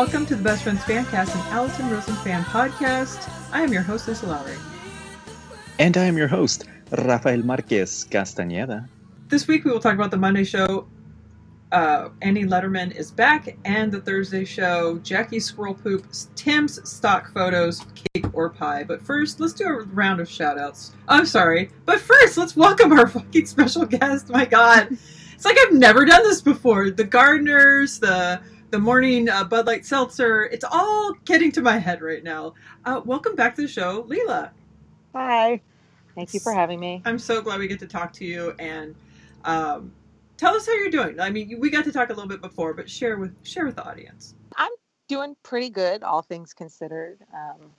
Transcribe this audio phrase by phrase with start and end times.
[0.00, 3.30] Welcome to the Best Friends Fancast and Allison Rosen Fan Podcast.
[3.52, 4.56] I am your host, hostess, Lowry.
[5.78, 8.88] And I am your host, Rafael Marquez Castañeda.
[9.28, 10.88] This week we will talk about the Monday show.
[11.70, 17.84] Uh, Annie Lederman is back, and the Thursday show, Jackie Squirrel Poop, Tim's stock photos,
[18.14, 18.84] cake or pie.
[18.84, 20.92] But first, let's do a round of shout outs.
[21.08, 24.30] I'm sorry, but first, let's welcome our fucking special guest.
[24.30, 24.96] My god.
[25.34, 26.90] It's like I've never done this before.
[26.90, 32.00] The Gardeners, the the morning uh, Bud Light Seltzer, it's all getting to my head
[32.00, 32.54] right now.
[32.84, 34.50] Uh, welcome back to the show, Leela.
[35.14, 35.60] Hi.
[36.14, 37.02] Thank you for having me.
[37.04, 38.94] I'm so glad we get to talk to you and
[39.44, 39.92] um,
[40.36, 41.18] tell us how you're doing.
[41.18, 43.76] I mean, we got to talk a little bit before, but share with share with
[43.76, 44.34] the audience.
[44.56, 44.72] I'm
[45.08, 47.18] doing pretty good, all things considered.
[47.34, 47.70] Um,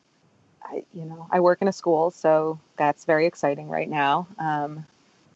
[0.63, 4.27] I, you know, I work in a school, so that's very exciting right now.
[4.39, 4.85] Um,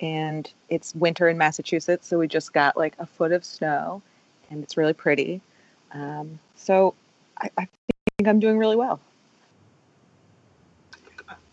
[0.01, 4.01] and it's winter in Massachusetts, so we just got like a foot of snow,
[4.55, 5.41] and it's really pretty.
[5.91, 6.95] Um, so
[7.37, 7.67] I, I
[8.17, 8.99] think I'm doing really well.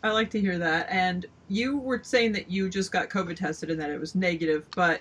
[0.03, 0.89] I like to hear that.
[0.91, 4.67] And you were saying that you just got COVID tested and that it was negative,
[4.75, 5.01] but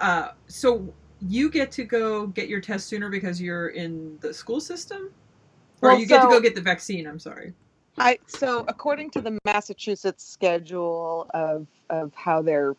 [0.00, 4.60] uh, so you get to go get your test sooner because you're in the school
[4.60, 5.10] system,
[5.82, 7.06] or Well, you get to go get the vaccine.
[7.06, 7.54] I'm sorry.
[7.96, 12.76] I so according to the Massachusetts schedule of of how they're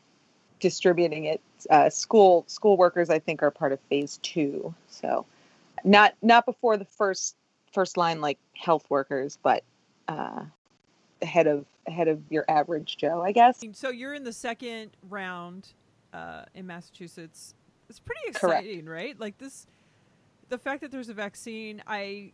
[0.59, 4.74] distributing it, uh, school school workers I think are part of phase two.
[4.90, 5.25] So
[5.84, 7.36] not not before the first
[7.72, 9.64] first line like health workers, but
[10.08, 10.44] uh,
[11.22, 13.64] ahead of ahead of your average Joe, I guess.
[13.74, 15.69] So you're in the second round
[16.14, 17.56] uh, in Massachusetts.
[17.90, 18.66] It's pretty Correct.
[18.66, 19.19] exciting, right?
[19.19, 19.66] Like this,
[20.50, 22.31] the fact that there's a vaccine, I,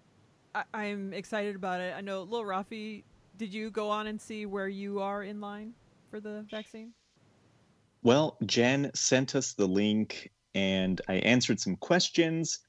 [0.53, 1.93] I I'm excited about it.
[1.95, 3.03] I know, Lil Rafi,
[3.37, 5.73] did you go on and see where you are in line
[6.09, 6.91] for the vaccine?
[8.05, 12.59] Well, Jen sent us the link and I answered some questions.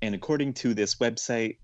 [0.00, 1.56] And according to this website,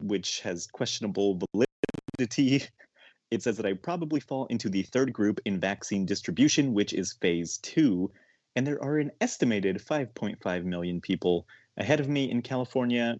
[0.00, 2.64] which has questionable validity,
[3.30, 7.12] it says that I probably fall into the third group in vaccine distribution, which is
[7.20, 8.10] phase two.
[8.56, 13.18] And there are an estimated 5.5 million people ahead of me in California.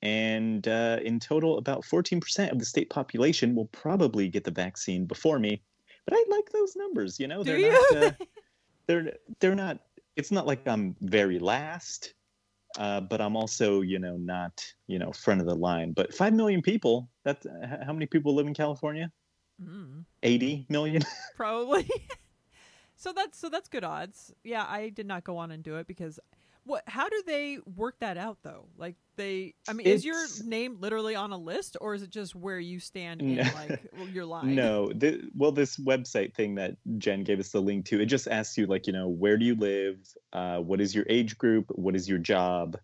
[0.00, 5.04] And uh, in total, about 14% of the state population will probably get the vaccine
[5.04, 5.60] before me.
[6.08, 7.44] But I like those numbers, you know?
[7.44, 8.12] They're not uh,
[8.86, 9.80] they're they're not
[10.16, 12.14] it's not like I'm very last.
[12.78, 15.92] Uh, but I'm also, you know, not, you know, front of the line.
[15.92, 19.10] But 5 million people, that's h- how many people live in California?
[19.60, 21.02] Mm, 80 million?
[21.36, 21.90] probably.
[22.96, 24.32] so that's so that's good odds.
[24.44, 26.20] Yeah, I did not go on and do it because
[26.68, 26.84] what?
[26.86, 28.66] How do they work that out though?
[28.76, 32.34] Like they, I mean, is your name literally on a list, or is it just
[32.36, 33.42] where you stand in No.
[33.54, 34.54] like your line?
[34.54, 38.28] No, th- well, this website thing that Jen gave us the link to, it just
[38.28, 39.96] asks you, like, you know, where do you live?
[40.32, 41.66] Uh, what is your age group?
[41.70, 42.78] What is your job?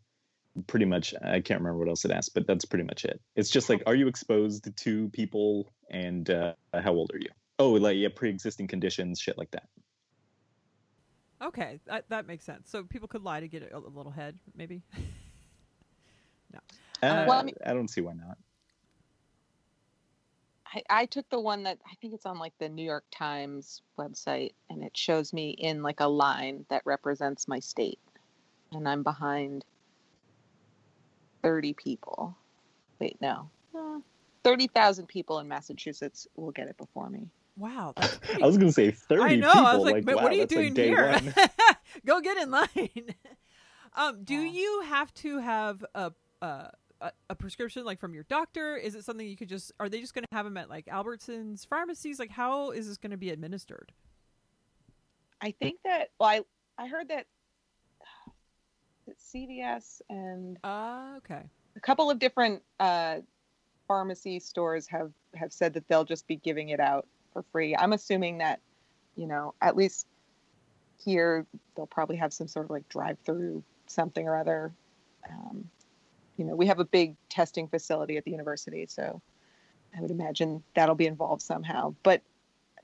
[0.67, 3.21] Pretty much, I can't remember what else it asked, but that's pretty much it.
[3.37, 7.31] It's just like, are you exposed to people and uh, how old are you?
[7.59, 9.69] Oh, like, yeah, pre existing conditions, shit like that.
[11.43, 12.71] Okay, that, that makes sense.
[12.71, 14.83] So people could lie to get a, a little head, maybe.
[16.53, 16.59] no.
[17.03, 18.39] Uh, well, I mean- I don't see why not.
[20.67, 23.83] I, I took the one that I think it's on like the New York Times
[23.99, 28.01] website, and it shows me in like a line that represents my state,
[28.73, 29.65] and I'm behind
[31.43, 32.37] thirty people.
[32.99, 33.99] Wait, no, Uh,
[34.43, 37.29] thirty thousand people in Massachusetts will get it before me.
[37.57, 38.43] Wow, that's pretty.
[38.43, 39.53] I was gonna say thirty I know.
[39.53, 39.67] people.
[39.67, 41.21] I was like, "Man, wow, what are you that's like doing here?
[42.07, 43.15] Go get in line.
[43.97, 44.51] um, do Yeah.
[44.51, 46.13] you have to have a,
[46.43, 46.71] a
[47.01, 48.77] a a prescription like from your doctor?
[48.77, 49.71] Is it something you could just?
[49.79, 52.19] Are they just going to have them at like Albertsons pharmacies?
[52.19, 53.93] Like, how is this going to be administered?
[55.41, 56.41] I think that well, I
[56.79, 57.27] I heard that
[59.07, 61.43] that CVS and Uh, okay.
[61.77, 63.17] a couple of different uh,
[63.87, 67.77] pharmacy stores have have said that they'll just be giving it out for free.
[67.77, 68.61] I'm assuming that,
[69.17, 70.07] you know, at least
[71.05, 71.45] here
[71.77, 74.73] they'll probably have some sort of like drive-through something or other.
[75.31, 75.69] Um,
[76.39, 79.21] you know, we have a big testing facility at the university, so
[79.97, 81.95] I would imagine that'll be involved somehow.
[82.03, 82.23] But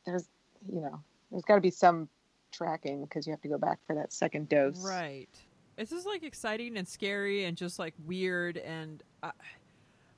[0.04, 0.28] there's,
[0.70, 1.00] you know,
[1.30, 2.08] there's got to be some
[2.52, 4.84] tracking because you have to go back for that second dose.
[4.84, 5.28] Right.
[5.78, 9.30] It's just like exciting and scary and just like weird and uh,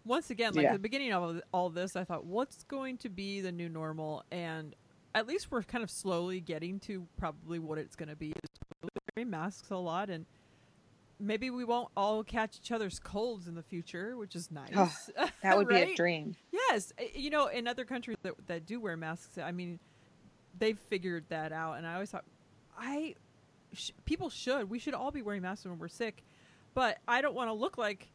[0.04, 0.72] once again, like Yeah.
[0.72, 4.24] the beginning of all this, I thought, what's going to be the new normal?
[4.30, 4.74] And
[5.14, 8.28] at least we're kind of slowly getting to probably what it's going to be.
[8.30, 10.26] Is wearing masks a lot and.
[11.24, 15.08] Maybe we won't all catch each other's colds in the future, which is nice.
[15.44, 16.34] That would be a dream.
[16.50, 19.78] Yes, uh, you know, in other countries that that do wear masks, I mean,
[20.58, 22.24] they've figured that out, and I always thought,
[22.76, 23.14] I,
[23.72, 26.24] sh- people should, we should all be wearing masks when we're sick,
[26.74, 28.08] but I don't want to look like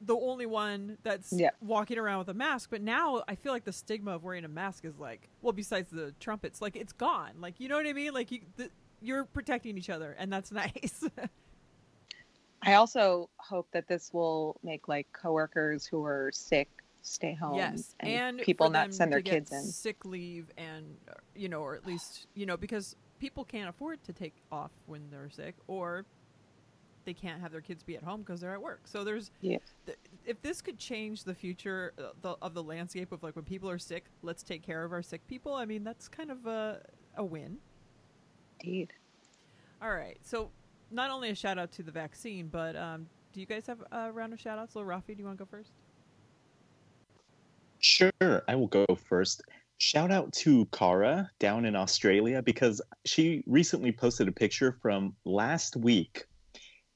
[0.00, 1.50] the only one that's Yeah.
[1.60, 2.70] walking around with a mask.
[2.70, 5.90] But now I feel like the stigma of wearing a mask is like, well, besides
[5.90, 7.32] the trumpets, like it's gone.
[7.40, 8.12] Like you know what I mean?
[8.14, 8.70] Like you, the,
[9.00, 11.04] you're protecting each other, and that's nice.
[12.62, 16.68] I also hope that this will make like coworkers who are sick
[17.02, 17.56] stay home.
[17.56, 19.62] Yes, and, people not send their kids in.
[19.62, 24.02] sick leave, and uh, you know, or at least you know, because people can't afford
[24.04, 26.04] to take off when they're sick, or
[27.10, 28.82] they can't have their kids be at home because they're at work.
[28.84, 29.58] So there's, Yeah.
[29.84, 33.44] th- if this could change the future uh, the, of the landscape of like when
[33.44, 35.54] people are sick, let's take care of our sick people.
[35.54, 36.80] I mean, that's kind of a
[37.16, 37.56] a win.
[38.60, 38.92] Indeed.
[39.82, 40.50] All right, so
[40.92, 44.12] not only a shout out to the vaccine, but um, do you guys have a
[44.12, 44.74] round of shout outs?
[44.74, 45.72] So Rafi, do you want to go first?
[47.80, 48.12] Sure,
[48.46, 49.42] I will go first.
[49.78, 55.74] Shout out to Cara down in Australia because she recently posted a picture from last
[55.74, 56.26] week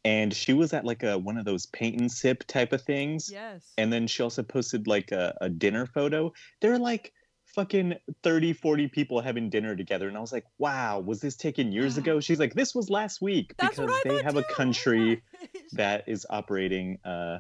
[0.05, 3.31] and she was at like a one of those paint and sip type of things.
[3.31, 3.73] Yes.
[3.79, 6.33] And then she also posted like a, a dinner photo.
[6.61, 7.13] There are like
[7.47, 10.09] fucking 30, 40 people having dinner together.
[10.09, 12.21] And I was like, wow, was this taken years ago?
[12.21, 14.47] She's like, this was last week That's because they have a too.
[14.49, 15.23] My country
[15.73, 17.39] that is operating uh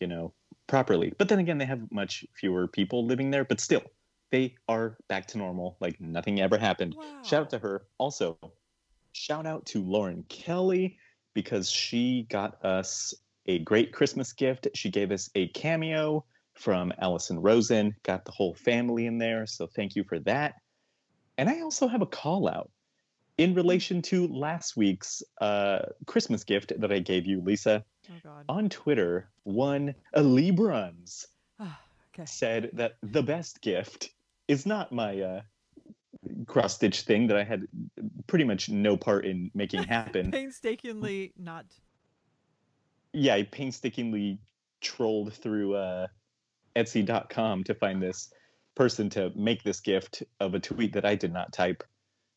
[0.00, 0.32] you know
[0.66, 3.82] properly but then again they have much fewer people living there but still
[4.30, 7.04] they are back to normal like nothing ever happened Wow.
[7.24, 8.38] shout out to her also
[9.12, 10.96] shout out to lauren kelly
[11.34, 13.14] because she got us
[13.46, 16.24] a great christmas gift she gave us a cameo
[16.54, 20.54] from allison rosen got the whole family in there so thank you for that
[21.38, 22.70] and i also have a call out
[23.38, 28.44] in relation to last week's uh, Christmas gift that I gave you, Lisa, Oh God.
[28.48, 31.26] on Twitter, one Lee Bruns
[31.58, 31.80] Ah,
[32.14, 32.26] okay.
[32.26, 34.10] said that the best gift
[34.48, 35.40] is not my uh,
[36.46, 37.66] cross stitch thing that I had
[38.26, 40.30] pretty much no part in making happen.
[40.32, 41.66] Painstakingly not.
[43.12, 44.38] yeah, I painstakingly
[44.80, 46.06] trolled through uh,
[46.76, 48.32] Etsy.com to find this
[48.74, 51.84] person to make this gift of a tweet that I did not type.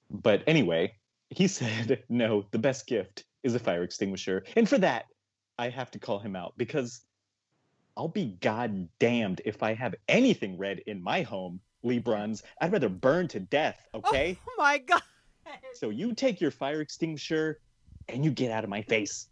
[0.09, 0.93] But anyway,
[1.29, 4.43] he said, no, the best gift is a fire extinguisher.
[4.55, 5.05] And for that,
[5.57, 7.01] I have to call him out because
[7.95, 12.43] I'll be god damned if I have anything red in my home, Lee Bruns.
[12.59, 14.37] I'd rather burn to death, okay?
[14.47, 15.01] Oh my God.
[15.73, 17.59] So you take your fire extinguisher
[18.09, 19.27] and you get out of my face.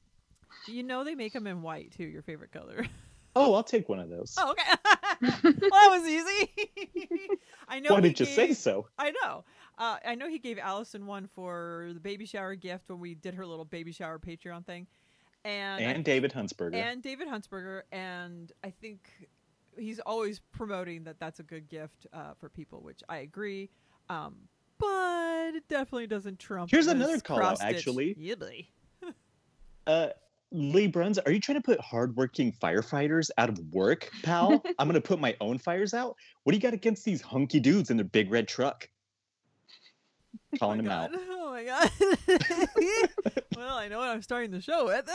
[0.67, 2.03] You know they make them in white too.
[2.05, 2.85] Your favorite color.
[3.35, 4.35] Oh, I'll take one of those.
[4.37, 4.61] Oh, okay.
[5.23, 6.51] well, that was easy.
[7.67, 7.95] I know.
[7.95, 8.85] Why did you gave, say so?
[8.99, 9.43] I know.
[9.79, 13.33] Uh, I know he gave Allison one for the baby shower gift when we did
[13.33, 14.85] her little baby shower Patreon thing,
[15.43, 16.75] and I And David Huntsberger.
[16.75, 19.09] and David Huntsberger, and I think
[19.77, 23.69] he's always promoting that that's a good gift uh, for people, which I agree.
[24.09, 24.35] Um,
[24.79, 26.69] but it definitely doesn't trump.
[26.71, 27.75] Here's another call-out, cross-stitch.
[27.75, 28.15] actually.
[29.85, 30.07] Uh,
[30.53, 34.63] Lee Bruns, are you trying to put hardworking firefighters out of work, pal?
[34.79, 36.15] I'm gonna put my own fires out.
[36.43, 38.87] What do you got against these hunky dudes in their big red truck?
[40.59, 41.11] Calling oh him my out.
[41.53, 41.91] Oh my god.
[43.55, 45.07] well, I know what I'm starting the show with.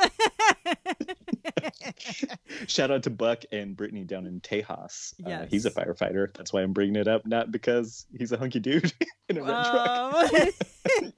[2.68, 5.14] Shout out to Buck and Brittany down in Tejas.
[5.26, 6.33] Uh, he's a firefighter.
[6.33, 8.92] That's why I'm bringing it up, not because he's a hunky dude
[9.28, 10.14] in a red truck.
[10.14, 11.12] Um,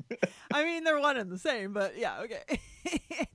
[0.55, 2.59] I mean, they're one and the same, but yeah, okay.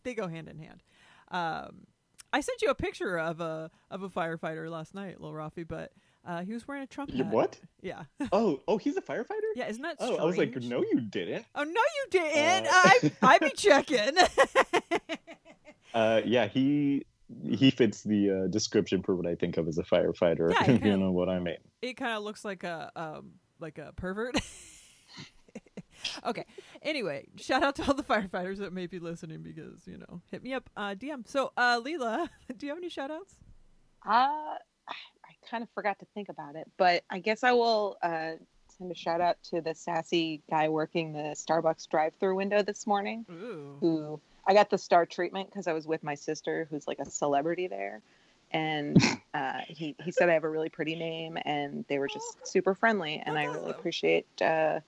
[0.03, 0.81] they go hand in hand.
[1.29, 1.85] Um,
[2.33, 5.91] I sent you a picture of a of a firefighter last night, Lil Rafi, but
[6.25, 7.27] uh, he was wearing a Trump hat.
[7.27, 7.59] what?
[7.81, 9.49] Yeah, Oh, oh, he's a firefighter.
[9.55, 9.67] yeah.
[9.67, 9.97] Isn't that?
[9.99, 11.45] Oh, I was like, no, you didn't.
[11.55, 12.67] Oh no, you didn't.
[12.67, 13.99] Uh, I I be checking.
[15.93, 17.05] Uh, yeah, he
[17.41, 20.51] he fits the uh, description for what I think of as a firefighter.
[20.51, 21.55] Yeah, he if you know what I mean.
[21.81, 24.35] it kind of looks like a um like a pervert.
[26.25, 26.43] okay.
[26.81, 30.43] Anyway, shout out to all the firefighters that may be listening because you know hit
[30.43, 31.25] me up uh, DM.
[31.25, 32.27] So uh, Leela,
[32.57, 33.35] do you have any shout outs?
[34.05, 34.11] Uh,
[34.87, 34.93] I
[35.49, 38.31] kind of forgot to think about it, but I guess I will uh,
[38.77, 43.25] send a shout out to the sassy guy working the Starbucks drive-through window this morning.
[43.31, 43.77] Ooh.
[43.79, 47.05] Who I got the star treatment because I was with my sister, who's like a
[47.05, 48.01] celebrity there,
[48.51, 48.97] and
[49.33, 52.75] uh, he he said I have a really pretty name, and they were just super
[52.75, 54.79] friendly, and I really appreciate uh,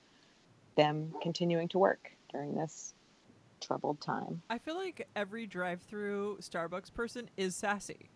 [0.75, 2.93] them continuing to work during this
[3.59, 4.41] troubled time.
[4.49, 8.09] I feel like every drive-through Starbucks person is sassy.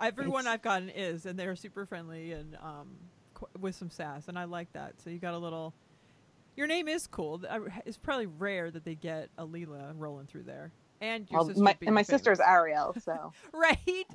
[0.00, 2.96] Everyone It's- I've gotten is, and they're super friendly and um,
[3.34, 4.94] qu- with some sass, and I like that.
[5.02, 5.74] So you got a little.
[6.56, 7.40] Your name is cool.
[7.86, 10.70] It's probably rare that they get a Leela rolling through there,
[11.00, 12.40] and your Well, sister my, and my sister's.
[12.40, 14.06] Ariel, so right.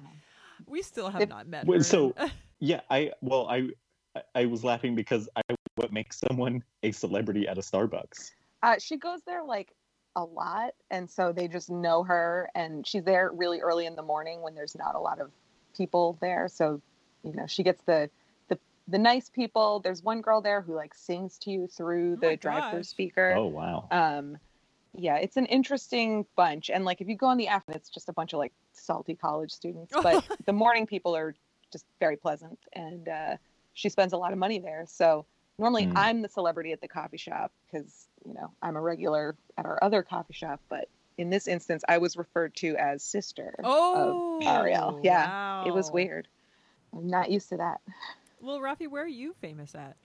[0.65, 1.83] We still have If- not met her.
[1.83, 2.13] so-
[2.59, 3.69] Yeah, I well, I
[4.15, 5.41] I- I was laughing because I
[5.75, 8.31] what makes someone a celebrity at a Starbucks.
[8.63, 9.73] uh, she goes there like
[10.15, 14.01] a lot, and so they just know her, and she's there really early in the
[14.01, 15.29] morning when there's not a lot of
[15.77, 16.47] people there.
[16.47, 16.81] So,
[17.23, 18.09] you know, she gets the
[18.49, 18.57] the
[18.87, 19.79] the nice people.
[19.79, 23.35] There's one girl there who like sings to you through Oh the my drive-through speaker.
[23.37, 23.87] Oh wow.
[23.91, 24.37] Um,
[24.93, 28.09] yeah, it's an interesting bunch, and like if you go on the afternoon, it's just
[28.09, 29.93] a bunch of like salty college students.
[30.03, 31.35] But the morning people are
[31.71, 33.35] just very pleasant, and uh,
[33.73, 34.85] she spends a lot of money there.
[34.87, 35.25] So
[35.59, 35.93] normally Mm.
[35.95, 39.77] I'm the celebrity at the coffee shop because you know I'm a regular at our
[39.83, 43.55] other coffee shop, but in this instance, I was referred to as sister.
[43.63, 44.99] oh, Ariel.
[45.03, 46.27] Yeah, it was weird.
[46.93, 47.81] I'm not used to that.
[48.39, 49.95] Well, Rafi, where are you famous at?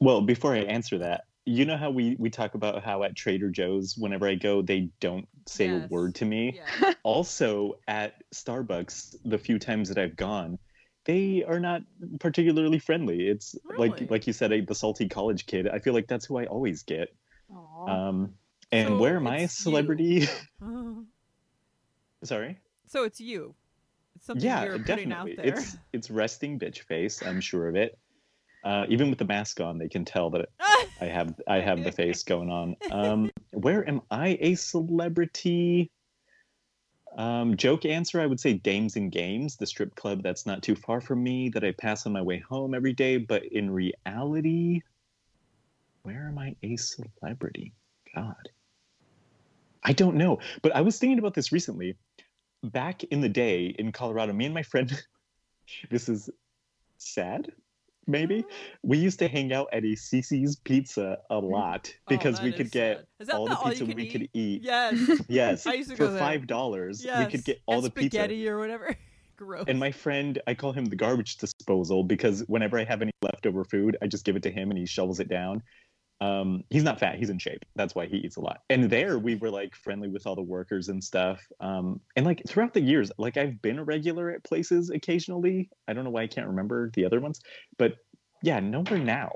[0.00, 3.50] Well, before I answer that, you know how we we talk about how at Trader
[3.50, 5.84] Joe's, whenever I go, they don't say Yes.
[5.84, 6.54] a word to me.
[6.80, 6.94] Yeah.
[7.02, 10.58] Also, at Starbucks, the few times that I've gone,
[11.06, 11.82] they are not
[12.20, 13.26] particularly friendly.
[13.26, 13.88] It's Really?
[13.88, 15.66] like like you said, a, the salty college kid.
[15.68, 17.08] I feel like that's who I always get.
[17.54, 17.86] Aw.
[18.08, 18.34] Um,
[18.72, 20.26] and So where am I a celebrity?
[22.24, 22.58] Sorry.
[22.86, 23.54] so it's you.
[24.16, 25.32] It's something yeah, you're putting definitely.
[25.32, 25.54] out there.
[25.54, 27.22] It's it's resting bitch face.
[27.22, 27.98] I'm sure of it.
[28.62, 30.48] Uh, even with the mask on, they can tell that
[31.00, 32.76] I have I have the face going on.
[32.90, 35.90] Um, where am I a celebrity?
[37.16, 40.76] Um, joke answer: I would say Dames and Games, the strip club that's not too
[40.76, 43.16] far from me that I pass on my way home every day.
[43.16, 44.82] But in reality,
[46.02, 47.72] where am I a celebrity?
[48.14, 48.48] God,
[49.82, 50.38] I don't know.
[50.62, 51.96] But I was thinking about this recently.
[52.62, 54.92] Back in the day in Colorado, me and my friend.
[55.90, 56.28] this is
[56.98, 57.50] sad,
[58.06, 58.88] maybe mm-hmm.
[58.88, 61.46] we used to hang out at a CiCi's Pizza a mm-hmm.
[61.46, 63.06] lot Oh, because that we could get sad.
[63.20, 64.12] Is that all the all pizza we eat?
[64.12, 64.62] could eat.
[64.62, 65.20] Yes.
[65.28, 67.24] Yes, I used to for five dollars, yes.
[67.24, 68.18] we could get all and the pizza.
[68.18, 68.96] spaghetti or whatever.
[69.36, 69.64] Gross.
[69.68, 73.64] And my friend, I call him the garbage disposal because whenever I have any leftover
[73.64, 75.62] food, I just give it to him and he shovels it down.
[76.20, 77.64] Um, he's not fat; he's in shape.
[77.76, 78.62] That's why he eats a lot.
[78.68, 81.40] And there, we were like friendly with all the workers and stuff.
[81.60, 85.70] Um, and like throughout the years, like I've been a regular at places occasionally.
[85.88, 87.40] I don't know why I can't remember the other ones,
[87.78, 87.94] but
[88.42, 89.30] yeah, nowhere now,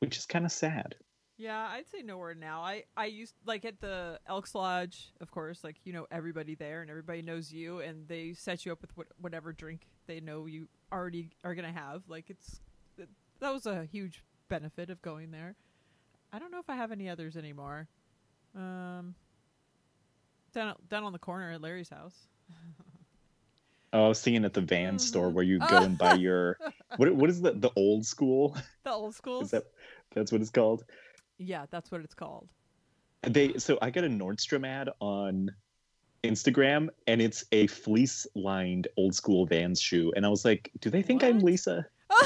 [0.00, 0.94] which is kind of sad.
[1.40, 2.60] Yeah, I'd say nowhere now.
[2.60, 5.64] I I used like at the Elks Lodge, of course.
[5.64, 8.94] Like you know everybody there, and everybody knows you, and they set you up with
[8.94, 12.02] what, whatever drink they know you already are gonna have.
[12.08, 12.60] Like it's
[13.40, 15.56] that was a huge benefit of going there.
[16.32, 17.88] I don't know if I have any others anymore.
[18.54, 19.14] Um,
[20.52, 22.26] down down on the corner at Larry's house.
[23.92, 25.32] Oh, I was thinking at the van store Mhm.
[25.32, 26.56] where you go and buy your
[26.96, 27.14] what?
[27.14, 28.56] What is the the old school?
[28.84, 29.40] The old school.
[29.42, 29.64] Is that
[30.14, 30.84] that's what it's called?
[31.38, 32.48] Yeah, that's what it's called.
[33.22, 35.50] They so I got a Nordstrom ad on
[36.24, 40.90] Instagram and it's a fleece lined old school Vans shoe and I was like, do
[40.90, 41.86] they think I'm Lisa?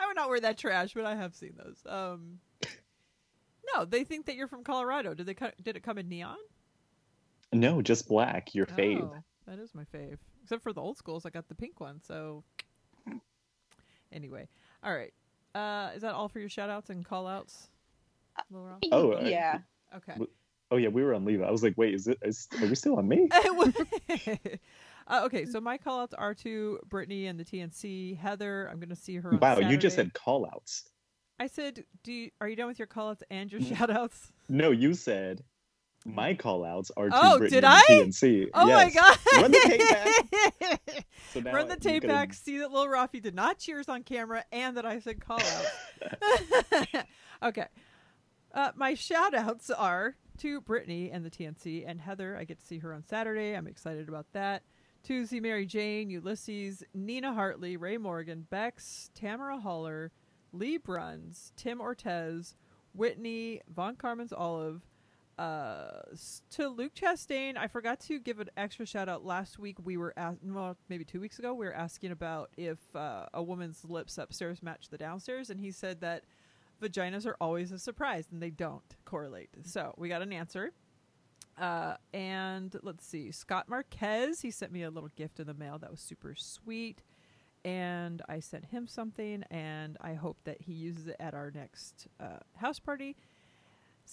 [0.00, 1.82] I would not wear that trash, but I have seen those.
[1.86, 2.38] Um,
[3.74, 5.14] no, they think that you're from Colorado.
[5.14, 5.34] Did they?
[5.34, 6.36] co- Did it come in neon?
[7.52, 8.54] No, just black.
[8.54, 9.02] Your fave.
[9.02, 10.18] Oh, that is my fave.
[10.42, 12.00] Except for the old schools, I got the pink one.
[12.00, 12.42] So,
[14.12, 14.48] anyway,
[14.82, 15.12] all right.
[15.54, 17.68] Uh, is that all for your shout outs and call outs?
[18.50, 19.58] Lil Oh, uh, yeah.
[19.96, 20.14] Okay.
[20.70, 21.42] Oh yeah, we were on leave.
[21.42, 22.18] I was like, wait, is it?
[22.22, 23.28] Is, are we still on me?
[25.10, 28.16] uh, okay, so my call outs are to Brittany and the TNC.
[28.16, 30.88] Heather, I'm going to see her on Wow, you just said call outs.
[31.38, 34.32] I said, do you, are you done with your call outs and your shout outs?
[34.48, 35.42] No, you said
[36.06, 37.80] my call outs are to Oh, Brittany did I?
[37.88, 38.50] the TNC.
[38.54, 38.94] Oh Yes.
[38.94, 39.18] my god!
[39.42, 41.04] Run the tape back.
[41.32, 44.76] So Run the tape back, see that Lil Rafi did not cheers on camera and
[44.76, 47.06] that I said call out.
[47.44, 47.66] okay.
[48.52, 52.36] Uh, my shout outs are to Brittany and the TNC and Heather.
[52.36, 53.54] I get to see her on Saturday.
[53.54, 54.62] I'm excited about that.
[55.02, 60.12] See Mary Jane, Ulysses, Nina Hartley, Ray Morgan, Bex, Tamara Holler,
[60.52, 62.54] Lee Bruns, Tim Ortez,
[62.94, 64.82] Whitney, Von Carmen's Olive,
[65.38, 66.02] Uh,
[66.50, 69.24] to Luke Chastain, I forgot to give an extra shout out.
[69.24, 73.24] Last week we were well, maybe two weeks ago, we were asking about if uh,
[73.32, 76.24] a woman's lips upstairs match the downstairs, and he said that
[76.82, 79.48] vaginas are always a surprise and they don't correlate.
[79.64, 80.72] So we got an answer.
[81.58, 85.78] Uh, and let's see, Scott Marquez, he sent me a little gift in the mail
[85.78, 87.02] that was super sweet.
[87.64, 92.08] And I sent him something, and I hope that he uses it at our next
[92.18, 93.16] uh, house party.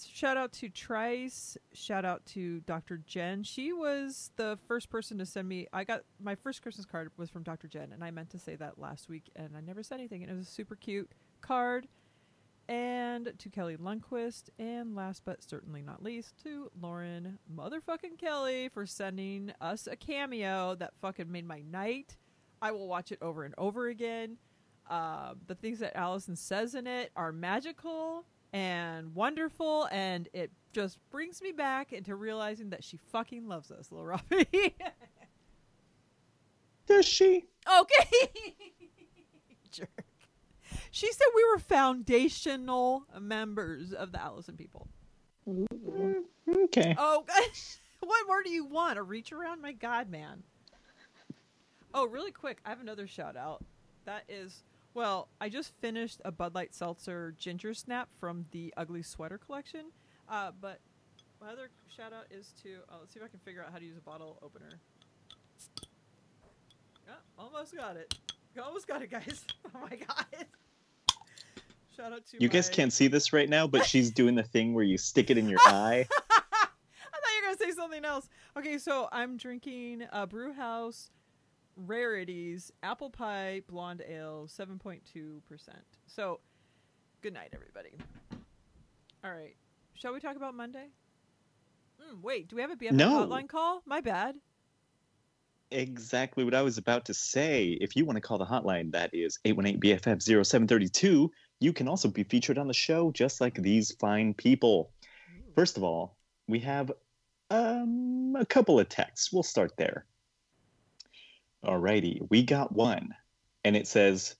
[0.06, 1.56] Shout out to Trice.
[1.72, 2.98] Shout out to Dr.
[3.06, 3.42] Jen.
[3.42, 5.66] She was the first person to send me.
[5.72, 7.68] I got my first Christmas card was from Dr.
[7.68, 10.22] Jen, and I meant to say that last week, and I never said anything.
[10.22, 11.88] And it was a super cute card.
[12.68, 18.84] And to Kelly Lundquist, and last but certainly not least, to Lauren motherfucking Kelly for
[18.84, 22.16] sending us a cameo that fucking made my night.
[22.60, 24.36] I will watch it over and over again.
[24.90, 30.98] Uh, the things that Allison says in it are magical and wonderful, and it just
[31.10, 34.46] brings me back into realizing that she fucking loves us, Lil Robbie.
[36.86, 37.46] Does she?
[37.80, 38.10] okay.
[39.70, 40.04] Jerk.
[40.90, 44.88] She said we were foundational members of the Allison people.
[46.64, 46.94] Okay.
[46.98, 47.76] Oh, gosh.
[48.00, 48.98] what more do you want?
[48.98, 49.62] A reach around?
[49.62, 50.42] My God, man.
[51.94, 53.64] Oh, really quick, I have another shout out.
[54.04, 54.62] That is,
[54.94, 59.86] well, I just finished a Bud Light Seltzer Ginger Snap from the Ugly Sweater collection.
[60.28, 60.80] Uh, but
[61.40, 63.78] my other shout out is to, oh, let's see if I can figure out how
[63.78, 64.68] to use a bottle opener.
[67.06, 68.14] Yeah, almost got it.
[68.62, 69.44] Almost got it, guys.
[69.74, 70.46] Oh my God.
[71.98, 74.72] Shout out to You guys can't see this right now, but she's doing the thing
[74.72, 76.06] where you stick it in your eye.
[76.10, 76.70] I thought
[77.36, 78.28] you were gonna say something else.
[78.56, 81.10] Okay, so I'm drinking a Brew House
[81.76, 85.82] Rarities Apple Pie Blonde Ale, seven point two percent.
[86.06, 86.38] So,
[87.20, 87.90] good night, everybody.
[89.24, 89.56] All right,
[89.94, 90.86] shall we talk about Monday?
[92.00, 93.26] Mm, wait, do we have a BFF No.
[93.26, 93.82] hotline call?
[93.86, 94.36] My bad.
[95.72, 97.76] exactly what I was about to say.
[97.80, 101.28] If you want to call the hotline, that is 818-BFF-0732.
[101.60, 104.92] You can also be featured on the show just like these fine people.
[105.54, 106.16] First of all,
[106.46, 106.92] we have
[107.50, 109.32] um, a couple of texts.
[109.32, 110.06] We'll start there.
[111.64, 113.14] Alrighty, we got one,
[113.64, 114.36] and it says,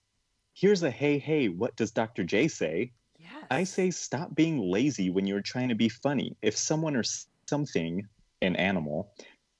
[0.53, 1.49] "Here's a hey hey.
[1.49, 2.23] What does Dr.
[2.23, 2.93] J say?
[3.19, 3.45] Yes.
[3.51, 6.37] I say stop being lazy when you're trying to be funny.
[6.41, 7.03] If someone or
[7.47, 8.07] something,
[8.41, 9.11] an animal,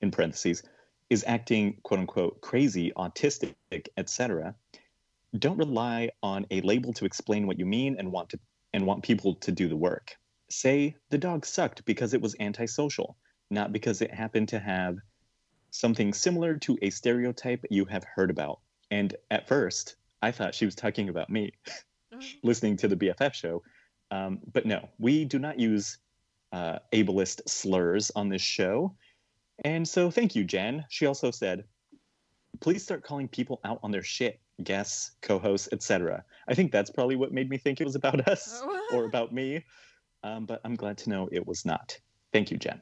[0.01, 0.63] in parentheses,
[1.09, 3.55] is acting quote unquote crazy, autistic,
[3.97, 4.55] etc.,
[5.37, 8.39] don't rely on a label to explain what you mean and want to
[8.73, 10.15] and want people to do the work.
[10.49, 13.17] Say the dog sucked because it was antisocial,
[13.49, 14.97] not because it happened to have
[15.71, 18.59] something similar to a stereotype you have heard about.
[18.91, 21.51] And at first, I thought she was talking about me
[22.43, 23.61] listening to the BFF show.
[24.11, 25.97] Um, but no, we do not use
[26.51, 28.95] uh, ableist slurs on this show.
[29.63, 30.85] And so thank you, Jen.
[30.89, 31.63] She also said,
[32.59, 36.23] please start calling people out on their shit, guests, co-hosts, etc.
[36.47, 38.61] I think that's probably what made me think it was about us
[38.93, 39.63] or about me.
[40.23, 41.97] Um, but I'm glad to know it was not.
[42.33, 42.81] Thank you, Jen.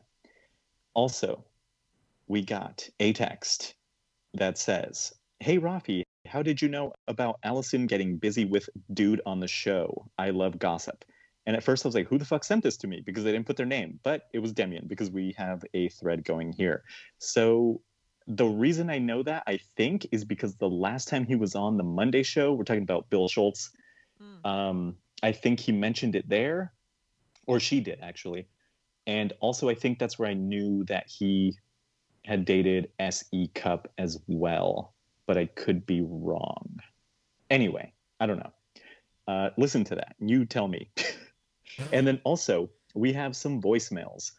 [0.94, 1.46] Also,
[2.28, 3.76] we got a text
[4.34, 9.40] that says, Hey, Rafi, how did you know about Allison getting busy with dude on
[9.40, 10.10] the show?
[10.18, 11.06] I love gossip.
[11.46, 13.02] And at first I was like, who the fuck sent this to me?
[13.06, 14.00] Because they didn't put their name.
[14.04, 16.84] But it was Demian because we have a thread going here.
[17.20, 17.82] So
[18.28, 21.78] the reason I know that, I think, is because the last time he was on
[21.78, 23.72] the Monday show, we're talking about Bill Schulz.
[24.22, 24.50] Mm.
[24.50, 26.74] Um, I think he mentioned it there,
[27.46, 28.48] or she did actually.
[29.06, 31.56] And also, I think that's where I knew that he
[32.26, 33.48] had dated S.E.
[33.56, 34.94] Cupp as well,
[35.26, 36.80] but I could be wrong.
[37.50, 38.52] Anyway, I don't know.
[39.26, 40.16] Uh, listen to that.
[40.20, 40.90] You tell me.
[41.94, 44.32] and then also, we have some voicemails.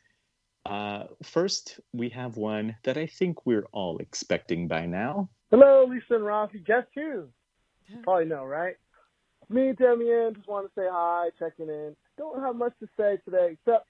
[0.69, 5.31] Uh, first, we have one that I think we're all expecting by now.
[5.51, 6.65] Hello, Lisa and Rafi.
[6.65, 7.25] Guess who?
[7.87, 8.77] You probably know, right?
[9.49, 11.97] Me, Demian, just want to say hi, checking in.
[12.19, 13.87] Don't have much to say today, except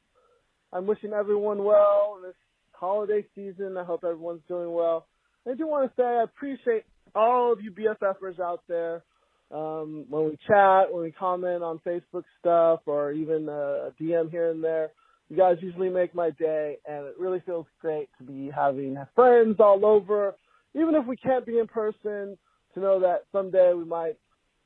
[0.73, 2.37] I'm wishing everyone well in this
[2.71, 3.77] holiday season.
[3.77, 5.09] I hope everyone's doing well.
[5.51, 9.03] I do want to say I appreciate all of you BFFers out there.
[9.51, 14.51] Um, when we chat, when we comment on Facebook stuff, or even a DM here
[14.51, 14.91] and there,
[15.29, 19.57] you guys usually make my day, and it really feels great to be having friends
[19.61, 20.35] all over
[20.75, 22.39] even if we can't be in person,
[22.75, 24.17] to know that someday we might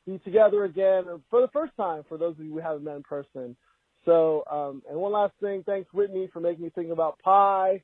[0.07, 3.03] be together again for the first time for those of you who haven't met in
[3.03, 3.57] person.
[4.05, 7.83] So, um, and one last thing, thanks Whitney for making me think about pie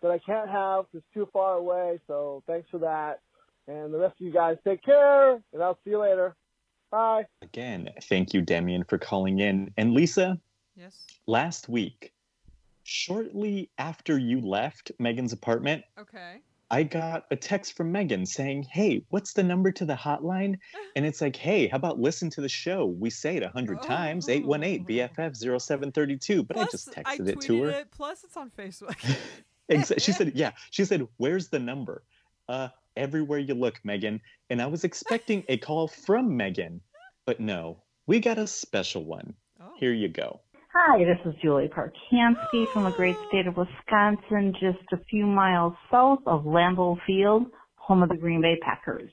[0.00, 2.00] that I can't have because it's too far away.
[2.06, 3.20] So thanks for that.
[3.66, 6.34] And the rest of you guys take care and I'll see you later.
[6.90, 7.26] Bye.
[7.42, 9.72] Again, thank you, Demian, for calling in.
[9.76, 10.40] And Lisa,
[10.74, 11.06] Yes.
[11.26, 12.12] last week,
[12.88, 16.40] Shortly after you left Megan's apartment, Okay.
[16.70, 20.56] I got a text from Megan saying, Hey, what's the number to the hotline?
[20.96, 22.86] And it's like, Hey, how about listen to the show?
[22.86, 26.42] We say it a hundred times, 818 BFF 0732.
[26.44, 27.70] But I Plus, just I texted it to her.
[27.70, 28.96] it, plus, it's on Facebook.
[29.98, 30.52] She said, Yeah.
[30.70, 32.02] She said, Where's the number?
[32.48, 34.22] Uh, everywhere you look, Megan.
[34.48, 36.80] And I was expecting a call from Megan,
[37.26, 39.34] but no, we got a special one.
[39.60, 39.72] oh.
[39.76, 40.40] Here you go.
[40.80, 45.72] Hi, this is Julie Parkansky from the great state of Wisconsin, just a few miles
[45.90, 49.10] south of Lambeau Field, home of the Green Bay Packers.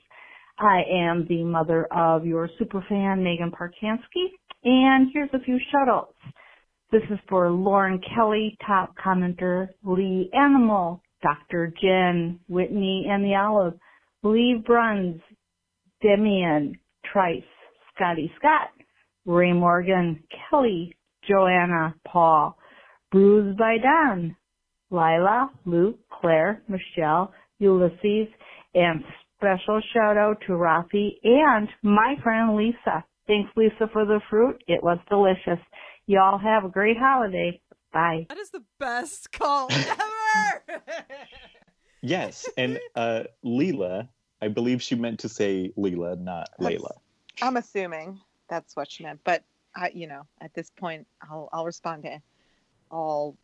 [0.60, 4.28] I am the mother of your superfan, Megan Parkansky,
[4.62, 6.14] and here's a few shoutouts.
[6.92, 11.74] This is for Lauren Kelly, top commenter, Lee Animal, Dr.
[11.82, 13.74] Jen, Whitney and the Olive,
[14.22, 15.20] Lee Bruns,
[16.02, 16.74] Demian,
[17.12, 17.42] Trice,
[17.92, 18.68] Scotty Scott,
[19.26, 20.94] Ray Morgan, Kelly,
[21.28, 22.56] Joanna, Paul,
[23.12, 24.36] Bruised by Don,
[24.90, 28.28] Lila, Luke, Claire, Michelle, Ulysses,
[28.74, 29.02] and
[29.36, 33.04] special shout out to Rafi and my friend Lisa.
[33.26, 34.62] Thanks Lisa for the fruit.
[34.66, 35.62] It was delicious.
[36.06, 37.60] Y'all have a great holiday.
[37.92, 38.26] Bye.
[38.28, 40.82] That is the best call ever.
[42.02, 42.48] Yes.
[42.56, 44.08] And uh, Leela,
[44.40, 46.92] I believe she meant to say Leela, not Layla.
[47.42, 49.42] I'm assuming that's what she meant, but
[49.76, 52.20] I, you know, at this point, I'll I'll respond to
[52.90, 53.36] all.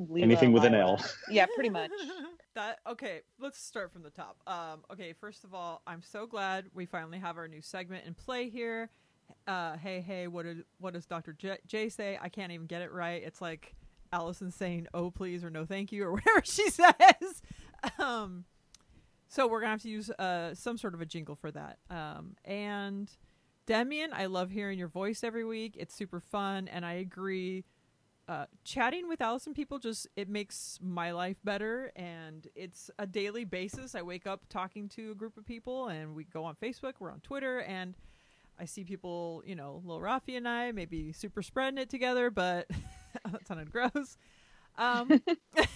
[0.00, 1.02] Leela, Anything with an L.
[1.30, 1.90] Yeah, pretty much.
[2.54, 3.22] that okay.
[3.40, 4.36] Let's start from the top.
[4.46, 8.12] Um, okay, first of all, I'm so glad we finally have our new segment in
[8.12, 8.90] play here.
[9.48, 11.32] Uh, hey, hey, what did what does Dr.
[11.32, 12.18] J, J say?
[12.20, 13.22] I can't even get it right.
[13.24, 13.74] It's like
[14.12, 17.42] Allison saying "Oh please" or "No thank you" or whatever she says.
[17.98, 18.44] Um,
[19.28, 21.78] so we're gonna have to use uh some sort of a jingle for that.
[21.90, 23.10] Um, and
[23.66, 25.76] Demian, I love hearing your voice every week.
[25.76, 27.64] It's super fun, and I agree.
[28.28, 33.44] Uh, chatting with Allison people just it makes my life better and it's a daily
[33.44, 33.94] basis.
[33.94, 37.12] I wake up talking to a group of people and we go on facebook we're
[37.12, 37.94] on twitter and
[38.58, 42.68] i see people you know lil rafi and i maybe super spreading it together but
[43.30, 44.16] that sounded gross.
[44.76, 45.22] Um,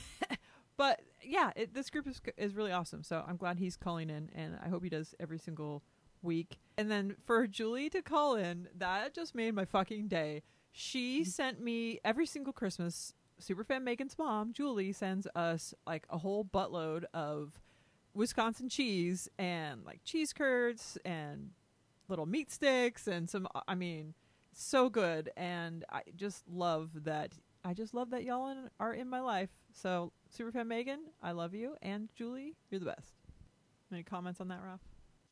[0.77, 4.29] but yeah it, this group is, is really awesome so i'm glad he's calling in
[4.35, 5.85] and i hope he does every single
[6.23, 11.21] week and then for julie to call in that just made my fucking day she
[11.21, 11.29] mm-hmm.
[11.29, 13.15] sent me every single Christmas.
[13.41, 17.59] Superfan Megan's mom, Julie, sends us like a whole buttload of
[18.13, 21.51] Wisconsin cheese and like cheese curds and
[22.09, 23.49] little meat sticks and some.
[23.55, 24.15] Uh, I mean,
[24.53, 25.31] so good.
[25.37, 27.33] And I just love that.
[27.65, 29.51] I just love that y'all in, are in my life.
[29.73, 33.13] So, Superfan Megan, I love you, and Julie, you're the best.
[33.93, 34.81] Any comments on that, Ralph?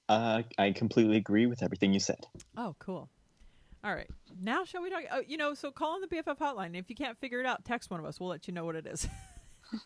[0.09, 2.25] Uh, I completely agree with everything you said.
[2.57, 3.09] Oh, cool.
[3.85, 4.09] All right.
[4.41, 5.03] Now, shall we talk?
[5.13, 6.77] Oh, you know, so call on the BFF hotline.
[6.77, 8.19] If you can't figure it out, text one of us.
[8.19, 9.07] We'll let you know what it is.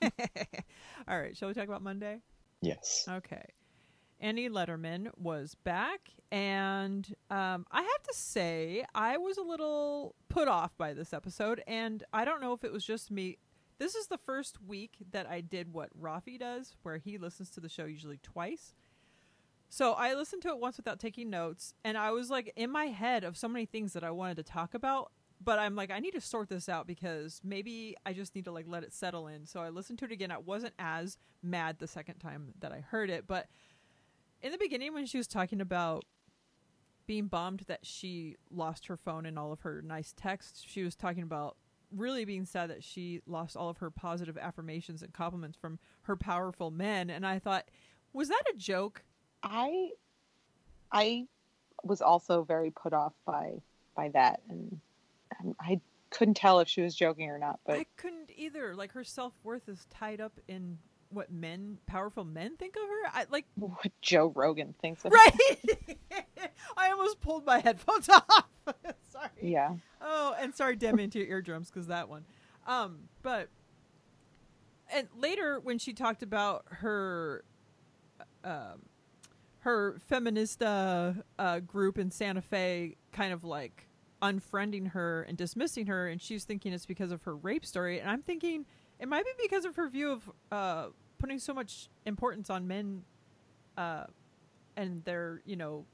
[1.08, 1.36] All right.
[1.36, 2.20] Shall we talk about Monday?
[2.60, 3.06] Yes.
[3.08, 3.44] Okay.
[4.20, 10.46] Annie Lederman was back, and um, I have to say, I was a little put
[10.46, 13.38] off by this episode, and I don't know if it was just me.
[13.78, 17.60] This is the first week that I did what Rafi does, where he listens to
[17.60, 18.74] the show usually twice.
[19.72, 22.88] So I listened to it once without taking notes, and I was like in my
[22.88, 25.98] head of so many things that I wanted to talk about, but I'm like, I
[25.98, 29.28] need to sort this out because maybe I just need to like let it settle
[29.28, 29.46] in.
[29.46, 30.30] So I listened to it again.
[30.30, 33.46] I wasn't as mad the second time that I heard it, but
[34.42, 36.04] in the beginning when she was talking about
[37.06, 40.94] being bummed that she lost her phone and all of her nice texts, she was
[40.94, 41.56] talking about
[41.90, 46.14] really being sad that she lost all of her positive affirmations and compliments from her
[46.14, 47.08] powerful men.
[47.08, 47.70] And I thought,
[48.12, 49.04] was that a joke?
[49.42, 49.90] I
[50.90, 51.26] I
[51.82, 53.62] was also very put off by
[53.96, 54.80] by that, and
[55.60, 57.60] I couldn't tell if she was joking or not.
[57.66, 58.74] But I couldn't either.
[58.74, 60.78] Like her self worth is tied up in
[61.10, 63.10] what men, powerful men, think of her.
[63.12, 65.16] I like what Joe Rogan thinks of her.
[65.16, 65.80] right.
[66.76, 68.48] I almost pulled my headphones off.
[69.10, 69.28] sorry.
[69.40, 69.74] Yeah.
[70.00, 72.24] Oh, and sorry, Demi, into your eardrums because that one.
[72.66, 73.48] Um, but
[74.92, 77.44] and later when she talked about her,
[78.44, 78.82] um,
[79.62, 83.88] her feminista uh, group in Santa Fe, kind of like
[84.20, 88.10] unfriending her and dismissing her, and she's thinking it's because of her rape story, and
[88.10, 88.66] I'm thinking
[88.98, 90.86] it might be because of her view of uh,
[91.18, 93.02] putting so much importance on men,
[93.76, 94.04] uh,
[94.76, 95.84] and their you know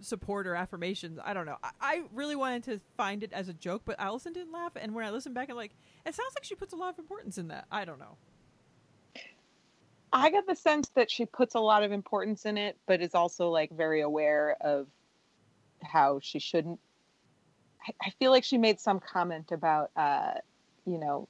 [0.00, 1.18] support or affirmations.
[1.22, 1.56] I don't know.
[1.62, 4.72] I, I really wanted to find it as a joke, but Allison didn't laugh.
[4.76, 5.72] And when I listened back, I'm like,
[6.04, 7.66] it sounds like she puts a lot of importance in that.
[7.70, 8.16] I don't know.
[10.16, 13.14] I got the sense that she puts a lot of importance in it, but is
[13.14, 14.86] also like very aware of
[15.82, 16.80] how she shouldn't.
[17.86, 20.32] I, I feel like she made some comment about, uh,
[20.86, 21.28] you know,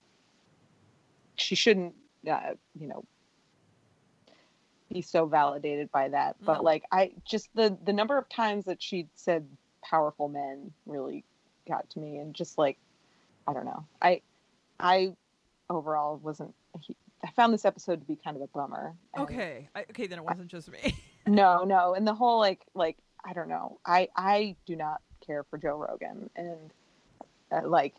[1.36, 1.94] she shouldn't
[2.30, 3.04] uh, you know
[4.92, 6.62] be so validated by that but No.
[6.62, 9.46] like i just the the number of times that she said
[9.84, 11.24] powerful men really
[11.68, 12.78] got to me and just like
[13.46, 14.20] i don't know i
[14.80, 15.12] i
[15.68, 16.54] overall wasn't
[17.24, 19.68] i found this episode to be kind of a bummer Okay.
[19.74, 20.94] I, okay, then it wasn't just me.
[21.26, 25.42] no no and the whole like like i don't know i i do not care
[25.44, 26.72] for joe rogan and
[27.50, 27.94] uh, like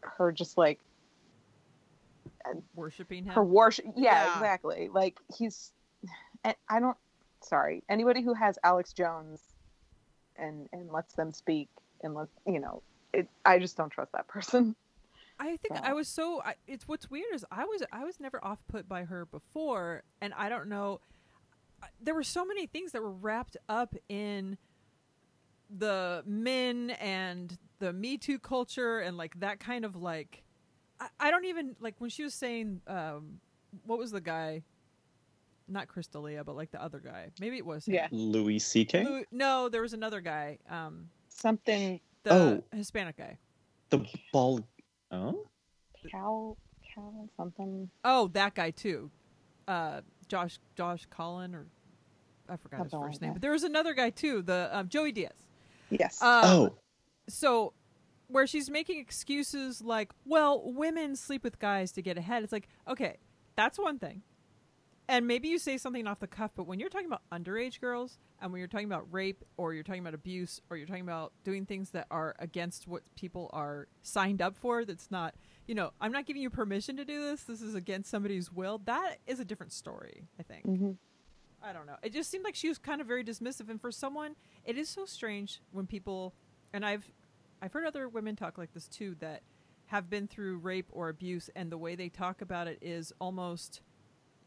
[0.00, 0.80] her just like
[2.74, 3.32] Worshipping him.
[3.34, 4.34] her worship yeah, Yeah.
[4.36, 5.72] exactly like he's
[6.44, 6.96] and i don't
[7.40, 9.40] sorry anybody who has alex jones
[10.36, 11.68] and and lets them speak
[12.02, 12.82] and let you know
[13.12, 14.74] it i just don't trust that person
[15.38, 16.40] I think So- I was so.
[16.44, 20.02] I, it's what's weird is I was I was never off put by her before,
[20.20, 21.00] and I don't know.
[22.00, 24.56] There were so many things that were wrapped up in
[25.76, 30.42] the men and the Me Too culture and like that kind of like.
[31.00, 33.40] I, I don't even like when she was saying, um,
[33.84, 34.62] what was the guy?
[35.66, 37.30] Not Chris D'Elia, but like the other guy.
[37.40, 37.94] Maybe it was him.
[37.94, 38.08] Yeah.
[38.10, 39.02] Louis C.K.
[39.04, 40.58] Lou- no, there was another guy.
[40.70, 42.64] Um, something the Oh.
[42.76, 43.38] Hispanic guy.
[43.90, 44.60] The ball.
[45.10, 45.46] Oh,
[46.10, 46.56] cow
[46.94, 49.10] cow something Oh, that guy too.
[49.66, 51.66] Uh, Josh Josh Collin or
[52.48, 53.30] I forgot his first like name.
[53.30, 53.34] that.
[53.34, 55.32] But there was another guy too, the um, Joey Diaz.
[55.90, 56.74] yes Um, oh,
[57.28, 57.72] so
[58.28, 62.42] where she's making excuses like, well, women sleep with guys to get ahead.
[62.42, 63.16] It's like, okay,
[63.56, 64.22] that's one thing.
[65.06, 68.18] And maybe you say something off the cuff, but when you're talking about underage girls
[68.40, 71.32] and when you're talking about rape or you're talking about abuse or you're talking about
[71.44, 75.34] doing things that are against what people are signed up for, that's not,
[75.66, 77.42] you know, I'm not giving you permission to do this.
[77.42, 78.80] This is against somebody's will.
[78.86, 80.64] That is a different story, I think.
[80.64, 80.92] hmm
[81.66, 81.96] I don't know.
[82.02, 84.36] It just seemed like she was kind of very dismissive, and for someone,
[84.66, 86.34] it is so strange when people,
[86.74, 87.10] and I've,
[87.62, 89.40] I've heard other women talk like this too that
[89.86, 93.80] have been through rape or abuse, and the way they talk about it is almost,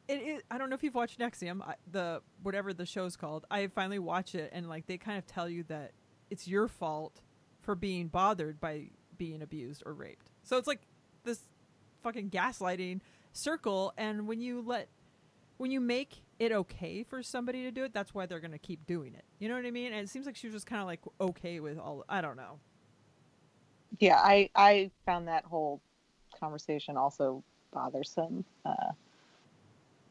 [0.08, 0.44] it is.
[0.52, 3.46] I don't know if you've watched NXIVM, I, the whatever the show's called.
[3.52, 5.94] I finally watch it, and like they kind of tell you that
[6.30, 7.22] it's your fault
[7.62, 10.32] for being bothered by being abused or raped.
[10.44, 10.82] So it's like
[11.24, 11.40] this
[12.04, 13.02] fucking gaslighting
[13.34, 14.90] circle, and when you let
[15.58, 18.86] when you make it okay for somebody to do it, that's why they're to keep
[18.88, 19.26] doing it.
[19.40, 19.94] You know what I mean?
[19.94, 22.06] And it seems like she was just kind of like okay with all.
[22.10, 22.60] I don't know.
[24.00, 25.82] yeah i i found that whole
[26.40, 27.44] conversation also
[27.74, 28.92] bothersome uh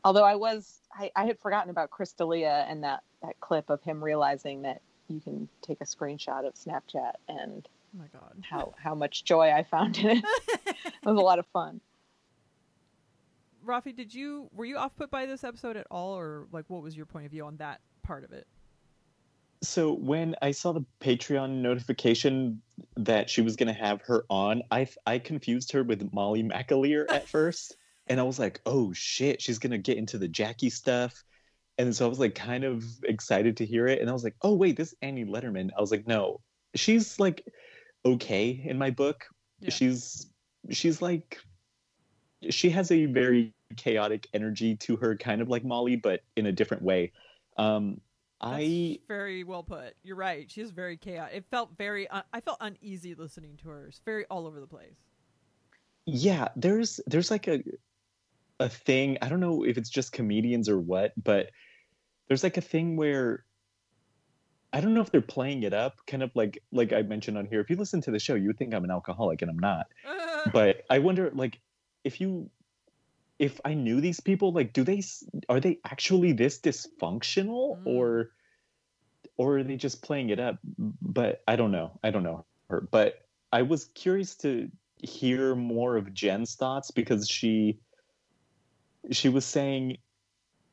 [0.07, 3.83] although i was i, I had forgotten about Chris D'Elia and that that clip of
[3.83, 8.45] him realizing that you can take a screenshot of snapchat and Oh my god.
[8.49, 10.25] how how much joy i found in it
[10.67, 11.81] it was a lot of fun
[13.67, 16.83] Rafi, did you were you off put by this episode at all, or like what
[16.83, 18.47] was your point of view on that part of it?
[19.63, 22.63] So when I saw the Patreon notification
[22.97, 27.07] that she was going to have her on, I I confused her with Molly McAleer
[27.11, 27.77] at first,
[28.09, 31.25] and I was like, "Oh shit, she's going to get into the Jackie stuff."
[31.79, 34.37] And so I was like kind of excited to hear it, and I was like,
[34.43, 36.41] "Oh wait, this is Annie Lederman." I was like, "No,
[36.75, 37.45] she's like
[38.05, 39.27] okay in my book.
[39.61, 39.71] Yeah.
[39.71, 40.27] She's
[40.71, 41.39] she's like
[42.51, 46.53] she has a very chaotic energy to her, kind of like Molly, but in a
[46.53, 47.13] different way."
[47.59, 48.01] Um,
[48.41, 49.95] That's I very well put.
[50.03, 50.51] You're right.
[50.51, 51.37] She is very chaotic.
[51.37, 52.07] It felt very.
[52.09, 53.87] Un- I felt uneasy listening to her.
[53.89, 54.97] It's very all over the place.
[56.07, 57.63] yeah there's there's like a
[58.61, 61.51] a thing i don't know if it's just comedians or what but
[62.29, 63.45] there's like a thing where
[64.73, 67.47] i don't know if they're playing it up kind of like like i mentioned on
[67.47, 67.61] here.
[67.61, 69.87] If you listen to the show you would think i'm an alcoholic and i'm not.
[70.53, 71.61] But i wonder like
[72.05, 72.51] if you
[73.39, 75.03] if i knew these people like do they
[75.49, 77.87] are they actually this dysfunctional Mm.
[77.87, 78.31] or
[79.37, 80.59] or are they just playing it up?
[81.03, 81.99] But i don't know.
[82.03, 82.81] I don't know her.
[82.91, 84.71] But i was curious to
[85.03, 87.79] hear more of jen's thoughts because she
[89.11, 89.99] she was saying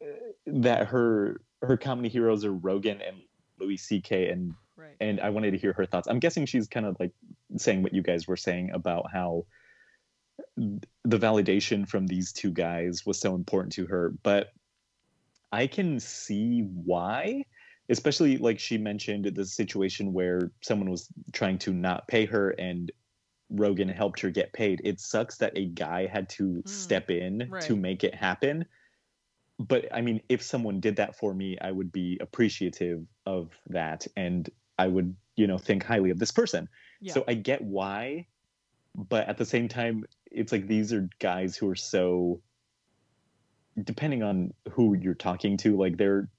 [0.01, 0.05] uh,
[0.47, 3.17] that her her comedy heroes are rogan and
[3.59, 4.95] louis ck and right.
[4.99, 6.07] and I wanted to hear her thoughts.
[6.07, 7.11] I'm guessing she's kind of like
[7.57, 9.45] saying what you guys were saying about how
[10.57, 14.53] the validation from these two guys was so important to her, but
[15.51, 17.45] I can see why,
[17.89, 22.91] especially like she mentioned the situation where someone was trying to not pay her and
[23.53, 24.81] Rogan helped her get paid.
[24.83, 28.65] It sucks that a guy had to Mm, step in to make it happen.
[29.59, 34.07] But I mean, if someone did that for me, I would be appreciative of that
[34.17, 36.67] and I would, you know, think highly of this person.
[36.99, 37.13] Yeah.
[37.13, 38.27] So I get why,
[38.95, 42.41] but at the same time, it's like these are guys who are so
[43.83, 46.29] depending on who you're talking to, like they're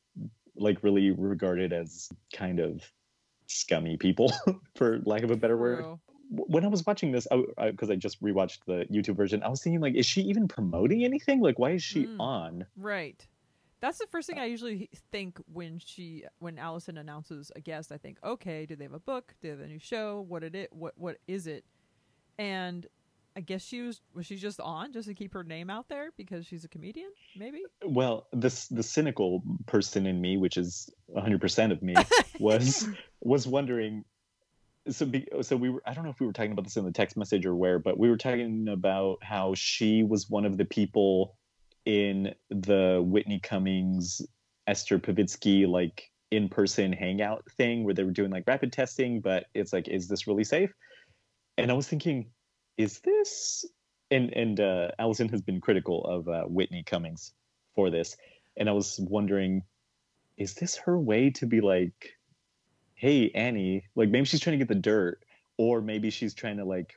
[0.56, 2.82] like really regarded as kind of
[3.46, 4.32] scummy people,
[4.76, 5.84] for lack of a better word.
[6.36, 9.62] When I was watching this, because I, I, just rewatched the YouTube version, I was
[9.62, 11.40] thinking like, is she even promoting anything?
[11.40, 12.20] Like, why is she Mm.
[12.20, 12.66] on?
[12.76, 13.26] Right.
[13.80, 17.92] That's the first thing I usually think when she when Allison announces a guest.
[17.92, 19.34] I think, okay, do they have a book?
[19.42, 20.24] Do they have a new show?
[20.26, 21.64] What it what what is it?
[22.38, 22.86] And
[23.36, 26.10] I guess she was was she just on just to keep her name out there
[26.16, 27.62] because she's a comedian, maybe?
[27.84, 31.94] Well, this the cynical person in me, which is 100% of me,
[32.40, 32.88] was
[33.20, 34.04] was wondering.
[34.90, 35.82] So, be, so we were.
[35.86, 37.78] I don't know if we were talking about this in the text message or where,
[37.78, 41.36] but we were talking about how she was one of the people
[41.86, 44.20] in the Whitney Cummings,
[44.66, 49.46] Esther Povitsky like in person hangout thing where they were doing like rapid testing, but
[49.54, 50.72] it's like, is this really safe?
[51.56, 52.30] And I was thinking,
[52.76, 53.64] is this?
[54.10, 57.32] And and uh, Allison has been critical of uh, Whitney Cummings
[57.74, 58.16] for this,
[58.56, 59.62] and I was wondering,
[60.36, 62.10] is this her way to be like,
[63.04, 65.22] hey Annie, like maybe she's trying to get the dirt,
[65.58, 66.94] or maybe she's trying to like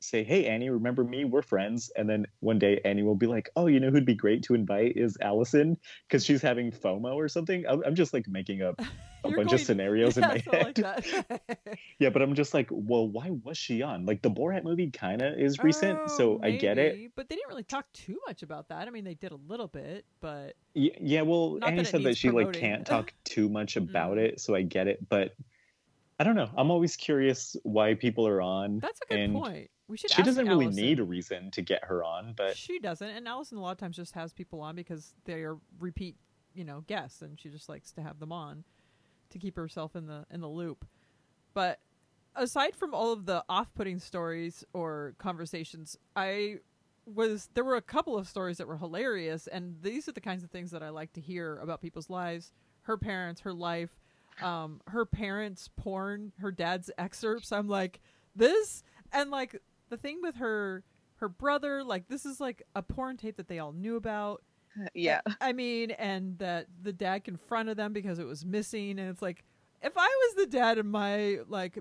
[0.00, 1.24] say, hey Annie, remember me?
[1.24, 1.90] We're friends.
[1.96, 4.54] And then one day Annie will be like, oh, you know who'd be great to
[4.54, 5.76] invite is Allison
[6.08, 7.64] because she's having FOMO or something.
[7.68, 8.80] I'm, I'm just like making up
[9.24, 10.78] a bunch of scenarios yeah, in my head.
[10.78, 14.06] like yeah, but I'm just like, well, why was she on?
[14.06, 17.10] Like the Borat movie kind of is recent, so Oh, I get it.
[17.16, 18.86] But they didn't really talk too much about that.
[18.86, 22.04] I mean, they did a little bit, but Y- Yeah, well, that Annie it said
[22.04, 24.20] that she like can't talk too much about Mm.
[24.20, 25.08] it, so I get it.
[25.08, 25.32] But
[26.20, 26.50] I don't know.
[26.56, 28.80] I'm always curious why people are on.
[28.80, 29.70] that's a good and point.
[29.88, 30.10] We should.
[30.10, 30.84] She doesn't really Allison.
[30.84, 33.78] need a reason to get her on, but she doesn't, and Allison a lot of
[33.78, 36.16] times just has people on because they are repeat,
[36.54, 38.64] you know, guests, and she just likes to have them on
[39.30, 40.86] to keep herself in the in the loop.
[41.54, 41.80] But
[42.36, 46.58] aside from all of the off-putting stories or conversations, I
[47.06, 50.44] was there were a couple of stories that were hilarious, and these are the kinds
[50.44, 53.98] of things that I like to hear about people's lives, her parents, her life,
[54.42, 57.52] um, her parents' porn, her dad's excerpts.
[57.52, 58.00] I'm like
[58.36, 60.84] this, and like the thing with her
[61.16, 64.42] her brother, like this is like a porn tape that they all knew about.
[64.80, 65.20] Uh, yeah.
[65.40, 69.44] I mean, and that the dad confronted them because it was missing, and it's like,
[69.82, 71.78] if I was the dad and my like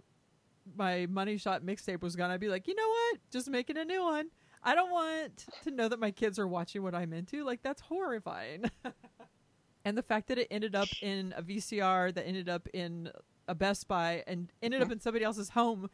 [0.76, 3.86] my money shot mixtape was gone, I'd be like, you know what, just making a
[3.86, 4.30] new one.
[4.64, 7.44] I don't want to know that my kids are watching what I'm into.
[7.44, 8.66] Like that's horrifying.
[9.86, 13.10] and the fact that it ended up in a VCR, that ended up in
[13.48, 15.90] a Best Buy, and ended up in somebody else's home,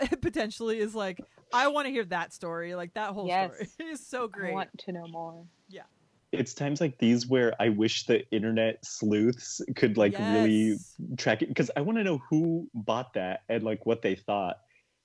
[0.20, 1.20] potentially is like,
[1.52, 2.74] I want to hear that story.
[2.74, 3.52] Like that whole Yes.
[3.54, 4.50] story is so great.
[4.50, 5.44] I want to know more.
[5.68, 5.82] Yeah.
[6.30, 10.76] It's times like these where I wish the internet sleuths could like really
[11.16, 14.58] track it because I want to know who bought that and like what they thought.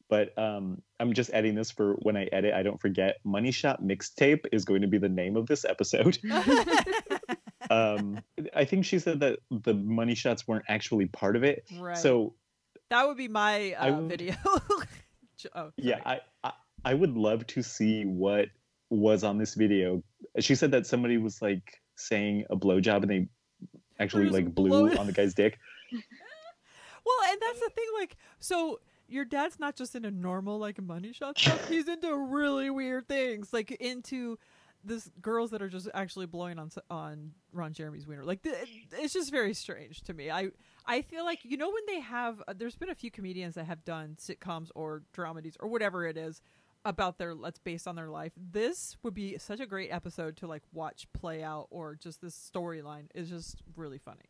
[0.09, 3.19] But um, I'm just adding this for when I edit, I don't forget.
[3.23, 6.19] Money Shot Mixtape is going to be the name of this episode.
[7.69, 8.21] um,
[8.55, 11.63] I think she said that the money shots weren't actually part of it.
[11.79, 11.97] right.
[11.97, 12.35] So
[12.89, 14.35] That would be my uh, video.
[15.53, 15.99] Oh, yeah.
[16.05, 16.53] I, I
[16.85, 18.47] I would love to see what
[18.89, 20.01] was on this video.
[20.39, 23.27] She said that somebody was like saying a blowjob and they
[23.99, 25.59] actually like blew blowing- on the guy's dick.
[27.05, 27.85] Well, and that's the thing.
[27.99, 31.67] Like, so your dad's not just into normal like money shot stuff.
[31.69, 34.39] He's into really weird things, like into
[34.83, 38.23] this girls that are just actually blowing on on Ron Jeremy's wiener.
[38.23, 38.55] Like, th-
[38.91, 40.29] it's just very strange to me.
[40.29, 40.49] I
[40.85, 42.41] I feel like you know when they have.
[42.47, 46.17] Uh, there's been a few comedians that have done sitcoms or dramedies or whatever it
[46.17, 46.41] is
[46.85, 48.33] about their let's based on their life.
[48.37, 52.35] This would be such a great episode to like watch play out, or just this
[52.35, 54.25] storyline is just really funny.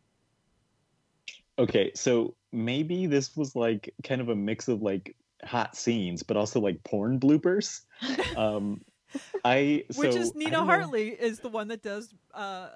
[1.59, 6.37] Okay, so maybe this was like kind of a mix of like hot scenes, but
[6.37, 7.81] also like porn bloopers.
[8.35, 8.81] Um,
[9.45, 10.73] I Which is Nina don't know.
[10.73, 12.69] Hartley is the one that does uh,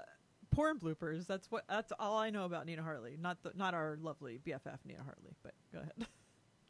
[0.52, 1.28] porn bloopers.
[1.28, 1.64] That's what.
[1.70, 3.18] That's all I know about Nina Hartley.
[3.20, 5.36] Not the not our lovely BFF Nina Hartley.
[5.44, 5.94] But go ahead.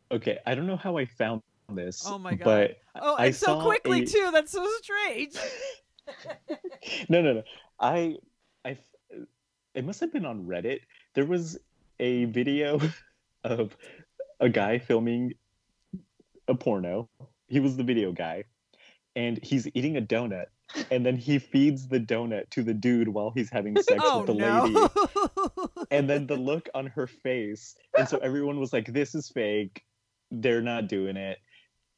[0.09, 1.41] Okay, I don't know how I found
[1.73, 2.03] this.
[2.07, 2.45] Oh my God.
[2.45, 4.29] But Oh, I and so quickly a- too.
[4.31, 5.35] That's so strange.
[7.09, 7.43] no, no, no.
[7.79, 8.15] I,
[8.63, 8.77] I,
[9.73, 10.79] it must have been on Reddit.
[11.13, 11.57] There was
[11.99, 12.79] a video
[13.43, 13.75] of
[14.39, 15.33] a guy filming
[16.47, 17.09] a porno.
[17.47, 18.45] He was the video guy,
[19.17, 20.45] and he's eating a donut,
[20.91, 24.27] and then he feeds the donut to the dude while he's having sex oh with
[24.27, 24.63] the no.
[24.63, 25.87] lady.
[25.91, 29.83] And then the look on her face, and so everyone was like, "This is fake.
[30.31, 31.39] They're not doing it."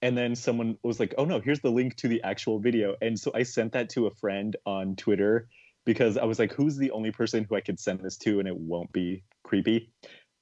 [0.02, 3.20] And then someone was like, "Oh no, here's the link to the actual video." And
[3.20, 5.50] so I sent that to a friend on Twitter
[5.86, 8.48] because I was like, "Who's the only person who I could send this to and
[8.48, 9.92] it won't be creepy?"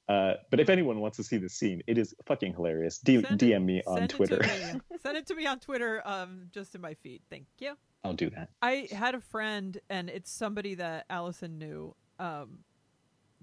[0.07, 2.97] Uh, but if anyone wants to see the scene, it is fucking hilarious.
[2.99, 4.39] D- Send it- DM me on Send Twitter.
[4.41, 4.81] It me.
[5.01, 6.01] Send it to me on Twitter.
[6.05, 7.21] Um, just in my feed.
[7.29, 7.73] Thank you.
[8.03, 8.49] I'll do that.
[8.61, 11.93] I had a friend, and it's somebody that Allison knew.
[12.19, 12.59] Um,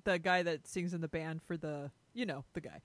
[0.04, 2.80] the guy that sings in the band for the, you know, the guy.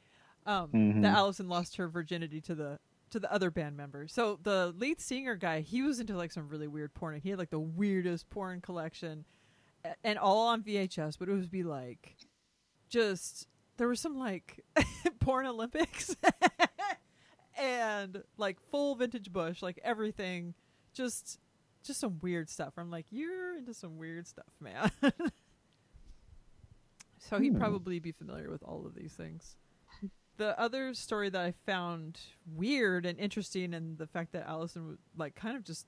[0.45, 1.01] Um, Mhm.
[1.03, 2.79] that Allison lost her virginity to the
[3.11, 4.07] to the other band member.
[4.07, 7.19] So the lead singer guy, he was into like some really weird porn.
[7.21, 9.25] He had like the weirdest porn collection,
[10.03, 11.17] and all on VHS.
[11.17, 12.15] But it would be like,
[12.89, 13.47] just
[13.79, 14.63] there was some like
[15.19, 16.15] porn Olympics,
[17.57, 20.53] and like full vintage Bush, like everything,
[20.93, 21.39] just
[21.83, 22.73] just some weird stuff.
[22.77, 24.91] I'm like, you're into some weird stuff, man.
[27.19, 27.59] so he'd Hmm.
[27.59, 29.55] probably be familiar with all of these things.
[30.37, 32.19] The other story that I found
[32.55, 35.85] weird and interesting, and the fact that Allison like kind of just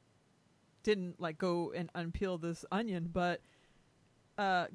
[0.83, 3.41] didn't like go and unpeel this onion, but
[4.37, 4.67] uh,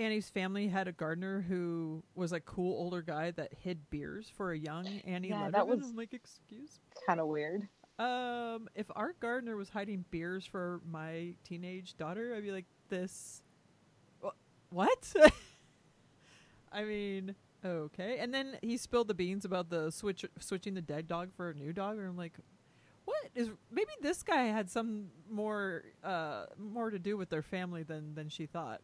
[0.00, 4.52] Annie's family had a gardener who was a cool older guy that hid beers for
[4.52, 7.68] a young Annie Yeah, that was- I'm like, excuse Kind of weird.
[7.98, 13.42] um, if our gardener was hiding beers for my teenage daughter, I'd be like, "This,
[14.70, 15.12] what?"
[16.72, 17.34] I mean,
[17.64, 18.18] okay.
[18.20, 21.54] And then he spilled the beans about the switch switching the dead dog for a
[21.54, 22.34] new dog, and I'm like,
[23.04, 27.82] "What is?" Maybe this guy had some more uh more to do with their family
[27.82, 28.80] than than she thought.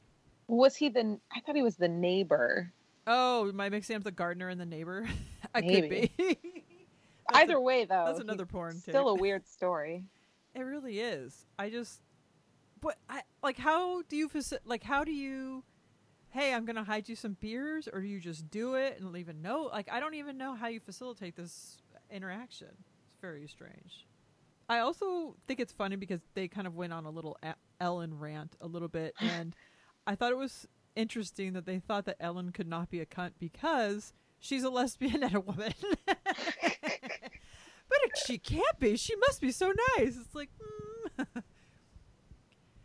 [0.49, 1.19] Was he the?
[1.35, 2.73] I thought he was the neighbor.
[3.07, 5.09] Oh, am I mixing up the gardener and the neighbor?
[5.55, 6.11] I could be.
[7.33, 9.19] Either a- way, though, that's another porn Still tape.
[9.19, 10.05] a weird story.
[10.55, 11.45] It really is.
[11.59, 12.01] I just,
[12.81, 13.59] but I like.
[13.59, 14.83] How do you faci- like?
[14.85, 15.65] How do you?
[16.31, 19.29] Hey, I'm gonna hide you some beers, or do you just do it and leave
[19.29, 19.71] a note?
[19.73, 21.79] Like, I don't even know how you facilitate this
[22.11, 22.69] interaction.
[22.69, 24.07] It's very strange.
[24.69, 28.19] I also think it's funny because they kind of went on a little A- Ellen
[28.19, 29.55] rant a little bit, and
[30.07, 33.33] I thought it was interesting that they thought that Ellen could not be a cunt
[33.39, 35.75] because she's a lesbian and a woman.
[36.07, 36.19] but
[37.91, 38.97] if she can't be.
[38.97, 40.17] She must be so nice.
[40.17, 40.51] It's like,
[41.19, 41.27] mm.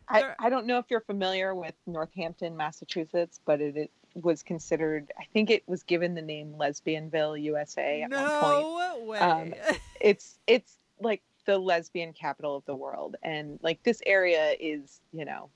[0.09, 5.11] I, I don't know if you're familiar with Northampton, Massachusetts, but it, it was considered.
[5.17, 8.41] I think it was given the name Lesbianville, USA, at one point.
[8.41, 9.19] no way.
[9.19, 9.53] Um,
[10.01, 15.23] It's it's like the lesbian capital of the world, and like this area is, you
[15.23, 15.49] know,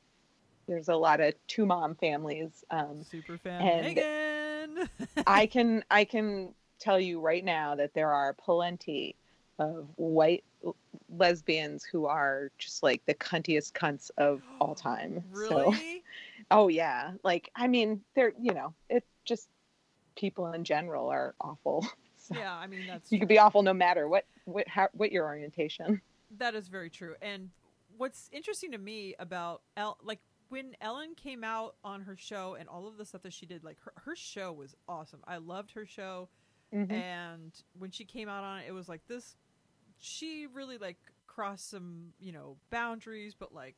[0.67, 2.63] there's a lot of two mom families.
[2.69, 4.89] Um, Super fan and- Megan.
[5.27, 9.15] I can I can tell you right now that there are plenty
[9.59, 10.43] of white
[11.09, 15.23] lesbians who are just like the cuntiest cunts of all time.
[15.33, 16.03] So, really?
[16.51, 19.49] oh yeah, like I mean, they're you know, it just
[20.15, 21.85] people in general are awful.
[22.17, 25.11] So yeah, I mean that's you could be awful no matter what what how, what
[25.11, 26.01] your orientation.
[26.39, 27.13] that is very true.
[27.21, 27.51] And
[27.97, 30.17] what's interesting to me about El, like
[30.49, 33.63] when Ellen came out on her show and all of the stuff that she did,
[33.63, 35.19] like her, her show was awesome.
[35.27, 36.29] I loved her show.
[36.73, 36.91] Mhm.
[36.91, 39.35] and when she came out on it it was like this
[39.99, 43.75] she really like crossed some you know boundaries but like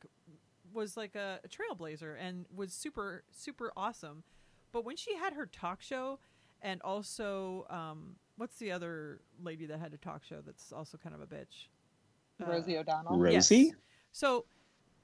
[0.74, 4.24] was like a, a trailblazer and was super super awesome
[4.72, 6.18] but when she had her talk show
[6.61, 11.13] and also um what's the other lady that had a talk show that's also kind
[11.13, 11.68] of a bitch
[12.41, 13.18] Uh, Rosie O'Donnell.
[13.18, 13.51] Ro- yes.
[13.51, 13.74] Rosie?
[14.13, 14.45] so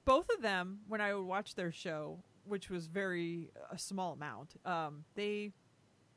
[0.04, 4.54] both of them when i would watch their show which was very a small amount
[4.66, 5.50] um they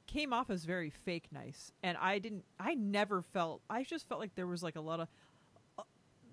[0.07, 4.19] came off as very fake nice and i didn't i never felt i just felt
[4.21, 5.07] like there was like a lot of
[5.77, 5.83] uh,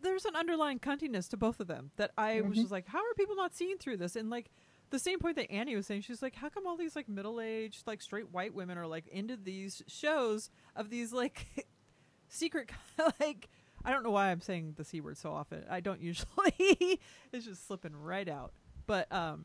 [0.03, 2.63] there's an underlying cuntiness to both of them that i was Mhm.
[2.63, 4.51] just like how are people not seeing through this and like
[4.91, 7.85] the same point that annie was saying she's like how come all these like middle-aged
[7.87, 11.67] like straight white women are like into these shows of these like
[12.29, 12.71] secret
[13.21, 13.49] like
[13.85, 17.01] i don't know why i'm saying the c word so often i don't usually
[17.33, 18.53] it's just slipping right out
[18.87, 19.45] but um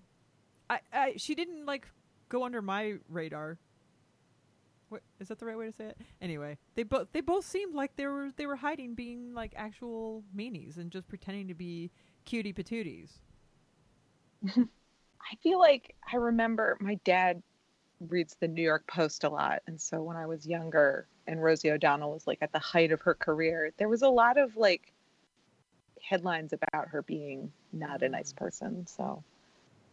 [0.70, 1.88] i i she didn't like
[2.30, 3.58] go under my radar
[4.90, 5.98] what is that the right way to say it?
[6.22, 10.24] Anyway, they both they both seemed like they were they were hiding being like actual
[10.36, 11.92] meanies and just pretending to be
[12.26, 13.12] cutie patooties.
[14.48, 17.42] I feel like I remember my dad
[18.00, 19.62] reads the New York Post a lot.
[19.68, 23.01] And so when I was younger and Rosie O'Donnell was like at the height of
[23.01, 24.91] her career, there was a lot of like
[26.01, 28.88] headlines about her being not a nice person.
[28.88, 29.23] So,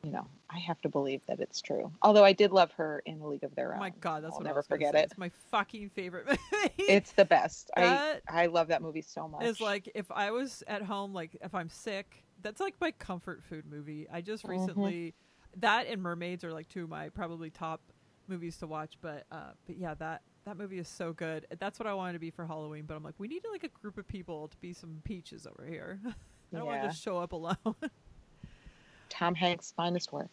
[0.03, 1.93] you know, I have to believe that it's true.
[2.01, 3.80] Although I did love her in A League of Their Oh Own.
[3.80, 5.05] my god, that's I'll what I never forget it.
[5.05, 6.70] It's my fucking favorite movie.
[6.78, 7.70] It's the best.
[7.76, 9.43] I That I love that movie so much.
[9.45, 13.45] It's like if I was at home, like if I'm sick, that's like my comfort
[13.45, 14.07] food movie.
[14.11, 14.51] I just Mhm.
[14.51, 15.14] recently
[15.59, 17.82] that and Mermaids are like two of my probably top
[18.26, 18.97] movies to watch.
[19.03, 21.45] But uh, but yeah, that that movie is so good.
[21.59, 22.85] That's what I wanted to be for Halloween.
[22.87, 25.69] But I'm like, we need like a group of people to be some peaches over
[25.69, 26.01] here.
[26.07, 27.57] I don't want to just show up alone.
[29.09, 30.31] Tom Hanks' finest work.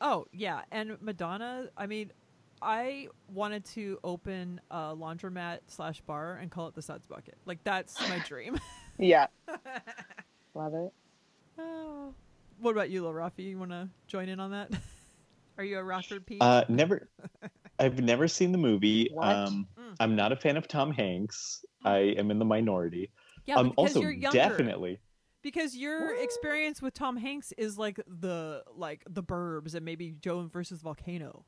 [0.00, 1.68] Oh yeah, and Madonna.
[1.76, 2.10] I mean,
[2.62, 7.36] I wanted to open a laundromat slash bar and call it the Suds Bucket.
[7.44, 8.58] Like that's my dream.
[8.98, 9.26] Yeah.
[10.54, 10.92] love it.
[11.58, 12.14] oh.
[12.60, 13.44] What about you, Lil Rafi?
[13.50, 14.70] You want to join in on that?
[15.58, 16.38] Are you a Rockford Peach?
[16.40, 17.08] Uh, never.
[17.82, 19.10] I've never seen the movie.
[19.12, 19.26] What?
[19.36, 19.96] Um, Mm.
[20.00, 21.64] I'm not a fan of Tom Hanks.
[21.84, 23.10] I am in the minority.
[23.44, 24.38] Yeah, um, because also, you're younger.
[24.38, 24.98] definitely.
[25.42, 30.48] Because your experience with Tom Hanks is like the like the Burbs and maybe Joe
[30.52, 31.44] versus Volcano.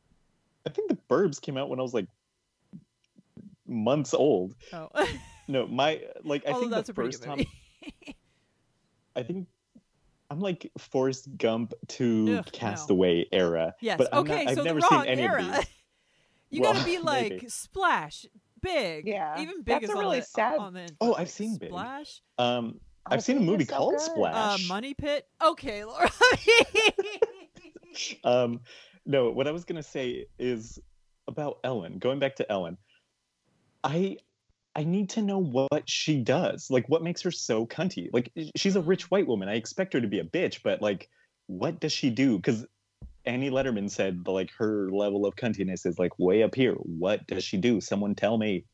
[0.66, 2.09] I think the Burbs came out when I was like
[3.66, 4.55] months old.
[4.72, 4.89] Oh,
[5.49, 7.41] No, my like I although think that's the a pretty first Tom.
[9.16, 9.47] I think
[10.30, 12.51] I'm like Forrest Gump to Ugh, no.
[12.53, 13.74] Castaway era.
[13.80, 13.99] yes.
[13.99, 15.41] but I'm okay, not, I've so never the wrong seen any era.
[15.43, 15.66] of these.
[16.55, 17.49] you Well, gotta be like maybe.
[17.49, 18.27] splash,
[18.61, 19.07] big.
[19.07, 21.57] Yeah, even big that's is a really the, sad- On the Oh, like, I've seen
[21.59, 21.71] Big.
[21.71, 22.23] Splash.
[22.39, 24.01] Um, Oh, I've seen a movie so called good.
[24.01, 24.69] Uh, Splash.
[24.69, 25.27] Money Pit.
[25.45, 26.09] Okay, Laura.
[28.25, 28.61] um,
[29.07, 30.79] no, what I was gonna say is
[31.29, 31.99] about Ellen.
[31.99, 32.79] Going back to Ellen,
[33.83, 34.17] I
[34.75, 36.71] I need to know what she does.
[36.71, 38.09] Like, what makes her so cunty?
[38.13, 39.49] Like, she's a rich white woman.
[39.49, 41.09] I expect her to be a bitch, but like,
[41.47, 42.37] what does she do?
[42.37, 42.67] Because
[43.27, 46.75] Annie Lederman said like her level of cuntiness is like way up here.
[46.75, 47.81] What does she do?
[47.81, 48.64] Someone tell me.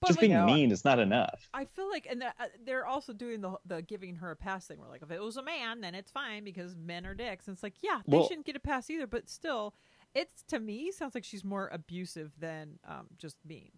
[0.00, 1.46] But, Just like, being no, mean is not enough.
[1.52, 2.30] I feel like, and uh,
[2.64, 4.80] they're also doing the the giving her a pass thing.
[4.80, 7.46] Where like, if it was a man, then it's fine because men are dicks.
[7.46, 9.06] And it's like, yeah, they Well- shouldn't get a pass either.
[9.06, 9.74] But still,
[10.14, 13.72] it's to me sounds like she's more abusive than um, just mean.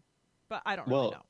[0.49, 1.23] But I don't really Well, know.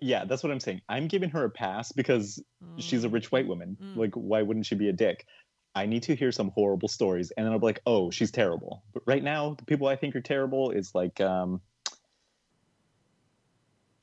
[0.00, 0.80] Yeah, that's what I'm saying.
[0.88, 2.40] I'm giving her a pass because
[2.78, 3.76] she's a rich white woman.
[3.82, 3.96] Mm.
[3.96, 5.26] Like, why wouldn't she be a dick?
[5.74, 8.82] I need to hear some horrible stories, and then I'll be like, "Oh, she's terrible."
[8.92, 11.60] But right now, the people I think are terrible is like, um,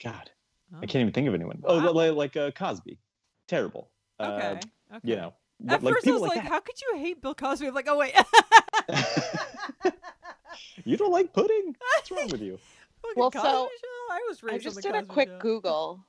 [0.04, 0.32] God,
[0.74, 0.78] Oh.
[0.82, 1.62] I can't even think of anyone.
[1.64, 3.00] Oh, like, like uh, Cosby,
[3.48, 3.90] terrible.
[4.20, 4.48] Okay.
[4.92, 5.00] Uh, okay.
[5.04, 5.34] you know,
[5.70, 7.68] At like first, I was like, like, how could you hate Bill Cosby?
[7.68, 8.14] I'm like, oh wait.
[10.86, 11.76] you don't like pudding?
[11.96, 12.60] What's wrong with you?
[13.02, 14.14] Fucking Well, Cosby so, Show?
[14.14, 15.40] I was raised I on just the did a quick Show.
[15.40, 16.06] Google,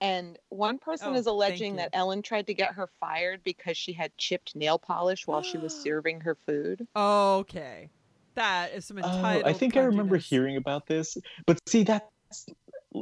[0.00, 3.92] and one person Oh, is alleging that Ellen tried to get her fired because she
[3.92, 6.86] had chipped nail polish while she was serving her food.
[6.96, 7.90] Okay,
[8.36, 9.44] that is some Oh, entitled.
[9.46, 12.04] I think I remember hearing about this, but see that's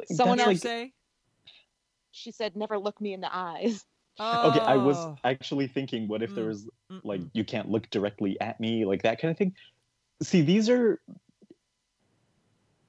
[0.04, 0.92] Someone that's else like, say.
[2.12, 3.84] She said, "Never look me in the eyes."
[4.20, 5.18] Okay, I was Oh.
[5.24, 6.48] actually thinking, what if there Mm.
[6.48, 6.68] was
[7.04, 7.30] like Mm-mm.
[7.34, 9.54] you can't look directly at me, like that kind of thing.
[10.22, 11.00] See, these are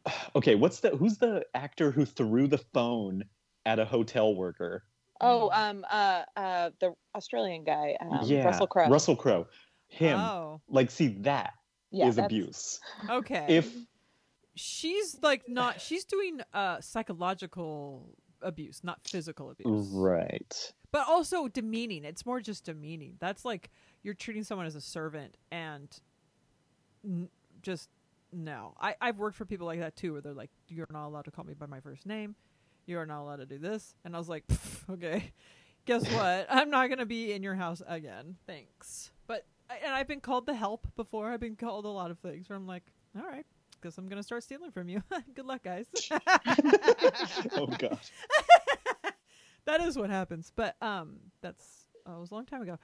[0.35, 0.55] okay.
[0.55, 3.23] What's the who's the actor who threw the phone
[3.67, 4.83] at a hotel worker?
[5.19, 8.87] Oh, um, uh, uh, the Australian guy, um, yeah, Russell Crowe.
[8.89, 9.47] Russell Crowe.
[9.89, 10.19] Him.
[10.19, 11.53] Oh, Like, see, that
[11.91, 12.79] is yeah, that's- abuse.
[13.09, 13.45] okay.
[13.49, 13.73] If
[14.55, 18.09] she's like not, she's doing uh psychological
[18.41, 19.87] abuse, not physical abuse.
[19.93, 22.05] right, But also demeaning.
[22.05, 23.15] It's more just demeaning.
[23.19, 23.69] That's like
[24.03, 25.89] you're treating someone as a servant and
[27.03, 27.29] n-
[27.61, 27.89] just
[28.33, 28.75] no.
[28.79, 31.31] I I've worked for people like that too, where they're like, "You're not allowed to
[31.31, 32.35] call me by my first name.
[32.87, 34.43] You are not allowed to do this." And I was like,
[34.89, 35.31] "Okay,
[35.85, 36.47] guess what?
[36.49, 38.37] I'm not gonna be in your house again.
[38.47, 41.29] Thanks." But and I've been called the help before.
[41.31, 42.83] I've been called a lot of things where I'm like,
[43.15, 43.45] "All right."
[43.83, 45.03] Guess I'm gonna start stealing from you.
[45.35, 45.85] Good luck, guys.
[47.51, 47.99] oh god,
[49.65, 50.51] that is what happens.
[50.55, 51.63] But um, that's
[52.07, 52.79] oh, it was a long time ago.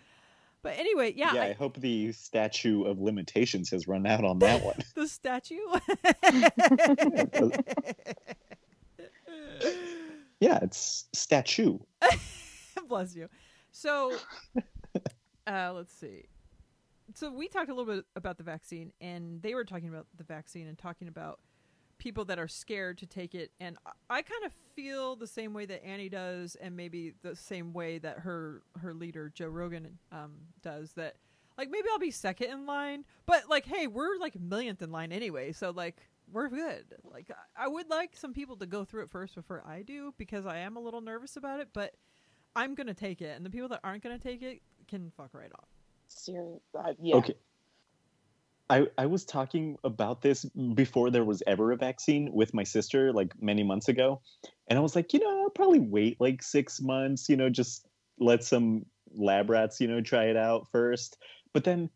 [0.62, 1.42] But anyway, yeah, yeah.
[1.42, 4.78] I- I hope the statue of limitations has run out on that one.
[4.96, 5.58] the statue.
[10.44, 11.80] Yeah, it's statue.
[12.90, 13.30] Bless you.
[13.72, 14.18] So,
[15.48, 16.26] uh, let's see.
[17.14, 20.26] So we talked a little bit about the vaccine, and they were talking about the
[20.26, 21.40] vaccine and talking about
[21.98, 23.52] people that are scared to take it.
[23.62, 27.38] And I, I kind of feel the same way that Annie does, and maybe the
[27.38, 30.92] same way that her her leader Joe Rogan um, does.
[30.94, 31.16] That
[31.58, 35.14] like maybe I'll be second in line, but like hey, we're like millionth in line
[35.14, 36.02] anyway, so like
[36.34, 36.86] we're good.
[37.04, 40.14] Like I I would like some people to go through it first before I do
[40.18, 41.94] because I am a little nervous about it, but
[42.56, 45.52] I'm gonna take it, and the people that aren't gonna take it can fuck right
[45.54, 45.70] off.
[46.08, 47.16] Serious, uh, yeah.
[47.16, 47.36] Okay.
[48.70, 53.12] I, I was talking about this before there was ever a vaccine with my sister,
[53.12, 54.22] like many months ago.
[54.68, 57.86] And I was like, you know, I'll probably wait like six months, you know, just
[58.20, 61.18] let some lab rats, you know, try it out first.
[61.54, 61.90] But then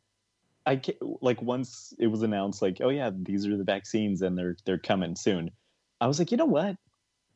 [0.68, 0.82] I
[1.22, 4.78] like once it was announced, like, oh yeah, these are the vaccines and they're they're
[4.78, 5.50] coming soon.
[6.02, 6.76] I was like, you know what?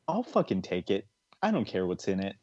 [0.07, 1.07] I'll fucking take it.
[1.41, 2.35] I don't care what's in it.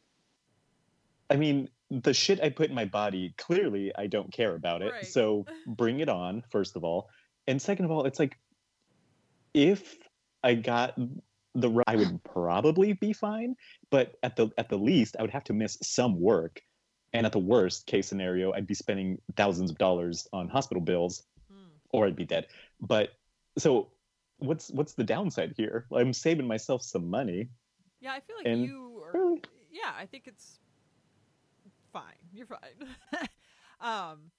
[1.29, 4.91] I mean, the shit I put in my body, clearly I don't care about it.
[4.91, 5.05] Right.
[5.05, 7.07] So bring it on, first of all.
[7.45, 8.39] And second of all, it's like
[9.53, 9.95] if
[10.43, 10.97] I got
[11.53, 13.55] the I would probably be fine,
[13.91, 16.61] but at the at the least I would have to miss some work.
[17.13, 21.23] And at the worst case scenario, I'd be spending thousands of dollars on hospital bills
[21.91, 22.45] or I'd be dead.
[22.79, 23.09] But
[23.57, 23.89] so
[24.37, 25.85] what's what's the downside here?
[25.91, 27.49] I'm saving myself some money.
[27.99, 29.11] Yeah, I feel like And- you are.
[29.19, 29.41] Really?
[29.71, 30.59] Yeah, I think it's
[31.91, 32.03] fine.
[32.33, 32.59] You're fine.
[33.81, 34.31] um,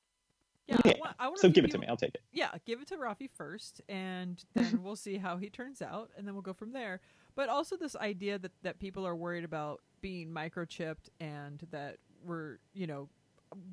[0.66, 1.86] yeah, Yeah, I, wa- I want So give it to me.
[1.88, 2.22] I'll take it.
[2.32, 6.26] Yeah, give it to Rafi first, and then we'll see how he turns out, and
[6.26, 7.00] then we'll go from there.
[7.34, 12.58] but also this idea that that people are worried about being microchipped and that we're
[12.74, 13.08] you know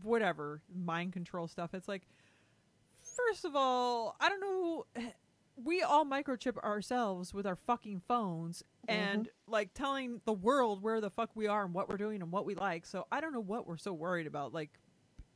[0.04, 1.74] whatever mind control stuff.
[1.74, 2.04] It's like
[3.02, 4.86] first of all, I don't know.
[5.64, 11.10] We all microchip ourselves with our fucking phones and like telling the world where the
[11.10, 12.86] fuck we are and what we're doing and what we like.
[12.86, 14.54] So I don't know what we're so worried about.
[14.54, 14.70] Like,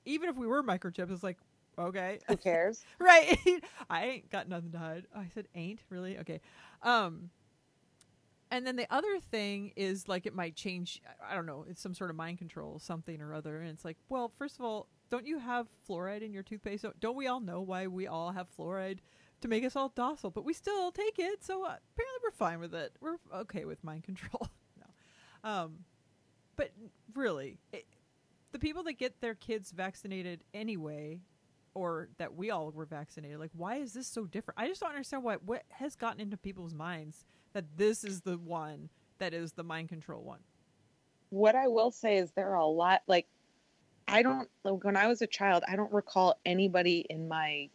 [0.06, 1.38] even if we were microchipped, it's like,
[1.78, 2.86] okay, Who cares?
[3.00, 3.36] right?
[3.90, 5.06] I ain't got nothing to hide.
[5.16, 6.40] I said ain't really okay.
[6.84, 7.32] Um,
[8.52, 11.02] and then the other thing is like it might change.
[11.28, 11.66] I don't know.
[11.70, 13.62] It's some sort of mind control, something or other.
[13.62, 16.86] And it's like, well, first of all, don't you have fluoride in your toothpaste?
[17.00, 19.00] Don't- we all know why we all have fluoride
[19.40, 20.32] to make us all docile?
[20.32, 22.94] But we still take it, so uh, apparently we're fine with it.
[23.00, 24.48] We're okay with mind control.
[24.78, 25.86] no, um,
[26.58, 26.72] but
[27.16, 27.86] really, it,
[28.52, 31.22] the people that get their kids vaccinated anyway
[31.74, 33.40] or that we all were vaccinated.
[33.40, 34.60] Like, why is this so different?
[34.60, 38.38] I just don't understand what what has gotten into people's minds that this is the
[38.38, 38.90] one
[39.20, 40.40] that is the mind control one.
[41.30, 43.28] what I will say is there are a lot like
[44.08, 47.70] I don't like when I was a child, I don't recall anybody in my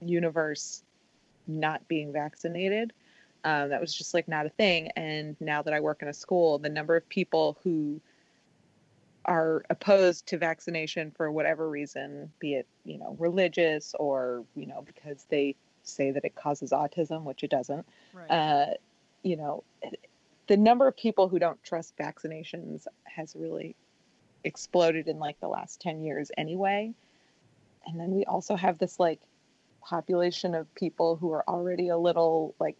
[0.00, 0.82] universe
[1.46, 2.92] not being vaccinated.
[3.44, 4.88] Um, that was just like not a thing.
[4.96, 8.00] And now that I work in a school, the number of people who
[9.24, 14.82] are opposed to vaccination for whatever reason, be it you know religious or you know
[14.84, 15.54] because they
[15.84, 17.86] say that it causes autism, which it doesn't.
[18.12, 18.30] Right.
[18.30, 18.66] Uh,
[19.22, 19.64] you know,
[20.46, 23.76] the number of people who don't trust vaccinations has really
[24.44, 26.92] exploded in like the last 10 years anyway.
[27.86, 29.20] And then we also have this like
[29.82, 32.76] population of people who are already a little like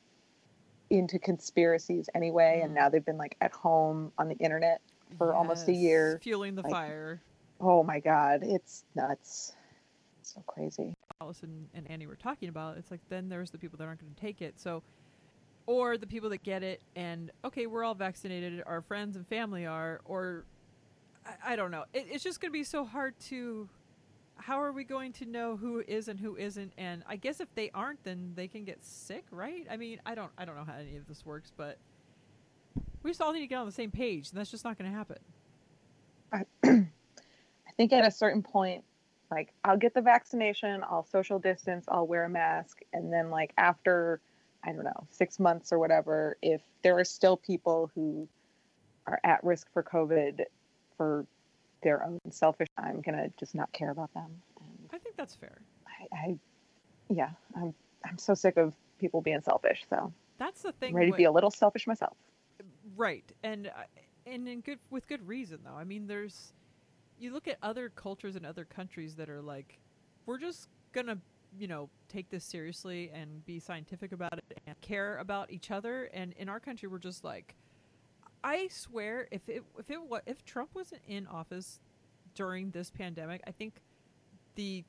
[0.91, 2.61] into conspiracies anyway.
[2.63, 2.77] And Mhm.
[2.77, 4.81] now they've been like at home on the internet.
[5.17, 7.23] for almost a year, fueling the like- fire.
[7.63, 9.57] Oh my God, it's nuts.
[10.21, 10.93] It's so crazy.
[11.23, 14.13] Allison and Annie were talking about, it's like then there's the people that aren't going
[14.13, 14.61] to take it.
[14.61, 14.83] So,
[15.69, 19.67] or the people that get it and okay, we're all vaccinated, our friends and family
[19.67, 20.47] are, or
[21.27, 21.85] I, I don't know.
[21.93, 23.69] It, it's just going to be so hard to.
[24.37, 26.73] How are we going to know who is and who isn't?
[26.79, 29.67] And I guess if they aren't, then they can get sick, right?
[29.71, 31.77] I mean, I don't, I don't know how any of this works, but
[33.03, 34.91] we just all need to get on the same page, and that's just not going
[34.91, 35.19] to happen.
[36.65, 38.85] I think at a certain point,
[39.31, 43.53] like I'll get the vaccination, I'll social distance, I'll wear a mask, and then like
[43.59, 44.21] after,
[44.65, 48.29] I don't know, six months or whatever, if there are still people who
[49.07, 50.45] are at risk for COVID
[50.97, 51.27] for
[51.83, 54.43] their own selfish, I'm gonna just not care about them.
[54.61, 55.61] And I think that's fair.
[55.87, 56.39] I, I
[57.09, 59.85] yeah, I'm I'm so sick of people being selfish.
[59.89, 60.91] So That's the thing.
[60.91, 62.17] I'm ready to be a little selfish myself.
[62.97, 63.85] Right, and uh,
[64.27, 65.77] and in good with good reason though.
[65.77, 66.53] I mean, there's
[67.19, 69.79] you look at other cultures and other countries that are like,
[70.27, 71.19] we're just gonna
[71.57, 76.05] you know take this seriously and be scientific about it and care about each other.
[76.13, 77.55] And in our country, we're just like,
[78.45, 81.81] I swear, if it if it wa- if Trump wasn't in office
[82.35, 83.81] during this pandemic, I think
[84.55, 84.85] the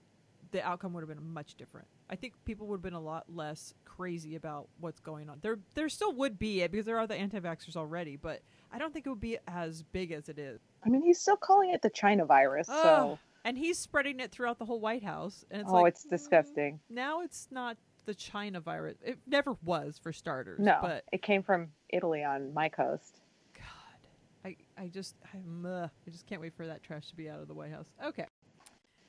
[0.52, 1.88] the outcome would have been much different.
[2.10, 5.38] I think people would have been a lot less crazy about what's going on.
[5.42, 8.42] There there still would be it because there are the anti-vaxxers already, but
[8.72, 10.60] I don't think it would be as big as it is.
[10.84, 12.68] I mean, he's still calling it the China virus.
[12.70, 15.94] Oh, So and he's spreading it throughout the whole White House, and it's oh, like
[15.94, 16.80] it's disgusting.
[16.90, 18.98] now it's not the China virus.
[19.04, 20.60] It never was for starters.
[20.60, 23.22] No, but it came from Italy on my coast.
[23.54, 24.10] God,
[24.46, 27.40] I I just I'm, uh, I just can't wait for that trash to be out
[27.40, 27.88] of the White House.
[28.04, 28.26] Okay.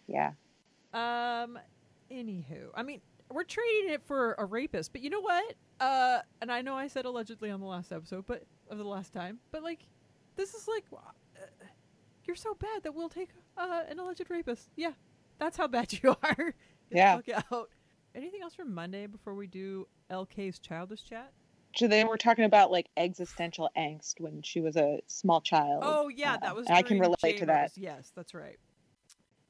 [0.07, 0.33] Yeah.
[0.93, 1.59] Um,
[2.11, 3.01] anywho, I mean,
[3.31, 5.55] we're trading it for a rapist, but you know what?
[5.79, 9.13] Uh, and I know I said allegedly on the last episode, but of the last
[9.13, 9.81] time, but like,
[10.37, 10.99] this is like, uh,
[12.25, 14.69] you're so bad that we'll take uh, an alleged rapist.
[14.77, 14.93] Yeah,
[15.39, 16.55] that's how bad you are.
[16.91, 17.17] Yeah.
[17.17, 17.71] Look out.
[18.15, 21.33] Anything else from Monday before we do LK's childish chat?
[21.77, 25.83] So they were talking about like existential angst when she was a small child.
[25.87, 26.67] Oh yeah, Uh, that was.
[26.69, 27.71] I can relate to that.
[27.77, 28.59] Yes, that's right.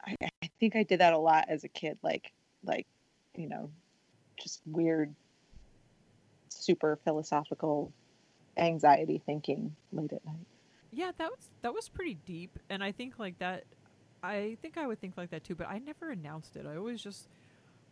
[0.05, 2.33] I, I think I did that a lot as a kid, like
[2.63, 2.87] like
[3.35, 3.71] you know,
[4.43, 5.15] just weird,
[6.51, 7.93] super philosophical
[8.57, 10.47] anxiety thinking late at night.
[10.93, 13.65] Yeah, that was that was pretty deep, and I think like that.
[14.23, 16.66] I think I would think like that too, but I never announced it.
[16.66, 17.29] I always just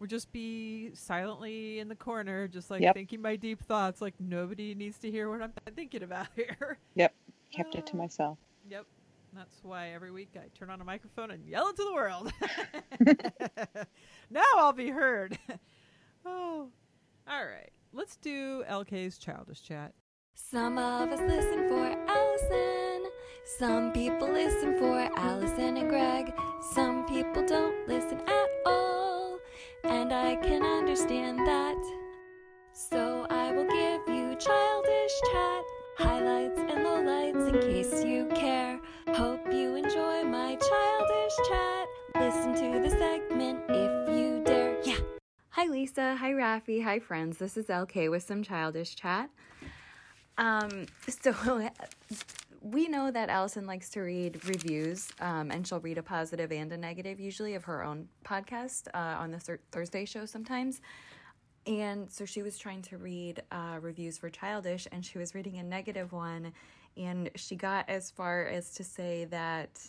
[0.01, 2.95] would just be silently in the corner, just like Yep.
[2.95, 4.01] thinking my deep thoughts.
[4.01, 6.79] Like nobody needs to hear what I'm thinking about here.
[6.95, 7.15] Yep,
[7.53, 7.97] kept it to Ah.
[7.99, 8.39] myself.
[8.69, 8.87] Yep,
[9.35, 12.33] that's why every week I turn on a microphone and yell it to the world.
[14.31, 15.39] now I'll be heard.
[16.25, 16.69] oh,
[17.29, 17.71] all right.
[17.93, 19.95] Let's do LK's childish chat.
[20.35, 22.88] Some of us listen for Allison.
[23.57, 29.39] Some people listen for Allison and Greg, some people don't listen at all,
[29.85, 31.83] and I can understand that.
[32.75, 35.63] So I will give you childish chat,
[35.97, 38.79] highlights and lowlights in case you care.
[39.15, 41.89] Hope you enjoy my childish chat.
[42.17, 44.79] Listen to the segment if you dare.
[44.85, 45.01] Yeah.
[45.53, 47.39] Hi Lisa, hi Rafi, hi friends.
[47.39, 49.31] This is LK with some childish chat.
[50.37, 51.33] Um so
[52.61, 56.73] we know that Allison likes to read reviews, um, and she'll read a positive and
[56.73, 60.81] a negative, usually of her own podcast uh, on the Thursday show sometimes.
[61.67, 65.59] And so she was trying to read uh, reviews for Childish, and she was reading
[65.59, 66.53] a negative one,
[66.97, 69.81] and she got as far as to say that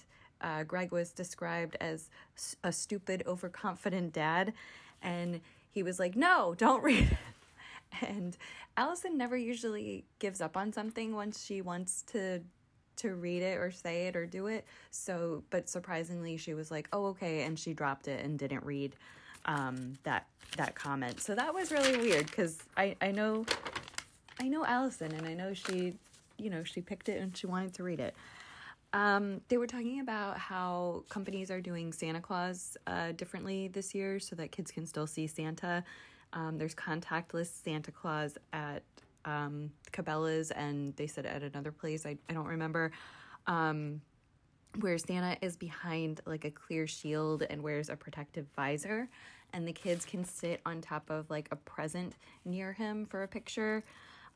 [0.41, 2.09] uh, Greg was described as
[2.63, 4.53] a stupid, overconfident dad,
[5.01, 5.41] and
[5.71, 7.17] he was like, "No, don't read it."
[8.07, 8.37] And
[8.77, 12.41] Allison never usually gives up on something once she wants to
[12.99, 14.65] to read it or say it or do it.
[14.91, 18.95] So, but surprisingly, she was like, "Oh, okay," and she dropped it and didn't read
[19.45, 20.27] um, that
[20.57, 21.19] that comment.
[21.19, 23.45] So that was really weird because I I know
[24.39, 25.93] I know Allison and I know she
[26.37, 28.15] you know she picked it and she wanted to read it.
[28.91, 34.19] Um, they were talking about how companies are doing Santa Claus uh, differently this year
[34.19, 35.83] so that kids can still see Santa.
[36.33, 38.81] Um, there's contactless Santa Claus at
[39.29, 42.91] um, Cabela's, and they said at another place, I, I don't remember,
[43.47, 44.01] um,
[44.79, 49.09] where Santa is behind like a clear shield and wears a protective visor,
[49.53, 52.13] and the kids can sit on top of like a present
[52.45, 53.83] near him for a picture.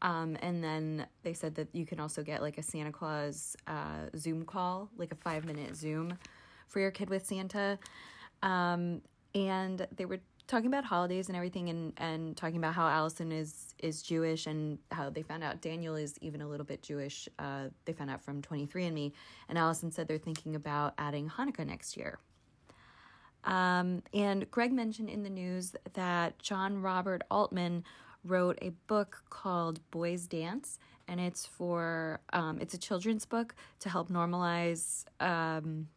[0.02, 4.10] Um, and then they said that you can also get like a Santa Claus uh,
[4.18, 6.18] Zoom call, like a five minute Zoom
[6.68, 7.80] for your kid with Santa.
[8.42, 9.02] Um,
[9.36, 10.20] and they were
[10.54, 14.78] talking about holidays and everything and, and talking about how Allison is is Jewish and
[14.92, 17.28] how they found out Daniel is even a little bit Jewish.
[17.40, 19.12] Uh, they found out from 23andMe.
[19.50, 22.20] And Allison said they're thinking about adding Hanukkah next year.
[23.46, 27.84] Um, and Greg mentioned in the news that John Robert Allman
[28.24, 30.78] wrote a book called Boys Dance,
[31.08, 35.88] and it's for um, it's a children's book to help normalize um,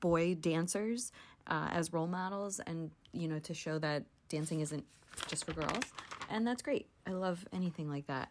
[0.00, 1.12] boy dancers
[1.46, 4.84] uh, as role models, and you know to show that dancing isn't
[5.28, 5.84] just for girls,
[6.30, 6.86] and that's great.
[7.06, 8.30] I love anything like that.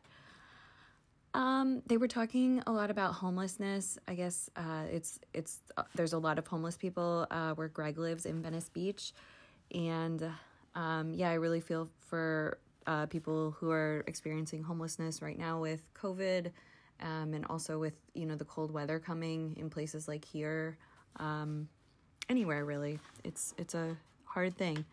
[1.34, 3.98] Um, they were talking a lot about homelessness.
[4.08, 7.98] I guess uh, it's it's uh, there's a lot of homeless people uh, where Greg
[7.98, 9.14] lives in Venice Beach,
[9.74, 10.30] and
[10.76, 12.58] um, yeah, I really feel for
[12.88, 16.52] uh, people who are experiencing homelessness right now with COVID,
[17.02, 20.78] um, and also with you know the cold weather coming in places like here,
[21.18, 21.70] um,
[22.28, 23.00] anywhere really.
[23.24, 23.96] It's it's a
[24.34, 24.86] hard thing.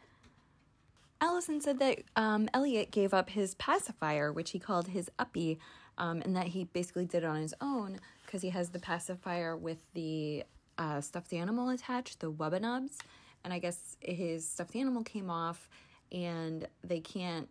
[1.21, 5.59] Allison said that um, Elliot gave up his pacifier, which he called his uppy,
[5.97, 9.57] um, and that he basically did it on his own because he has the pacifier
[9.57, 10.45] with the
[10.77, 12.99] uh, stuffed animal attached, the Wubbanubs.
[13.45, 15.69] And I guess his stuffed animal came off,
[16.13, 17.49] and they can't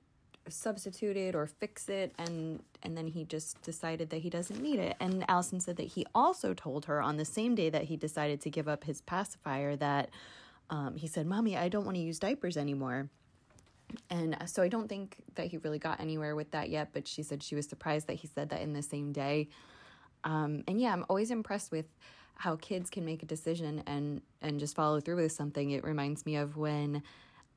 [0.50, 4.80] substitute it or fix it and and then he just decided that he doesn't need
[4.80, 7.98] it and Allison said that he also told her on the same day that he
[7.98, 10.10] decided to give up his pacifier that
[10.70, 13.10] um, he said mommy I don't want to use diapers anymore
[14.10, 17.24] and so I don't think that he really got anywhere with that yet, but she
[17.24, 19.48] said she was surprised that he said that in the same day.
[20.24, 21.86] Um, and yeah, I'm always impressed with
[22.36, 25.72] how kids can make a decision and and just follow through with something.
[25.72, 27.02] It reminds me of when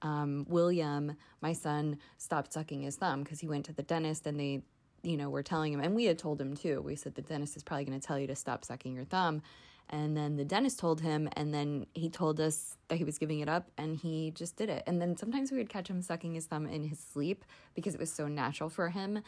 [0.02, 4.38] um, William, my son, stopped sucking his thumb because he went to the dentist and
[4.38, 4.62] they,
[5.02, 6.80] you know, were telling him, and we had told him too.
[6.80, 9.42] We said the dentist is probably going to tell you to stop sucking your thumb.
[9.91, 13.41] And then the dentist told him, and then he told us that he was giving
[13.41, 14.84] it up, and he just did it.
[14.86, 18.01] And then sometimes we would catch him sucking his thumb in his sleep because it
[18.01, 19.20] was so natural for him.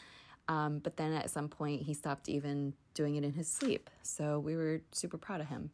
[0.47, 3.89] Um, but then at some point, he stopped even doing it in his sleep.
[4.03, 5.71] So we were super proud of him.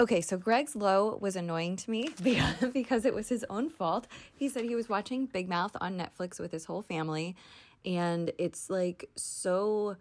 [0.00, 2.08] Okay, so Greg's low was annoying to me
[2.72, 4.06] because it was his own fault.
[4.36, 7.36] He said he was watching Big Mouth on Netflix with his whole family,
[7.84, 9.96] and it's like so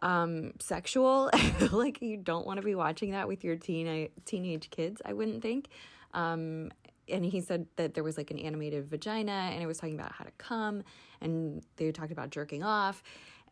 [0.00, 1.30] um sexual.
[1.72, 5.42] Like you don't want to be watching that with your teen teenage kids i wouldn't
[5.42, 5.68] think.
[6.14, 6.70] Um
[7.08, 10.12] and he said that there was like an animated vagina and it was talking about
[10.12, 10.82] how to come
[11.20, 13.02] and they talked about jerking off.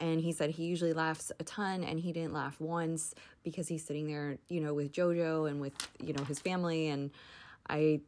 [0.01, 3.15] And he said he usually laughs a ton and he didn't laugh once
[3.45, 6.89] because he's sitting there you know with jojo and with you know his family.
[6.89, 7.11] And
[7.69, 8.01] i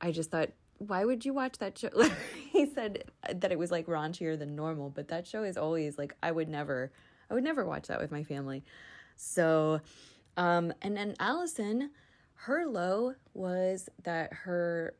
[0.00, 1.90] i just thought why would you watch that show?
[2.50, 6.14] He said that it was like raunchier than normal but that show is always like
[6.22, 6.92] i would never
[7.30, 8.64] I would never watch that with my family.
[9.16, 9.80] So,
[10.36, 11.90] um, and then Allison,
[12.34, 14.94] her low was that her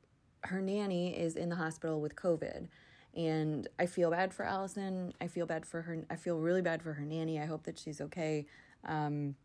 [0.45, 2.69] her nanny is in the hospital with COVID.
[3.17, 5.13] And I feel bad for Allison.
[5.21, 6.05] I feel bad for her.
[6.11, 7.41] I feel really bad for her nanny.
[7.41, 8.47] I hope that she's okay.
[8.85, 9.37] Um,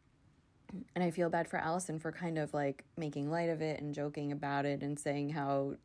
[0.95, 3.93] and I feel bad for Allison for kind of like making light of it and
[3.93, 5.75] joking about it and saying how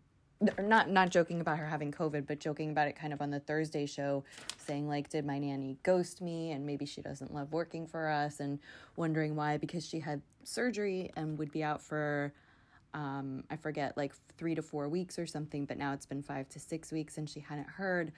[0.62, 3.40] not not joking about her having covid but joking about it kind of on the
[3.40, 4.22] thursday show
[4.58, 8.40] saying like did my nanny ghost me and maybe she doesn't love working for us
[8.40, 8.58] and
[8.96, 12.32] wondering why because she had surgery and would be out for
[12.94, 16.48] um, I forget, like three to four weeks or something, but now it's been five
[16.50, 18.12] to six weeks and she hadn't heard.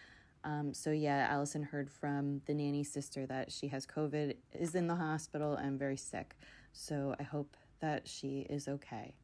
[0.44, 4.86] Um, so, yeah, Allison heard from the nanny sister that she has COVID, is in
[4.86, 6.36] the hospital, and very sick.
[6.72, 9.14] So, I hope that she is okay.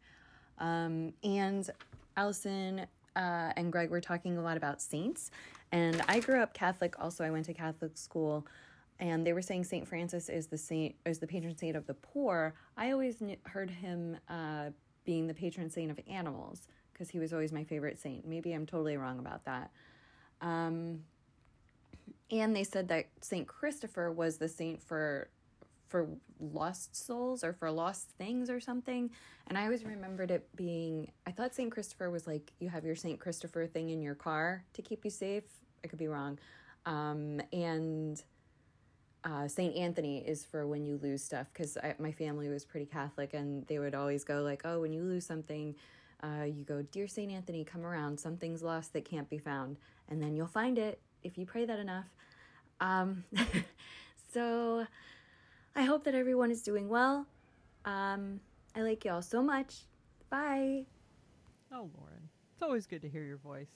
[0.58, 1.68] Um, and
[2.16, 2.86] Allison
[3.16, 5.30] uh, and Greg were talking a lot about saints.
[5.70, 8.46] And I grew up Catholic, also, I went to Catholic school
[9.02, 11.94] and they were saying Saint Francis is the saint is the patron saint of the
[11.94, 12.54] poor.
[12.76, 14.70] I always knew, heard him uh,
[15.04, 18.26] being the patron saint of animals because he was always my favorite saint.
[18.26, 19.70] Maybe I'm totally wrong about that.
[20.40, 21.00] Um,
[22.30, 25.28] and they said that Saint Christopher was the saint for
[25.92, 26.08] for
[26.40, 29.10] lost souls or for lost things or something.
[29.46, 32.96] And I always remembered it being I thought Saint Christopher was like you have your
[32.96, 35.44] Saint Christopher thing in your car to keep you safe.
[35.84, 36.38] I could be wrong.
[36.86, 38.20] Um, and
[39.24, 43.34] uh, Saint Anthony is for when you lose stuff because my family was pretty Catholic
[43.34, 45.76] and they would always go like, oh, when you lose something,
[46.22, 48.18] uh, you go, dear Saint Anthony, come around.
[48.18, 49.76] Something's lost that can't be found,
[50.08, 52.06] and then you'll find it if you pray that enough.
[52.80, 53.24] Um,
[54.32, 54.86] so
[55.74, 57.26] I hope that everyone is doing well.
[57.84, 58.40] Um,
[58.76, 59.86] I like y'all so much.
[60.30, 60.84] Bye.
[61.72, 63.70] Oh, Lauren, it's always good to hear your voice.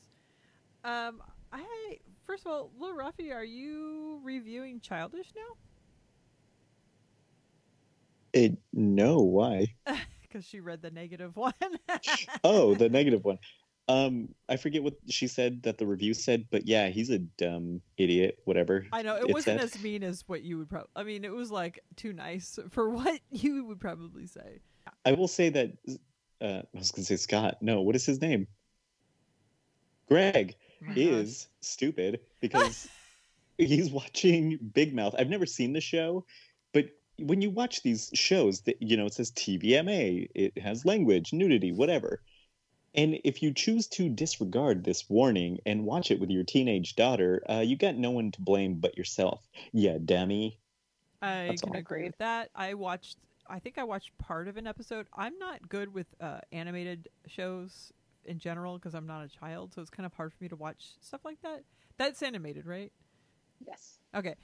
[0.85, 1.23] Um,
[1.53, 5.57] I first of all, Lil Rafi, are you reviewing Childish now?
[8.33, 9.75] It, no, why?
[10.23, 11.55] Because she read the negative one.
[12.45, 13.39] oh, the negative one.
[13.89, 17.81] Um, I forget what she said that the review said, but yeah, he's a dumb
[17.97, 18.39] idiot.
[18.45, 18.87] Whatever.
[18.93, 19.77] I know it, wasn't said.
[19.77, 20.91] as mean as what you would probably.
[20.97, 24.61] I mean, it was like too nice for what you would probably say.
[25.05, 25.73] I will say that.
[26.41, 27.59] Uh, I was gonna say Scott.
[27.61, 28.49] No, what is his name?
[30.09, 30.57] Greg
[30.89, 32.89] oh is stupid because
[33.59, 35.15] he's watching Big Mouth.
[35.17, 36.25] I've never seen the show,
[36.73, 36.87] but
[37.19, 41.71] when you watch these shows, that you know it says TVMA, it has language, nudity,
[41.71, 42.21] whatever.
[42.97, 47.43] And if you choose to disregard this warning and watch it with your teenage daughter,
[47.49, 49.47] uh, you got no one to blame but yourself.
[49.73, 50.59] Yeah, dummy.
[51.21, 51.77] I That's can all.
[51.77, 52.51] agree with that.
[52.55, 53.19] I watched.
[53.49, 55.07] I think I watched part of an episode.
[55.15, 57.93] I'm not good with uh, animated shows
[58.25, 60.57] in general because I'm not a child, so it's kind of hard for me to
[60.57, 61.63] watch stuff like that.
[61.97, 62.93] That's animated, right?
[63.65, 63.99] Yes.
[64.15, 64.35] Okay.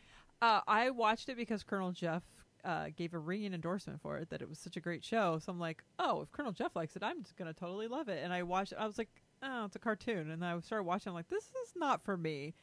[0.41, 2.23] Uh, I watched it because Colonel Jeff
[2.65, 5.39] uh, gave a ringing endorsement for it that it was such a great show.
[5.39, 8.23] So I'm like, oh, if Colonel Jeff likes it, I'm just gonna totally love it.
[8.23, 8.73] And I watched.
[8.79, 9.11] I was like,
[9.43, 11.11] oh, it's a cartoon, and I started watching.
[11.11, 12.55] I'm like, this is not for me.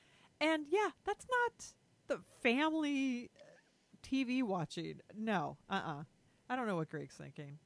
[0.42, 1.66] And yeah, that's not
[2.08, 5.02] the family uh, TV watching.
[5.18, 6.00] No, uh, uh-uh.
[6.00, 6.04] uh
[6.50, 7.60] I don't know what Greg's thinking.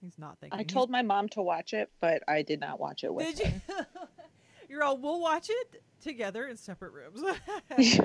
[0.00, 0.60] He's not thinking.
[0.60, 3.48] I told my mom to watch it, but I did not watch it with did
[3.48, 3.62] her.
[3.68, 3.84] You?
[4.68, 7.22] You're all, we'll watch it together in separate rooms.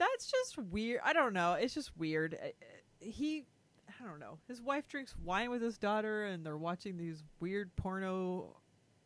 [0.00, 1.00] That's just weird.
[1.04, 1.52] I don't know.
[1.52, 2.34] It's just weird.
[2.42, 2.48] Uh,
[2.98, 3.44] he,
[3.86, 4.38] I don't know.
[4.48, 8.56] His wife drinks wine with his daughter, and they're watching these weird porno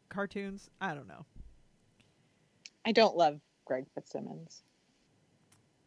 [0.09, 0.71] cartoons.
[0.81, 1.27] I don't know.
[2.87, 4.63] I don't love Greg Fitzsimmons.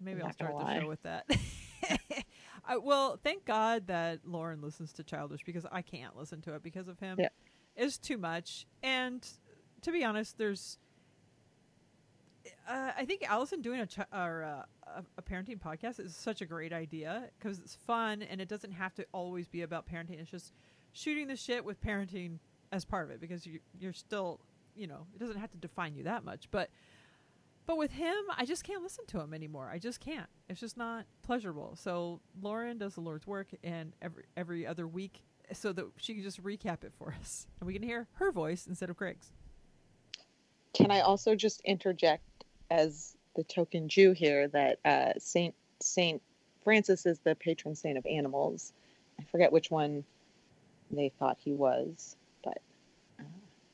[0.01, 1.25] Maybe I'll start the show with that.
[2.65, 6.63] I, well, thank God that Lauren listens to Childish because I can't listen to it
[6.63, 7.17] because of him.
[7.17, 7.29] Yeah.
[7.77, 8.67] It's too much.
[8.83, 9.25] And
[9.83, 10.79] to be honest, there's.
[12.67, 16.45] Uh, I think Allison doing a, ch- or, uh, a parenting podcast is such a
[16.45, 20.19] great idea because it's fun and it doesn't have to always be about parenting.
[20.19, 20.53] It's just
[20.91, 22.39] shooting the shit with parenting
[22.71, 24.39] as part of it because you, you're still,
[24.75, 26.49] you know, it doesn't have to define you that much.
[26.51, 26.69] But
[27.65, 29.69] but with him, I just can't listen to him anymore.
[29.71, 30.29] I just can't.
[30.47, 31.75] It's just not pleasurable.
[31.75, 36.23] So Lauren does the Lord's work, and every every other week, so that she can
[36.23, 39.33] just recap it for us, and we can hear her voice instead of Greg's.
[40.73, 42.36] Can I also just interject
[42.69, 46.21] as the token Jew here that uh, Saint Saint
[46.63, 48.73] Francis is the patron saint of animals.
[49.19, 50.03] I forget which one
[50.91, 52.59] they thought he was, but
[53.19, 53.23] uh,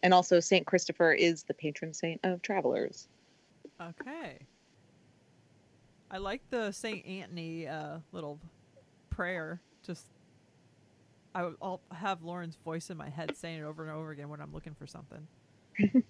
[0.03, 3.07] and also Saint Christopher is the patron saint of travelers.
[3.81, 4.39] Okay.
[6.11, 8.39] I like the Saint Anthony uh, little
[9.09, 9.59] prayer.
[9.83, 10.05] Just
[11.33, 14.39] I will have Lauren's voice in my head saying it over and over again when
[14.39, 15.27] I'm looking for something.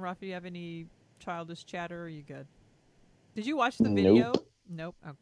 [0.00, 0.86] Rafi, you have any
[1.18, 2.02] childish chatter?
[2.02, 2.46] Or are you good?
[3.34, 4.32] Did you watch the video?
[4.32, 4.48] Nope.
[4.68, 4.96] Nope.
[5.06, 5.12] Oh.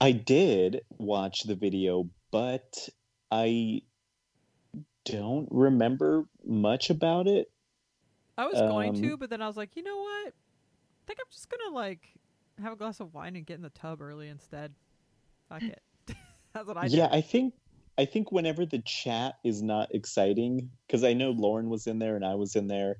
[0.00, 2.88] I did watch the video, but
[3.30, 3.82] I
[5.04, 7.50] don't remember much about it.
[8.36, 10.28] I was um, going to, um, but then I was like, you know what?
[10.28, 12.02] I think I'm just gonna like
[12.60, 14.74] have a glass of wine and get in the tub early instead.
[15.48, 15.82] Fuck it.
[16.52, 16.86] That's what I.
[16.86, 17.54] Yeah, I think
[17.98, 22.16] I think whenever the chat is not exciting, because I know Lauren was in there
[22.16, 22.96] and I was in there.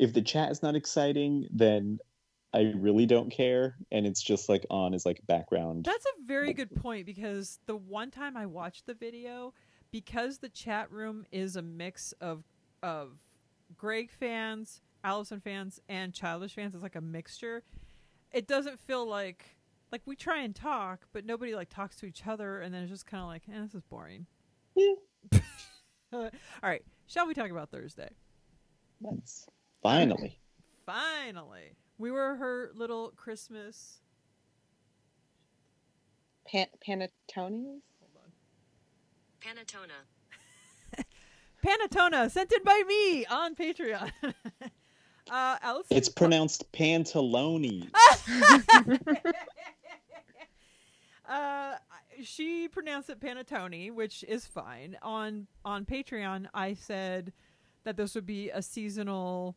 [0.00, 1.98] If the chat is not exciting, then
[2.54, 5.84] I really don't care, and it's just like on as like background.
[5.84, 9.52] That's a very good point because the one time I watched the video,
[9.92, 12.44] because the chat room is a mix of
[12.82, 13.18] of
[13.76, 17.62] Greg fans, Allison fans, and Childish fans, it's like a mixture.
[18.32, 19.58] It doesn't feel like
[19.92, 22.90] like we try and talk, but nobody like talks to each other, and then it's
[22.90, 24.26] just kind of like, eh, this is boring.
[24.74, 24.94] Yeah.
[26.12, 26.30] All
[26.62, 28.10] right, shall we talk about Thursday?
[29.00, 29.46] Let's
[29.82, 30.38] finally.
[30.86, 34.00] Finally, we were her little Christmas.
[36.46, 37.82] Pan- Panettones?
[38.00, 38.32] Hold on.
[39.40, 40.04] Panatona.
[41.64, 44.10] Panatona sent in by me on Patreon.
[45.30, 45.96] uh, Allison.
[45.96, 47.90] It's pronounced pantalone.
[51.28, 51.74] uh,
[52.22, 54.96] she pronounced it panettone, which is fine.
[55.02, 57.32] On on Patreon, I said
[57.84, 59.56] that this would be a seasonal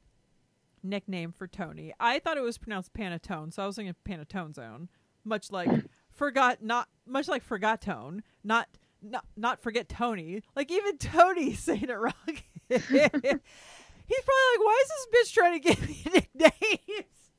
[0.84, 1.93] nickname for Tony.
[1.99, 4.89] I thought it was pronounced Panatone, so I was thinking Panatone zone,
[5.23, 5.69] much like
[6.11, 8.67] forgot not much like forgot tone, not
[9.01, 10.41] not not forget Tony.
[10.55, 12.13] Like even Tony's saying it wrong.
[12.69, 16.03] He's probably like, why is this bitch trying to give me
[16.36, 17.31] nicknames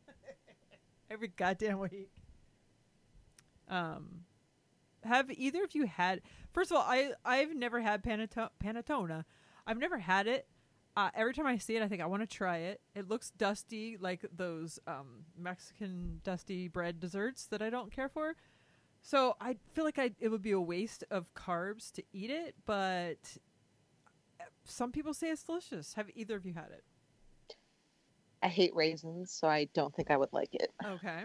[1.10, 2.10] every goddamn week?
[3.68, 4.24] Um,
[5.02, 6.22] have either of you had?
[6.52, 9.24] First of all, I I've never had paneto- panettone.
[9.66, 10.46] I've never had it.
[10.96, 12.80] Uh, every time I see it, I think I want to try it.
[12.94, 18.36] It looks dusty, like those um, Mexican dusty bread desserts that I don't care for.
[19.02, 22.54] So I feel like I it would be a waste of carbs to eat it,
[22.64, 23.18] but
[24.40, 25.94] uh, some people say it's delicious.
[25.94, 26.84] Have either of you had it?
[28.42, 30.70] I hate raisins, so I don't think I would like it.
[30.84, 31.24] Okay.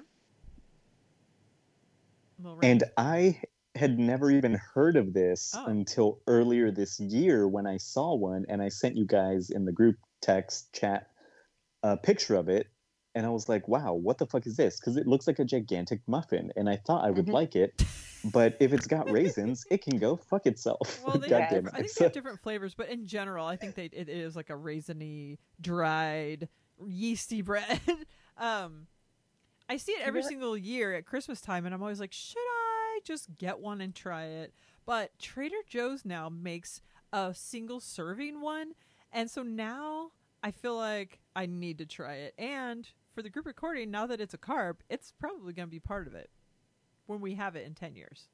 [2.42, 2.84] Little And.
[2.98, 3.40] I
[3.80, 5.66] had never even heard of this Oh.
[5.66, 9.72] until earlier this year when I saw one and I sent you guys in the
[9.72, 11.08] group text chat
[11.82, 12.68] a picture of it.
[13.16, 14.80] And I was like, wow, what the fuck is this?
[14.80, 16.52] Because it looks like a gigantic muffin.
[16.58, 17.34] And I thought I would Mhm.
[17.34, 17.72] like it.
[18.24, 21.00] But if it's got raisins, it can go fuck itself.
[21.08, 21.74] Well, they God have damn it.
[21.74, 24.50] I think they have different flavors, but in general, I think they it is like
[24.50, 26.50] a raisiny, dried,
[26.86, 27.80] yeasty bread.
[28.38, 28.88] um,
[29.70, 30.28] I see it every Yeah.
[30.28, 32.38] single year at Christmas time, and I'm always like, should
[33.00, 34.54] I just get one and try it?
[34.86, 36.82] But Trader Joe's now makes
[37.14, 38.74] a single serving one,
[39.14, 40.12] and so now
[40.44, 42.34] I feel like I need to try it.
[42.38, 45.80] And for the group recording, now that it's a carb, it's probably going to be
[45.80, 46.30] part of it
[47.06, 48.28] when we have it in ten years.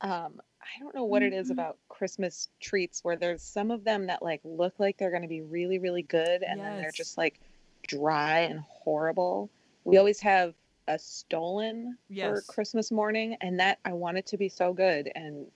[0.00, 4.06] Um, I don't know what it is about Christmas treats where there's some of them
[4.06, 7.18] that like look like they're going to be really, really good, and then they're just
[7.18, 7.40] like
[7.88, 9.50] dry and horrible.
[9.82, 10.54] We always have
[10.88, 12.26] a stollen Yes.
[12.46, 15.46] for Christmas morning, and that I want it to be so good, and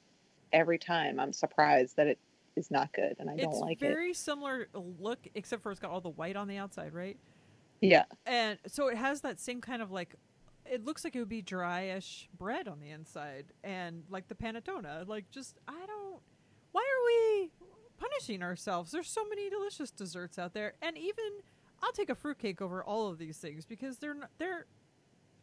[0.52, 2.18] every time I'm surprised that it
[2.54, 3.86] is not good, and I don't it's like it.
[3.86, 6.92] It's very similar uh, look, except for it's got all the white on the outside,
[6.92, 7.18] right?
[7.80, 10.14] Yeah, And so it has that same kind of like,
[10.64, 15.08] it looks like it would be dryish bread on the inside, and like the panettone.
[15.08, 16.20] Like, just I don't.
[16.70, 17.50] Why are we
[17.96, 18.92] punishing ourselves?
[18.92, 21.40] There's so many delicious desserts out there, and even
[21.82, 24.66] I'll take a fruitcake over all of these things because they're not, they're.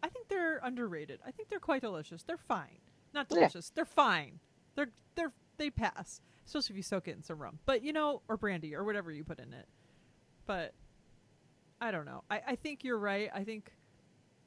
[0.02, 1.20] I think they're underrated.
[1.26, 2.24] I think they're quite delicious.
[2.24, 2.80] They're fine,
[3.14, 3.38] not Yeah.
[3.40, 3.70] delicious.
[3.70, 4.40] They're fine.
[4.76, 7.60] They're they're they pass, especially if you soak it in some rum.
[7.66, 9.68] But you know, or brandy or whatever you put in it.
[10.46, 10.74] But
[11.82, 12.24] I don't know.
[12.30, 13.30] I, I think you're right.
[13.34, 13.72] I think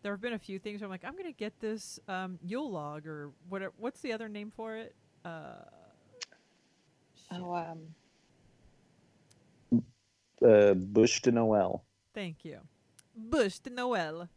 [0.02, 2.70] there have been a few things where I'm like, I'm gonna get this um, Yule
[2.70, 3.72] log or whatever.
[3.78, 4.94] What's the other name for it?
[5.24, 5.64] Uh,
[7.30, 7.40] shit.
[7.40, 7.94] Oh, um,
[10.42, 11.82] uh, Bûche de Noël.
[12.14, 12.58] Thank you.
[13.18, 14.28] Bûche de Noël.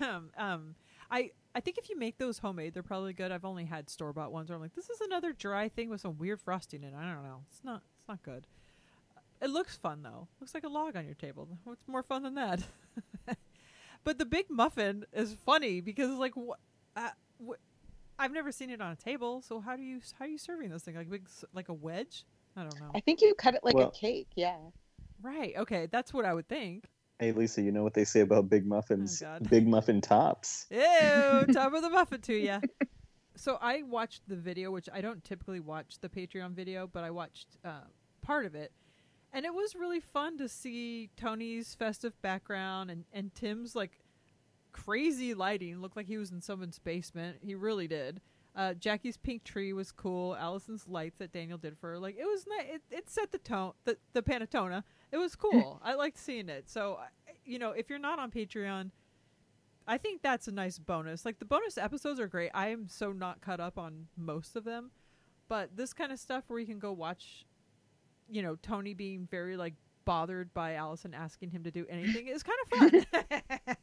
[0.36, 0.74] um,
[1.10, 3.32] I I think if you make those homemade, they're probably good.
[3.32, 6.00] I've only had store bought ones where I'm like, this is another dry thing with
[6.00, 6.96] some weird frosting in it.
[6.96, 7.42] I don't know.
[7.50, 8.46] It's not it's not good.
[9.40, 10.28] It looks fun though.
[10.40, 11.48] Looks like a log on your table.
[11.64, 12.62] What's more fun than that?
[14.04, 16.58] but the big muffin is funny because it's like what.
[16.96, 17.10] Uh,
[17.46, 17.52] wh-
[18.18, 20.70] I've never seen it on a table, so how do you how are you serving
[20.70, 22.24] this thing like big like a wedge?
[22.56, 22.90] I don't know.
[22.94, 24.28] I think you cut it like Well- a cake.
[24.34, 24.56] Yeah.
[25.22, 25.54] Right?
[25.56, 26.84] Okay, that's what I would think.
[27.18, 29.22] Hey, Lisa, you know what they say about big muffins?
[29.26, 30.66] Oh, big muffin tops.
[30.70, 30.78] Ew,
[31.52, 32.60] top of the muffin to ya.
[33.36, 37.10] So I watched the video, which I don't typically watch the Patreon video, but I
[37.10, 37.84] watched uh,
[38.22, 38.72] part of it,
[39.32, 44.00] and it was really fun to see Tony's festive background and and Tim's like
[44.72, 45.80] crazy lighting.
[45.80, 47.38] Looked like he was in someone's basement.
[47.42, 48.20] He really did.
[48.54, 50.34] Uh, Jackie's pink tree was cool.
[50.36, 52.76] Allison's lights that Daniel did for her, like it was nice.
[52.76, 54.82] It, it set the tone, the the panettone.
[55.12, 55.80] It was cool.
[55.82, 56.68] I liked seeing it.
[56.68, 56.98] So,
[57.44, 58.90] you know, if you're not on Patreon,
[59.86, 61.24] I think that's a nice bonus.
[61.24, 62.50] Like the bonus episodes are great.
[62.54, 64.90] I am so not caught up on most of them,
[65.48, 67.46] but this kind of stuff where you can go watch,
[68.28, 72.42] you know, Tony being very like bothered by Allison asking him to do anything is
[72.42, 72.90] kind of fun.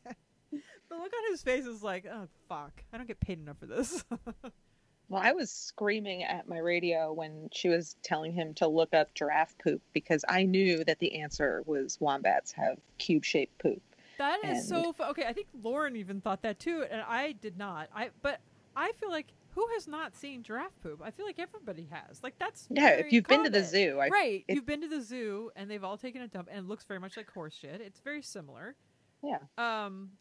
[0.51, 3.65] the look on his face is like, oh fuck, I don't get paid enough for
[3.65, 4.03] this.
[5.13, 9.13] Well, I was screaming at my radio when she was telling him to look up
[9.13, 13.79] giraffe poop because I knew that the answer was wombats have cube shaped poop.
[14.17, 15.25] that is And- so fu- okay.
[15.27, 17.89] I think Lauren even thought that too, and I did not.
[17.93, 18.39] I but
[18.75, 20.99] I feel like who has not seen giraffe poop?
[21.03, 22.23] I feel like everybody has.
[22.23, 24.43] Like that's Yeah, very if you've been to the zoo, I, right?
[24.47, 26.85] it- You've been to the zoo, and they've all taken a dump, and it looks
[26.85, 27.81] very much like horse shit.
[27.81, 28.75] It's very similar.
[29.21, 29.37] Yeah.
[29.59, 30.13] Um.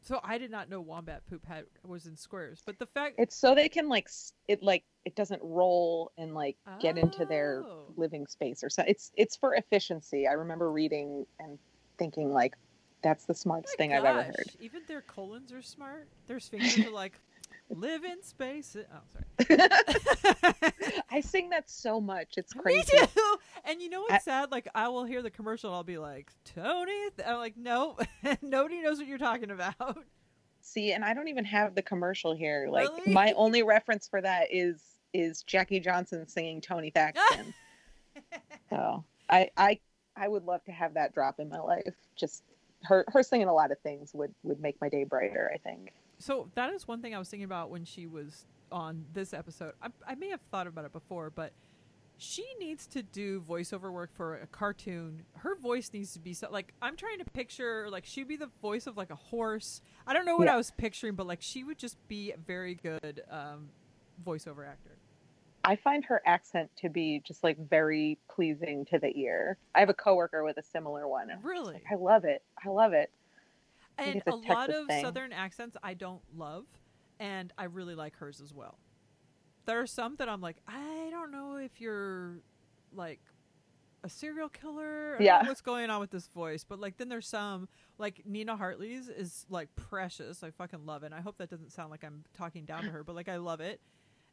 [0.00, 3.36] So I did not know wombat poop had was in squares, but the fact it's
[3.36, 4.08] so they can like
[4.46, 7.92] it like it doesn't roll and like get into their Oh.
[7.96, 8.84] living space or so.
[8.86, 10.26] It's it's for efficiency.
[10.26, 11.58] I remember reading and
[11.98, 12.54] thinking like
[13.02, 14.50] that's the smartest My thing I've ever heard.
[14.60, 16.08] Even their colons are smart.
[16.26, 17.20] Their sphincters are like
[17.70, 18.76] live in space.
[18.76, 19.58] Oh, sorry.
[21.10, 22.34] I sing that so much.
[22.36, 22.96] It's crazy.
[23.00, 23.36] Me too.
[23.64, 24.50] And you know what's I- sad?
[24.50, 26.92] Like I will hear the commercial and I'll be like, Tony.
[27.26, 27.96] I'm like, no,
[28.42, 29.98] nobody knows what you're talking about.
[30.60, 32.68] See, and I don't even have the commercial here.
[32.70, 33.12] Like Really?
[33.12, 34.80] my only reference for that is
[35.14, 37.54] is Jackie Johnson singing Tony Thaxton.
[38.70, 39.80] so I I
[40.16, 41.94] I would love to have that drop in my life.
[42.16, 42.42] Just
[42.84, 45.50] her her singing a lot of things would would make my day brighter.
[45.54, 45.92] I think.
[46.18, 49.72] So that is one thing I was thinking about when she was on this episode.
[49.82, 51.52] I, I may have thought about it before, but
[52.16, 55.22] she needs to do voiceover work for a cartoon.
[55.36, 58.50] Her voice needs to be so like I'm trying to picture like she'd be the
[58.60, 59.80] voice of like a horse.
[60.06, 60.54] I don't know what Yeah.
[60.54, 63.68] I was picturing, but like she would just be a very good um,
[64.26, 64.96] voiceover actor.
[65.64, 69.58] I find her accent to be just like very pleasing to the ear.
[69.74, 71.22] I have a coworker with a similar one.
[71.24, 71.74] and I'm just Really?
[71.74, 72.42] like, I love it.
[72.64, 73.10] I love it.
[73.98, 75.02] And a a lot of thing.
[75.04, 76.64] southern accents I don't love,
[77.18, 78.78] and I really like hers as well.
[79.66, 82.38] There are some that I'm like, I don't know if you're
[82.92, 83.20] like
[84.04, 85.16] a serial killer.
[85.20, 85.46] Yeah.
[85.46, 86.64] what's going on with this voice?
[86.64, 87.68] But like, then there's some
[87.98, 90.42] like Nina Hartley's is like precious.
[90.42, 91.06] I fucking love it.
[91.06, 93.36] And I hope that doesn't sound like I'm talking down to her, but like I
[93.36, 93.80] love it.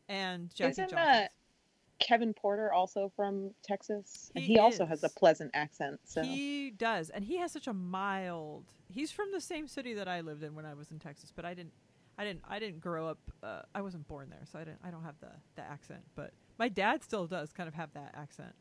[0.07, 1.07] And Jackie Isn't, Johnson.
[1.07, 1.27] uh,
[1.99, 5.99] Kevin Porter also from Texas, and He he, also has a pleasant accent.
[6.03, 8.65] So He does, and he has such a mild.
[8.89, 11.45] He's from the same city that I lived in when I was in Texas, but
[11.45, 11.73] I didn't,
[12.17, 13.19] I didn't, I didn't grow up.
[13.41, 14.79] Uh, I wasn't born there, so I didn't.
[14.83, 16.01] I don't have the the accent.
[16.15, 18.53] But my dad still does kind of have that accent.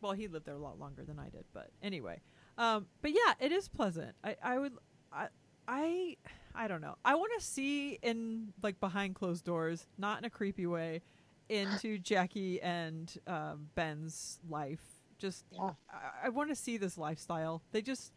[0.00, 2.20] Well, he lived there a lot longer than I did, but anyway.
[2.56, 4.14] Um, but yeah, it is pleasant.
[4.22, 4.72] I, I would,
[5.12, 5.28] I,
[5.66, 6.16] I,
[6.54, 6.96] I don't know.
[7.04, 11.02] I want to see in like behind closed doors, not in a creepy way,
[11.48, 14.82] into Jackie and um, Ben's life.
[15.18, 15.70] Just, Yeah.
[15.92, 17.62] I, I want to see this lifestyle.
[17.72, 18.12] They just,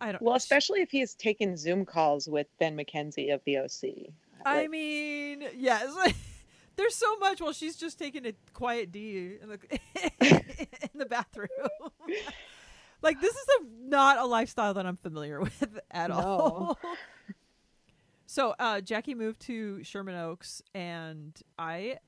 [0.00, 0.22] I don't.
[0.22, 4.12] well, especially if he has taken Zoom calls with Ben McKenzie of the OC.
[4.44, 5.92] I Like, mean, yes.
[6.76, 9.58] There's so much Well, she's just taking a quiet D in the
[10.92, 11.48] in the bathroom.
[13.02, 16.78] like this is a not a lifestyle that I'm familiar with at all.
[18.26, 21.98] so uh, Jackie moved to Sherman Oaks, and I.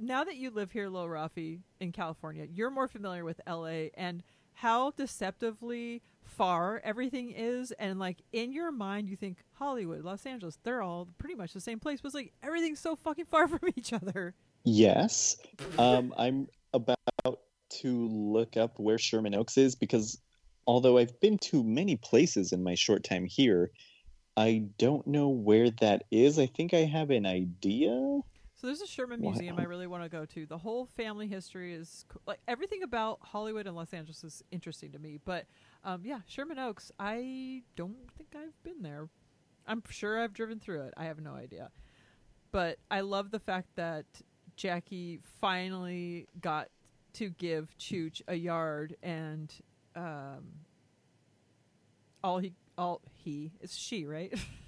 [0.00, 4.22] Now that you live here, Lil Rafi, in California, you're more familiar with LA and
[4.54, 10.58] how deceptively far everything is and like in your mind you think Hollywood, Los Angeles,
[10.62, 13.60] they're all pretty much the same place, but it's like everything's so fucking far from
[13.76, 14.34] each other.
[14.64, 15.36] Yes.
[15.78, 16.98] Um, I'm about
[17.70, 20.20] to look up where Sherman Oaks is because
[20.66, 23.70] although I've been to many places in my short time here,
[24.36, 26.38] I don't know where that is.
[26.38, 28.20] I think I have an idea.
[28.60, 29.62] So there's a Sherman Museum Wow.
[29.62, 30.44] I really want to go to.
[30.44, 34.90] The whole family history is co- like everything about Hollywood and Los Angeles is interesting
[34.92, 35.20] to me.
[35.24, 35.46] But
[35.84, 39.08] um, yeah, Sherman Oaks, I don't think I've been there.
[39.64, 40.94] I'm sure I've driven through it.
[40.96, 41.70] I have no idea.
[42.50, 44.06] But I love the fact that
[44.56, 46.68] Jackie finally got
[47.14, 49.52] to give Chooch a yard and
[49.94, 50.44] um,
[52.24, 54.32] all he all he is she right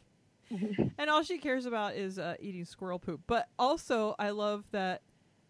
[0.98, 3.20] and all she cares about is uh, eating squirrel poop.
[3.26, 5.02] But also, I love that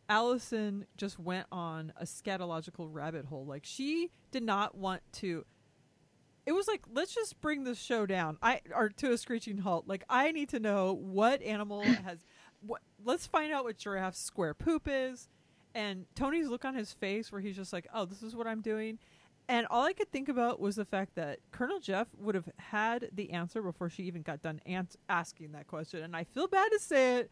[0.09, 3.47] Allison just went on a scatological rabbit hole.
[3.47, 5.45] Like she did not want to.
[6.47, 8.37] It was like let's just bring this show down.
[8.43, 9.87] I or to a screeching halt.
[9.87, 12.27] Like I need to know what animal has.
[12.61, 12.83] What?
[13.03, 15.29] Let's find out what giraffe's square poop is.
[15.73, 18.61] And Tony's look on his face where he's just like, "Oh, this is what I'm
[18.61, 18.99] doing."
[19.51, 23.11] And all I could think about was the fact that Colonel Jeff would have had
[23.13, 26.05] the answer before she even got done ans- asking that question.
[26.05, 27.31] And I feel bad to say it,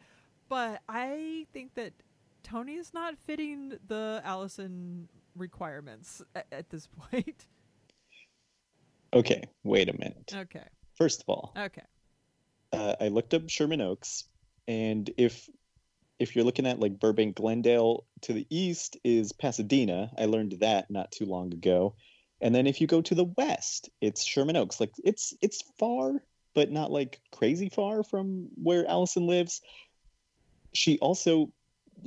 [0.49, 1.93] but I think that
[2.43, 7.47] Tony is not fitting the Allison requirements at, at this point.
[9.15, 10.31] Okay, wait a minute.
[10.35, 10.65] okay.
[10.97, 11.81] First of all, Okay.
[12.75, 14.25] uh, I looked up Sherman Oaks,
[14.67, 15.49] and if
[16.19, 20.11] if you're looking at like Burbank, Glendale, to the east is Pasadena.
[20.19, 21.95] I learned that not too long ago.
[22.41, 24.81] And then if you go to the west, it's Sherman Oaks.
[24.81, 26.23] Like it's it's far,
[26.55, 29.61] but not like crazy far from where Allison lives.
[30.75, 31.53] She also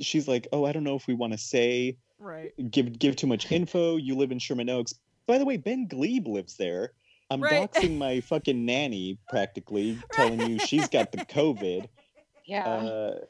[0.00, 2.52] she's like, "Oh, I don't know if we want to say Right.
[2.70, 3.96] give give too much info.
[3.96, 4.94] You live in Sherman Oaks.
[5.26, 6.92] By the way, Ben Gleib lives there.
[7.30, 7.70] I'm Right.
[7.70, 11.88] doxing my fucking nanny practically, telling you she's got the COVID.
[12.44, 12.66] Yeah.
[12.68, 13.20] Uh,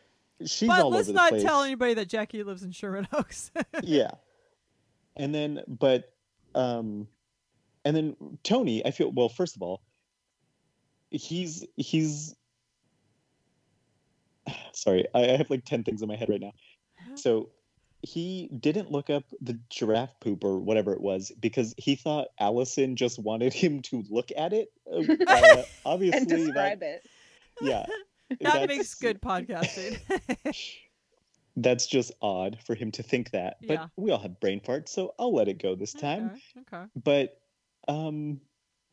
[0.46, 1.42] she's but all let's over the not place.
[1.42, 3.50] tell anybody that Jackie lives in Sherman Oaks.
[3.82, 4.10] yeah.
[5.16, 6.12] And then, but,
[6.54, 7.06] um,
[7.84, 9.28] and then Tony, I feel well.
[9.28, 9.82] First of all,
[11.10, 12.34] he's he's.
[14.72, 16.52] Sorry, I I have like ten things in my head right now.
[17.16, 17.50] So
[18.02, 22.96] he didn't look up the giraffe poop or whatever it was because he thought Allison
[22.96, 24.72] just wanted him to look at it.
[24.92, 27.06] Uh, uh, obviously, and describe that, it.
[27.60, 27.86] yeah,
[28.40, 29.98] that makes good podcasting.
[31.56, 33.56] That's just odd for him to think that.
[33.60, 33.86] But Yeah.
[33.96, 36.32] we all have brain farts, so I'll let it go this time.
[36.58, 36.76] okay.
[36.76, 36.84] okay.
[36.96, 37.38] But
[37.88, 38.40] um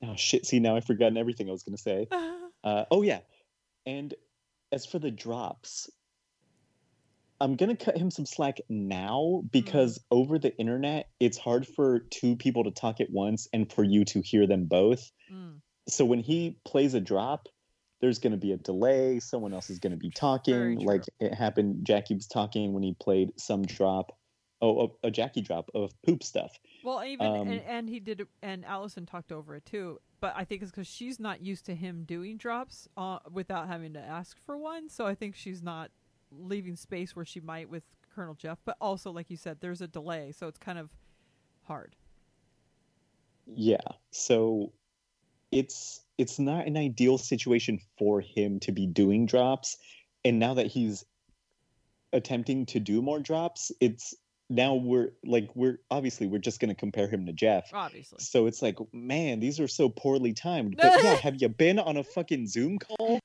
[0.04, 2.08] oh shit, see now I've forgotten everything I was gonna say.
[2.62, 3.20] Uh oh yeah.
[3.86, 4.14] And
[4.74, 5.90] as for the drops,
[7.40, 12.36] I'm gonna cut him some slack now because over the internet it's hard for two
[12.36, 15.10] people to talk at once and for you to hear them both.
[15.32, 15.62] Mm.
[15.88, 17.48] So when he plays a drop,
[18.02, 19.20] there's going to be a delay.
[19.20, 20.80] Someone else is going to be talking.
[20.80, 21.86] Like it happened.
[21.86, 24.16] Jackie was talking when he played some drop.
[24.62, 26.60] Oh, a, a Jackie drop of poop stuff.
[26.84, 30.00] Well, even Um, and, and he did, and Allison talked over it too.
[30.20, 33.94] But I think it's because she's not used to him doing drops uh, without having
[33.94, 34.90] to ask for one.
[34.90, 35.92] So I think she's not
[36.32, 38.60] leaving space where she might with Colonel Jeff.
[38.66, 40.90] But also, like you said, there's a delay, so it's kind of
[41.64, 41.96] hard.
[43.46, 43.78] Yeah.
[44.12, 44.74] So
[45.52, 49.78] it's it's not an ideal situation for him to be doing drops.
[50.26, 51.06] And now that he's
[52.12, 54.14] attempting to do more drops, it's
[54.50, 57.70] now we're like we're obviously we're just going to compare him to Jeff.
[57.74, 60.76] Obviously, So it's like, man, these are so poorly timed.
[60.76, 63.22] But yeah, have you been on a fucking Zoom call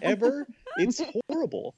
[0.00, 0.46] ever?
[0.78, 1.74] It's horrible.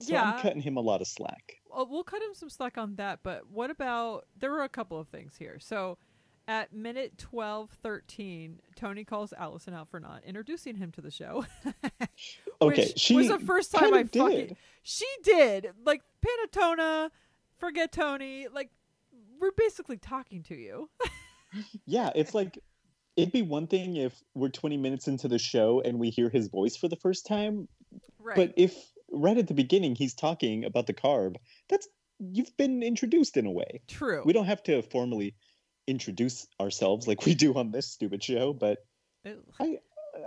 [0.00, 0.32] So Yeah.
[0.32, 1.54] I'm cutting him a lot of slack.
[1.70, 3.20] Well, we'll cut him some slack on that.
[3.22, 4.26] But what about?
[4.38, 5.56] There were a couple of things here.
[5.60, 5.96] So.
[6.50, 11.46] At minute twelve thirteen, Tony calls Allison out for not introducing him to the show.
[12.62, 14.56] Okay, she was the first time I of fucking did.
[14.82, 17.10] she did like Panatona,
[17.56, 18.48] forget Tony.
[18.52, 18.70] Like
[19.40, 20.90] we're basically talking to you.
[21.86, 22.58] Yeah, it's like
[23.16, 26.48] it'd be one thing if we're 20 minutes into the show and we hear his
[26.48, 27.66] voice for the first time,
[28.20, 28.36] right.
[28.36, 28.72] but if
[29.10, 31.36] right at the beginning he's talking about the carb,
[31.68, 31.88] that's
[32.20, 33.80] you've been introduced in a way.
[33.88, 34.22] True.
[34.24, 35.34] We don't have to formally
[35.90, 38.78] introduce ourselves like we do on this stupid show, but
[39.58, 39.78] I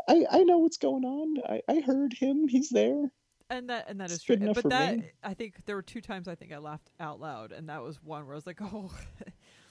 [0.07, 1.37] I, I know what's going on.
[1.47, 2.47] I, I heard him.
[2.47, 3.11] He's there.
[3.49, 4.37] and that and that is true.
[4.37, 5.11] But that me.
[5.23, 8.01] I think there were two times I think I laughed out loud, and that was
[8.03, 8.91] one where I was like, "Oh,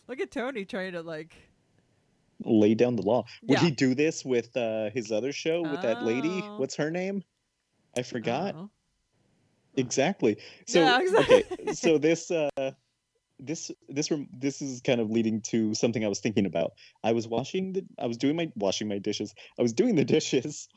[0.09, 1.35] look at Tony trying to like."
[2.44, 3.24] Lay down the law.
[3.43, 3.64] Would Yeah.
[3.66, 6.43] he do this with uh, his other show with that lady?
[6.43, 6.56] Oh.
[6.59, 7.23] What's her name?
[7.97, 8.55] I forgot.
[8.55, 8.70] don't.
[9.77, 10.39] Exactly.
[10.66, 11.44] So Yeah, exactly.
[11.52, 12.73] okay, so this uh
[13.44, 16.73] this this this is kind of leading to something I was thinking about.
[17.02, 19.35] I was washing the I was doing my washing my dishes.
[19.59, 20.69] I was doing the dishes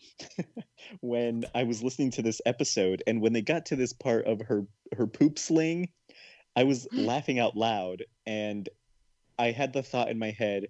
[1.02, 4.42] when I was listening to this episode and when they got to this part of
[4.42, 4.66] her
[4.98, 5.90] her poop sling,
[6.56, 8.68] I was laughing out loud and
[9.38, 10.68] I had the thought in my head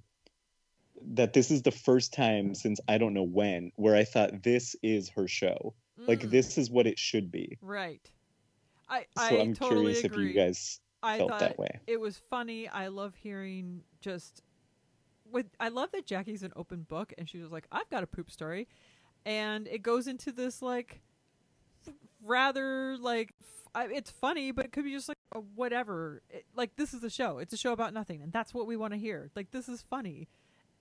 [1.14, 4.76] that this is the first time since I don't know when where I thought this
[4.84, 5.76] is her show.
[6.08, 7.58] Like Mm, this is what it should be.
[7.62, 8.02] Right.
[8.90, 10.24] I So I I'm totally curious agree.
[10.24, 11.80] if you guys I felt thought that way.
[11.88, 12.68] it was funny.
[12.68, 14.42] I love hearing just
[15.32, 18.08] with I love that Jackie's an open book and she was like, I've got a
[18.08, 18.68] poop story.
[19.26, 21.02] And it goes into this like
[22.24, 23.34] rather like
[23.76, 26.22] f- it's funny, but it could be just like a whatever.
[26.30, 27.40] It, like this is a show.
[27.40, 29.30] It's a show about nothing, and that's what we want to hear.
[29.36, 30.28] Like this is funny.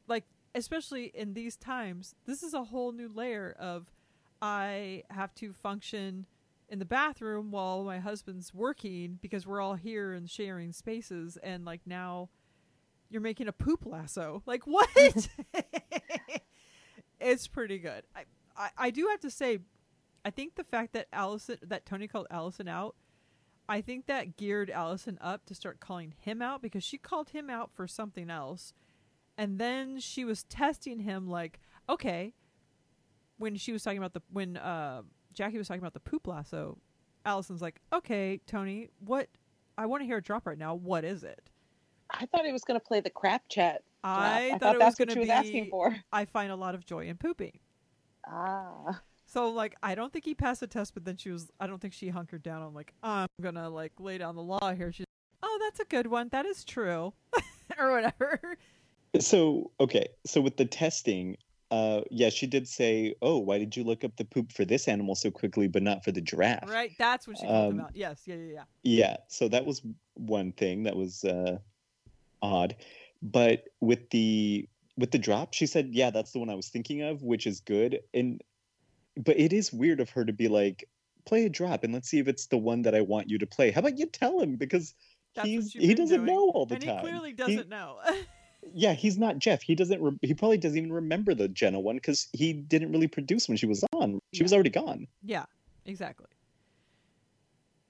[0.07, 0.25] Like
[0.55, 3.91] especially in these times, this is a whole new layer of
[4.41, 6.27] I have to function
[6.69, 11.65] in the bathroom while my husband's working because we're all here and sharing spaces and
[11.65, 12.29] like now
[13.11, 14.43] you're making a poop lasso.
[14.47, 14.89] Like what?
[17.21, 18.05] it's pretty good.
[18.15, 18.25] I,
[18.57, 19.59] I I do have to say
[20.25, 22.97] I think the fact that Allison that Tony called Allison out
[23.69, 27.49] I think that geared Allison up to start calling him out because she called him
[27.49, 28.75] out for something else.
[29.39, 32.35] And then she was testing him like, okay,
[33.39, 35.03] when she was talking about the when uh
[35.35, 36.79] Jackie was talking about the poop lasso,
[37.27, 39.29] Allison's like, "Okay, Tony, what
[39.77, 40.75] I want to hear a drop right now.
[40.75, 41.51] What is it?"
[42.11, 43.83] I thought he was going to play the crap chat.
[44.03, 44.19] drop.
[44.19, 45.97] I, I thought, thought it that's was going she to was be asking for.
[46.13, 47.59] I find a lot of joy in pooping.
[48.27, 49.01] Ah.
[49.27, 51.81] So like I don't think he passed the test, but then she was I don't
[51.81, 52.63] think she hunkered down.
[52.63, 54.93] I'm like I'm gonna like lay down the law here.
[54.93, 55.07] She's
[55.43, 56.29] oh that's a good one.
[56.29, 57.15] That is true,
[57.79, 58.59] or whatever.
[59.21, 61.37] So okay, so with the testing,
[61.71, 64.87] uh, yeah, she did say, "Oh, why did you look up the poop for this
[64.89, 67.97] animal so quickly, but not for the giraffe?" Right, that's what she called Um, out.
[67.97, 68.65] Yes, yeah, yeah, yeah.
[68.83, 69.83] Yeah, so that was
[70.15, 71.59] one thing that was uh,
[72.43, 72.77] odd,
[73.23, 77.03] but with the with the drop, she said, "Yeah, that's the one I was thinking
[77.03, 78.01] of," which is good.
[78.13, 78.43] And
[79.17, 80.89] but it is weird of her to be like,
[81.25, 83.47] "Play a drop and let's see if it's the one that I want you to
[83.47, 84.95] play." How about you tell him because
[85.35, 86.27] That's he's he doesn't doing.
[86.27, 86.97] know all the and time.
[86.97, 87.99] he clearly doesn't know.
[88.73, 89.63] yeah, he's not Jeff.
[89.63, 90.01] He doesn't.
[90.01, 93.57] Re- he probably doesn't even remember the Jenna one because he didn't really produce when
[93.57, 94.21] she was on.
[94.33, 95.07] She was already gone.
[95.23, 95.45] yeah,
[95.85, 96.27] exactly.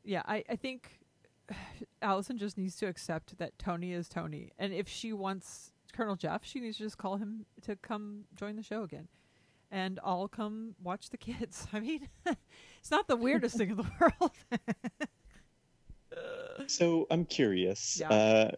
[0.04, 1.00] Yeah, I I think
[2.02, 6.44] Allison just needs to accept that Tony is Tony, and if she wants Colonel Jeff,
[6.44, 9.08] she needs to just call him to come join the show again.
[9.70, 11.66] And I'll come watch the kids.
[11.72, 12.08] I mean,
[12.78, 14.32] it's not the weirdest thing in the world.
[16.68, 17.98] So I'm curious.
[18.00, 18.08] Yeah.
[18.10, 18.50] Uh,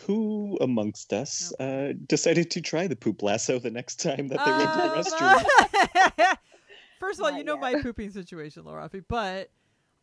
[0.00, 4.50] who amongst us uh, decided to try the poop lasso the next time that they
[4.52, 6.36] went to the restroom?
[6.98, 7.60] First of all, Not you know yet.
[7.60, 9.50] my pooping situation, Laura, but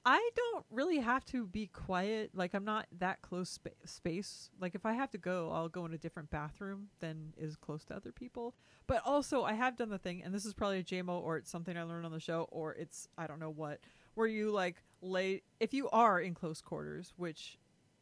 [0.06, 2.32] I don't really have to be quiet.
[2.34, 4.50] Like I'm not that close spa- space.
[4.60, 7.84] Like if I have to go, I'll go in a different bathroom than is close
[7.86, 8.56] to other people.
[8.88, 11.52] But also, I have done the thing, and this is probably a JMO or it's
[11.52, 13.80] something I learned on the show, or it's I don't know what,
[14.16, 17.58] where you like lay if you are in close quarters, which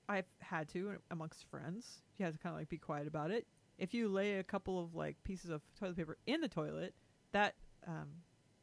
[0.10, 2.02] I've had to amongst friends.
[2.18, 3.46] You have to kind of like be quiet about it.
[3.78, 6.94] If you lay a couple of like pieces of toilet paper in the toilet,
[7.34, 7.56] that
[7.88, 8.08] um,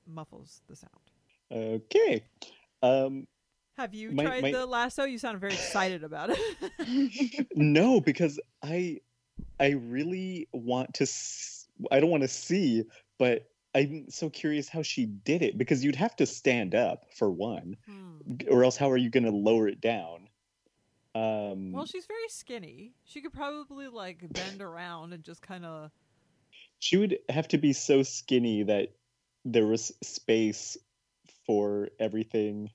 [0.06, 0.90] muffles the sound.
[1.52, 2.24] Okay.
[2.82, 3.26] Um,
[3.76, 5.04] Have you My- tried my- the lasso?
[5.04, 7.46] You sound very excited about it.
[7.54, 9.00] no, because I
[9.60, 11.04] I really want to.
[11.04, 12.84] s- I don't want to see,
[13.18, 17.30] but I'm so curious how she did it because you'd have to stand up for
[17.30, 18.18] one, Hmm.
[18.48, 20.28] or else how are you going to lower it down?
[21.14, 22.92] Um, Well, she's very skinny.
[23.04, 25.90] She could probably like bend around and just kind of.
[26.80, 28.92] she would have to be so skinny that
[29.44, 30.76] there was space
[31.46, 32.70] for everything.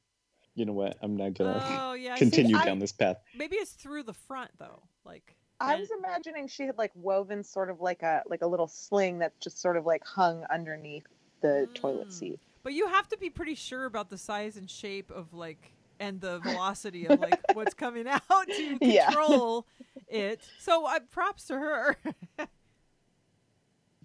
[0.55, 0.97] You know what?
[1.01, 2.25] I'm not gonna Oh yeah, I see.
[2.25, 3.17] continue I- down this path.
[3.35, 4.83] Maybe it's through the front though.
[5.05, 8.67] Like I was imagining she had like woven sort of like a like a little
[8.67, 11.05] sling that just sort of like hung underneath
[11.41, 12.13] the toilet Mm.
[12.13, 12.39] seat.
[12.63, 16.21] But you have to be pretty sure about the size and shape of like and
[16.21, 18.21] the velocity of like what's coming out
[18.51, 19.05] to Yeah.
[19.05, 19.67] control
[20.07, 20.41] it.
[20.57, 21.97] So uh, props to her.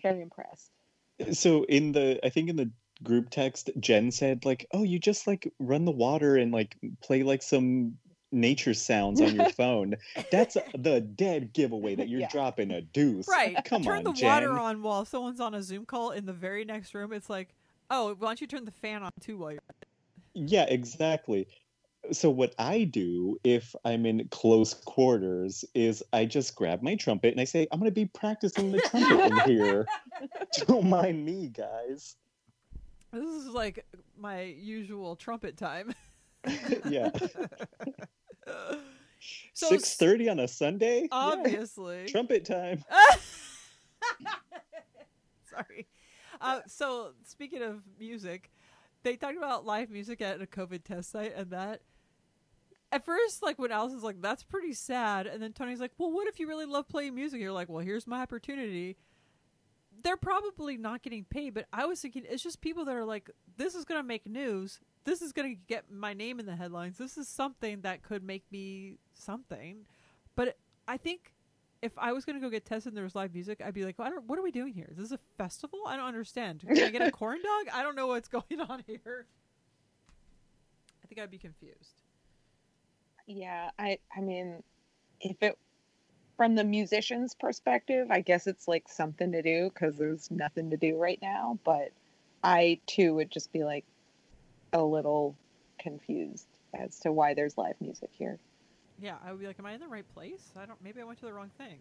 [0.02, 0.70] Very impressed.
[1.32, 2.70] So in the, I think in the
[3.02, 7.22] group text, Jen said like, "Oh, you just like run the water and like play
[7.22, 7.94] like some
[8.32, 9.94] nature sounds on your phone."
[10.30, 12.28] That's the dead giveaway that you're Yeah.
[12.28, 13.28] dropping a deuce.
[13.28, 13.64] right.
[13.64, 14.28] Come turn on, the Jen.
[14.28, 17.12] water on while someone's on a Zoom call in the very next room.
[17.12, 17.54] It's like,
[17.90, 19.60] oh, why don't you turn the fan on too while you're
[20.34, 21.46] Yeah, exactly.
[22.12, 27.32] So what I do if I'm in close quarters is I just grab my trumpet
[27.32, 29.86] and I say, "I'm going to be practicing the trumpet in here.
[30.66, 32.16] Don't mind me, guys."
[33.12, 33.86] This is like
[34.18, 35.94] my usual trumpet time.
[36.88, 37.10] Yeah.
[39.54, 41.02] So Six thirty on a Sunday.
[41.02, 42.04] Yeah, Obviously.
[42.08, 42.84] trumpet time.
[45.48, 45.86] Sorry.
[46.40, 48.50] Uh, so speaking of music,
[49.02, 51.80] they talked about live music at a COVID test site, and that
[52.94, 56.28] at first, like when Allison's like, "That's pretty sad," and then Tony's like, "Well, what
[56.28, 58.96] if you really love playing music?" You're like, "Well, here's my opportunity."
[60.02, 63.30] They're probably not getting paid, but I was thinking it's just people that are like,
[63.56, 64.78] "This is gonna make news.
[65.02, 66.96] This is gonna get my name in the headlines.
[66.96, 69.86] This is something that could make me something."
[70.36, 70.56] But
[70.86, 71.34] I think
[71.82, 73.98] if I was gonna go get tested and there was live music, I'd be like,
[73.98, 74.88] I don't, "What are we doing here?
[74.92, 75.80] Is this a festival?
[75.84, 76.60] I don't understand.
[76.60, 77.74] Can I get a corn dog?
[77.74, 79.26] I don't know what's going on here."
[81.02, 82.03] I think I'd be confused.
[83.26, 84.62] Yeah, I I mean,
[85.20, 85.56] if it
[86.36, 90.76] from the musician's perspective, I guess it's like something to do because there's nothing to
[90.76, 91.58] do right now.
[91.64, 91.92] But
[92.42, 93.84] I too would just be like
[94.72, 95.34] a little
[95.78, 98.38] confused as to why there's live music here.
[99.00, 100.50] Yeah, I would be like, "Am I in the right place?
[100.56, 100.82] I don't.
[100.82, 101.78] Maybe I went to the wrong thing."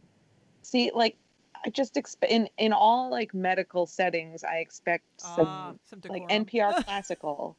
[0.61, 1.17] See, like
[1.65, 6.23] I just expect in in all like medical settings, I expect some Ah, some like.
[6.29, 7.55] NPR classical,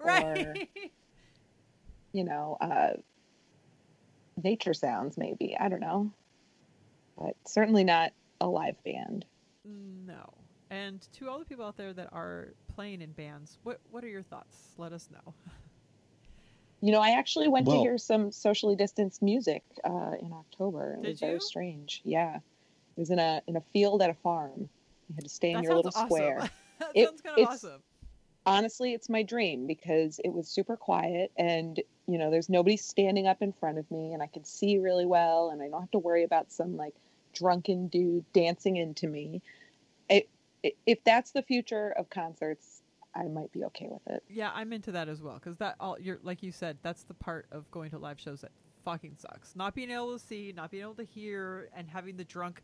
[0.00, 0.68] right?
[2.12, 2.94] you know, uh,
[4.44, 5.56] nature sounds maybe.
[5.58, 6.10] I don't know,
[7.18, 9.24] but certainly not a live band.
[9.64, 10.32] no.
[10.70, 14.08] And to all the people out there that are playing in bands, what what are
[14.08, 14.56] your thoughts?
[14.76, 15.34] Let us know.
[16.80, 20.92] You know, I actually went to hear some socially distanced music uh, in October.
[21.00, 22.00] It Did was very strange.
[22.04, 24.68] Yeah, it was in a in a field at a farm.
[25.08, 26.06] You had to stay in that your sounds little awesome.
[26.06, 26.50] square.
[26.78, 27.82] that It- sounds kind of it's- awesome.
[28.48, 33.26] Honestly, it's my dream because it was super quiet and you know, there's nobody standing
[33.26, 35.90] up in front of me and I can see really well and I don't have
[35.90, 36.94] to worry about some like
[37.34, 39.42] drunken dude dancing into me.
[40.08, 40.28] It,
[40.62, 42.80] it, if that's the future of concerts,
[43.14, 44.22] I might be okay with it.
[44.30, 47.14] Yeah, I'm into that as well because that all you're like you said, that's the
[47.14, 48.52] part of going to live shows that
[48.84, 49.54] fucking sucks.
[49.54, 52.62] Not being able to see, not being able to hear, and having the drunk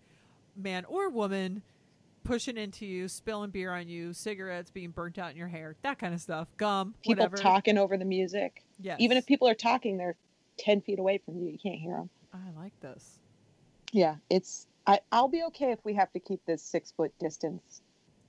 [0.57, 1.63] man or woman
[2.25, 5.99] pushing into you, spilling beer on you, cigarettes being burnt out in your hair, that
[5.99, 7.37] kind of stuff, gum, People whatever.
[7.37, 8.65] talking over the music.
[8.81, 8.97] Yes.
[8.99, 10.17] Even if people are talking, they're
[10.59, 11.49] 10 feet away from you.
[11.51, 12.11] You can't hear them.
[12.33, 13.19] I like this.
[13.93, 14.67] Yeah, it's.
[14.87, 17.81] I, I'll be okay if we have to keep this six foot distance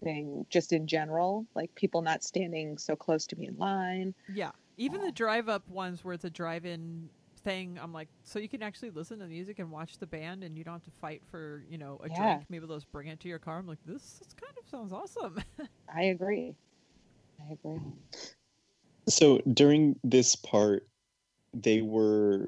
[0.03, 4.13] thing just in general, like people not standing so close to me in line.
[4.31, 4.51] Yeah.
[4.77, 5.03] Even Oh.
[5.05, 5.13] the uh.
[5.15, 7.09] drive up ones where it's a drive in
[7.45, 10.43] thing, I'm like, so you can actually listen to the music and watch the band
[10.43, 12.33] and you don't have to fight for, you know, a Yeah.
[12.33, 12.45] drink.
[12.49, 13.59] Maybe they'll just bring it to your car.
[13.59, 15.41] I'm like, this, this kind of sounds awesome.
[15.95, 16.55] I agree.
[17.39, 17.79] I agree.
[19.07, 20.87] So during this part,
[21.53, 22.47] they were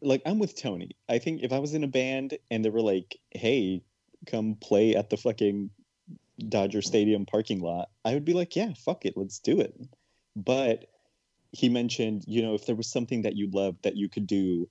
[0.00, 0.92] like, I'm with Tony.
[1.08, 3.82] I think if I was in a band and they were like, hey,
[4.26, 5.70] come play at the fucking
[6.48, 9.74] Dodger Stadium parking lot, I would be like, yeah, fuck it, let's do it.
[10.36, 10.86] But
[11.52, 14.68] he mentioned, you know, if there was something that you loved that you could do,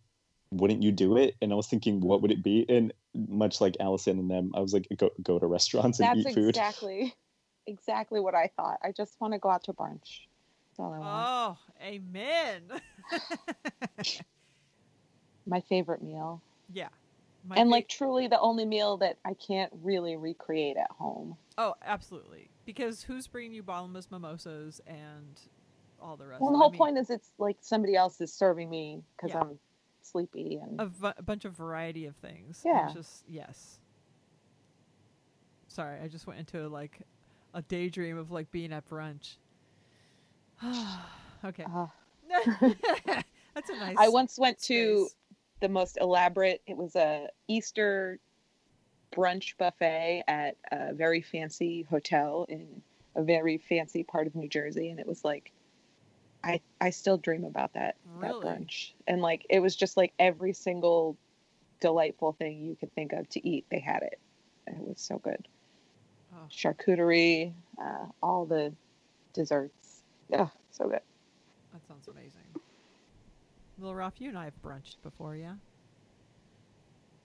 [0.52, 1.36] wouldn't you do it?
[1.41, 2.66] And I was thinking, what would it be?
[2.70, 6.30] And much like Allison and them, I was like, go go to restaurants and That's
[6.30, 6.49] eat food.
[6.49, 7.14] exactly,
[7.66, 8.78] exactly what I thought.
[8.84, 10.28] I just want to go out to brunch.
[10.70, 11.28] That's all I want.
[11.28, 12.64] oh, amen.
[15.45, 16.41] My favorite meal,
[16.74, 16.90] yeah.
[17.48, 21.38] My and fa- like truly the only meal that I can't really recreate at home.
[21.58, 22.49] oh, absolutely.
[22.66, 25.40] Because who's bringing you bottomless mimosas and
[26.08, 26.42] all the rest?
[26.42, 29.32] Well, the I whole mean, point is it's like somebody else is serving me because
[29.32, 29.42] Yeah.
[29.42, 29.60] I'm
[30.02, 32.62] sleepy and a, v- a bunch of variety of things.
[32.66, 32.90] Yeah.
[32.94, 33.80] Just yes.
[35.68, 36.98] Sorry, I just went into like
[37.54, 39.36] a daydream of like being at brunch.
[41.46, 41.66] okay.
[41.72, 41.88] uh,
[43.54, 43.96] That's a nice.
[44.00, 45.08] I once went to
[45.60, 46.62] the most elaborate.
[46.68, 48.20] It was a Easter
[49.12, 52.82] brunch buffet at a very fancy hotel in
[53.16, 55.52] a very fancy part of New Jersey, and it was like,
[56.43, 58.41] I I still dream about that Really?
[58.45, 61.18] that brunch, and like it was just like every single
[61.80, 64.19] delightful thing you could think of to eat, they had it.
[64.65, 65.47] And it was so good.
[66.34, 68.73] Oh, Charcuterie, uh, all the
[69.34, 70.01] desserts.
[70.30, 71.01] Yeah, so good.
[71.73, 72.41] that sounds amazing.
[73.80, 75.53] Lil Rafi, you and I have brunched before, yeah?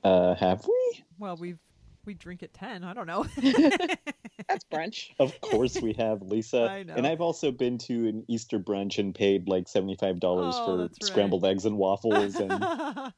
[0.04, 1.04] Uh, have we?
[1.18, 1.58] Well, we've
[2.04, 2.84] we drink at ten.
[2.84, 3.26] I don't know.
[4.48, 5.10] That's brunch.
[5.18, 6.62] Of course we have, Lisa.
[6.70, 6.76] I.
[6.78, 10.78] And I've also been to an Easter brunch and paid like seventy-five dollars Oh, for
[10.82, 11.10] that's right.
[11.10, 12.36] scrambled eggs and waffles.
[12.36, 12.64] And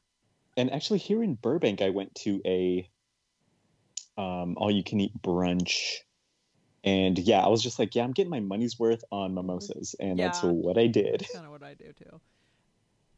[0.57, 2.89] and actually, here in Burbank, I went to a
[4.17, 5.97] um, all-you-can-eat brunch.
[6.83, 10.19] And yeah, I was just like, yeah, I'm getting my money's worth on mimosas, and
[10.19, 11.21] that's what I did.
[11.21, 12.21] That's kind of what I do too.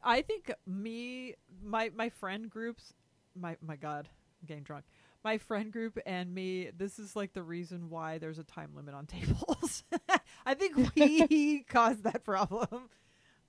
[0.02, 2.94] I think me, my my friend groups,
[3.36, 4.08] my my God,
[4.42, 4.86] I'm getting drunk.
[5.28, 8.94] My friend group and me, this is like the reason why there's a time limit
[8.94, 9.84] on tables.
[10.46, 12.88] I think we caused that problem.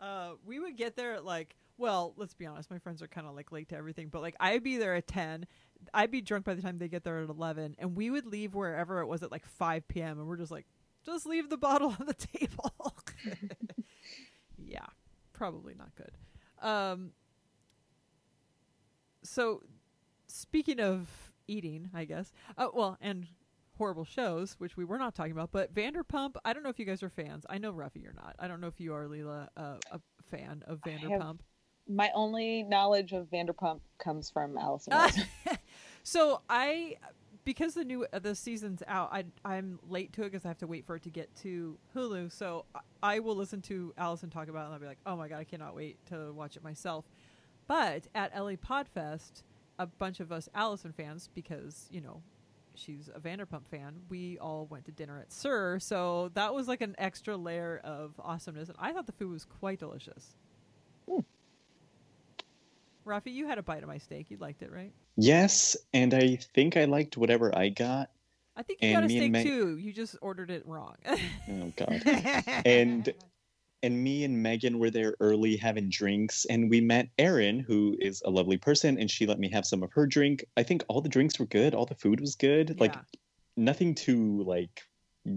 [0.00, 3.28] Uh, we would get there at like, well, let's be honest, my friends are kind
[3.28, 5.46] of like late to everything, but like I'd be there at ten.
[5.94, 8.56] I'd be drunk by the time they get there at eleven, and we would leave
[8.56, 10.18] wherever it was at like five p.m.
[10.18, 10.66] and we're just like,
[11.06, 12.74] just leave the bottle on the table.
[14.56, 14.86] yeah,
[15.32, 16.10] probably not good.
[16.60, 17.12] Um,
[19.22, 19.62] so,
[20.26, 22.32] speaking of eating, I guess.
[22.56, 23.26] Uh, well, and
[23.78, 26.36] horrible shows, which we were not talking about, but Vanderpump.
[26.44, 27.46] I don't know if you guys are fans.
[27.48, 28.36] I know Rafi, you're not.
[28.38, 30.00] I don't know if you are, Leela, uh, a
[30.30, 31.38] fan of Vanderpump.
[31.88, 34.92] My only knowledge of Vanderpump comes from Allison.
[34.94, 35.24] Wilson.
[36.02, 36.96] so I,
[37.44, 40.58] because the new uh, the season's out, I I'm late to it because I have
[40.58, 42.30] to wait for it to get to Hulu.
[42.30, 45.16] So I, I will listen to Allison talk about it, and I'll be like, oh
[45.16, 47.06] my god, I cannot wait to watch it myself.
[47.66, 49.42] But at LA Podfest,
[49.78, 52.22] a bunch of us Allison fans, because you know
[52.74, 55.78] she's a Vanderpump fan, we all went to dinner at SUR.
[55.80, 59.44] So that was like an extra layer of awesomeness, and I thought the food was
[59.44, 60.36] quite delicious.
[61.08, 61.20] Hmm.
[63.06, 64.30] Rafi, you had a bite of my steak.
[64.30, 64.92] You liked it, right?
[65.16, 68.10] Yes, and I think I liked whatever I got.
[68.56, 69.76] I think you And got a steak too.
[69.76, 70.96] You just ordered it wrong.
[71.48, 72.02] Oh God.
[72.66, 73.12] and
[73.82, 78.22] and me and Megan were there early having drinks, and we met Erin, who is
[78.24, 80.44] a lovely person, and she let me have some of her drink.
[80.56, 82.94] I think all the drinks were good, all the food was good, like
[83.56, 84.82] nothing to like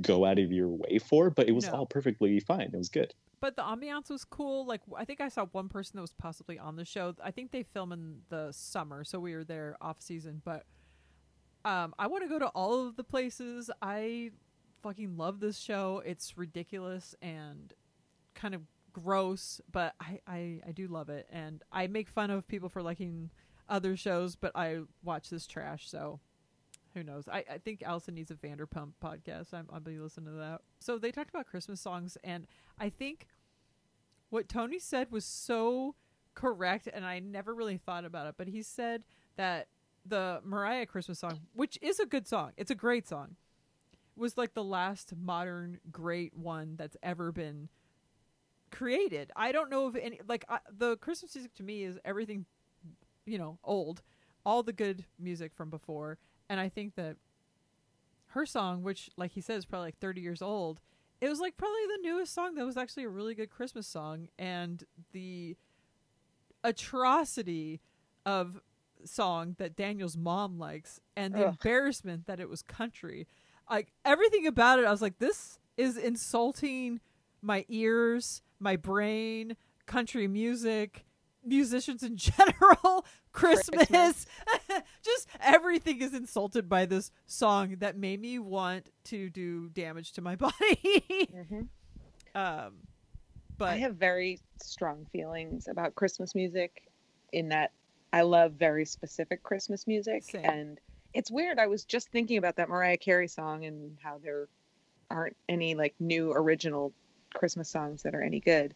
[0.01, 1.71] go out of your way for, but it was No.
[1.73, 2.69] all perfectly fine.
[2.73, 3.13] It was good.
[3.41, 4.65] but the ambiance was cool.
[4.67, 7.15] Like I think I saw one person that was possibly on the show.
[7.23, 10.41] I think they film in the summer, so we were there off season.
[10.45, 10.63] But
[11.65, 13.69] um, I want to go to all of the places.
[13.81, 14.29] I
[14.83, 16.01] fucking love this show.
[16.05, 17.73] It's ridiculous and
[18.35, 18.61] kind of
[18.93, 21.27] gross, but I, I, I do love it.
[21.31, 23.29] And I make fun of people for liking
[23.69, 26.19] other shows, but I watch this trash, so
[26.93, 27.27] who knows?
[27.29, 29.53] I, I think Allison needs a Vanderpump podcast.
[29.53, 30.61] I'm, I'll be listening to that.
[30.79, 32.47] So they talked about Christmas songs, and
[32.77, 33.27] I think
[34.29, 35.95] what Tony said was so
[36.35, 39.03] correct, and I never really thought about it, but he said
[39.37, 39.67] that
[40.05, 43.35] the Mariah Christmas song, which is a good song, it's a great song,
[44.15, 47.69] was like the last modern great one that's ever been
[48.71, 49.31] created.
[49.35, 52.45] I don't know if any like I, the Christmas music to me is everything,
[53.25, 54.01] you know, old,
[54.45, 56.17] all the good music from before,
[56.49, 57.17] and I think that
[58.27, 60.79] her song, which like he said is probably like 30 years old,
[61.19, 64.29] it was like probably the newest song that was actually a really good Christmas song,
[64.39, 65.55] and the
[66.63, 67.81] atrocity
[68.25, 68.61] of
[69.03, 71.49] song that Daniel's mom likes and the Ugh.
[71.49, 73.27] embarrassment that it was country.
[73.69, 76.99] Like everything about it, I was like, this is insulting
[77.41, 79.55] my ears, my brain,
[79.85, 81.05] country music,
[81.43, 83.87] musicians in general, Christmas.
[83.87, 84.25] Christmas.
[85.03, 90.21] Just everything is insulted by this song that made me want to do damage to
[90.21, 91.29] my body.
[91.33, 91.67] Mhm.
[92.35, 92.73] um,
[93.57, 96.83] but I have very strong feelings about Christmas music
[97.31, 97.71] in that
[98.13, 100.23] I love very specific Christmas music.
[100.23, 100.43] Same.
[100.45, 100.79] And
[101.13, 101.59] it's weird.
[101.59, 104.47] I was just thinking about that Mariah Carey song and how there
[105.09, 106.93] aren't any like new original
[107.33, 108.73] Christmas songs that are any good.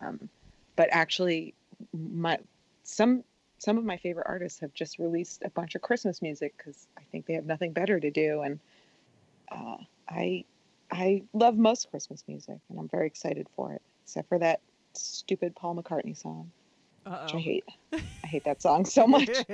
[0.00, 0.28] Um,
[0.76, 1.54] but actually,
[1.92, 2.38] my
[2.84, 3.24] some
[3.58, 7.02] some of my favorite artists have just released a bunch of Christmas music because I
[7.10, 8.42] think they have nothing better to do.
[8.42, 8.60] And
[9.50, 9.76] uh,
[10.08, 10.44] I
[10.90, 14.60] I love most Christmas music, and I'm very excited for it, except for that
[14.94, 16.50] stupid Paul McCartney song,
[17.04, 17.38] which uh-oh.
[17.38, 17.64] I hate.
[17.92, 19.28] I hate that song so much.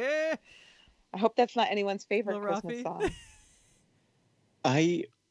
[1.14, 2.82] I hope that's not anyone's favorite Christmas Rafi?
[2.82, 3.10] song.
[4.64, 5.04] I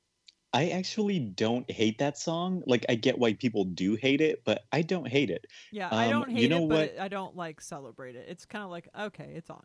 [0.54, 2.62] I actually don't hate that song.
[2.68, 5.48] Like I get why people do hate it, but I don't hate it.
[5.72, 7.00] Yeah, I Um, don't you hate know it, but what?
[7.00, 8.26] I don't like celebrate it.
[8.28, 9.64] It's kind of like okay, it's on.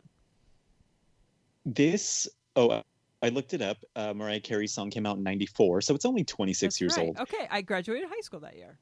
[1.65, 2.81] This oh
[3.21, 3.77] I looked it up.
[3.95, 7.07] Uh, Mariah Carey's song came out in 94, so it's only 26 That's years right.
[7.07, 7.19] old.
[7.19, 8.77] Okay, I graduated high school that year.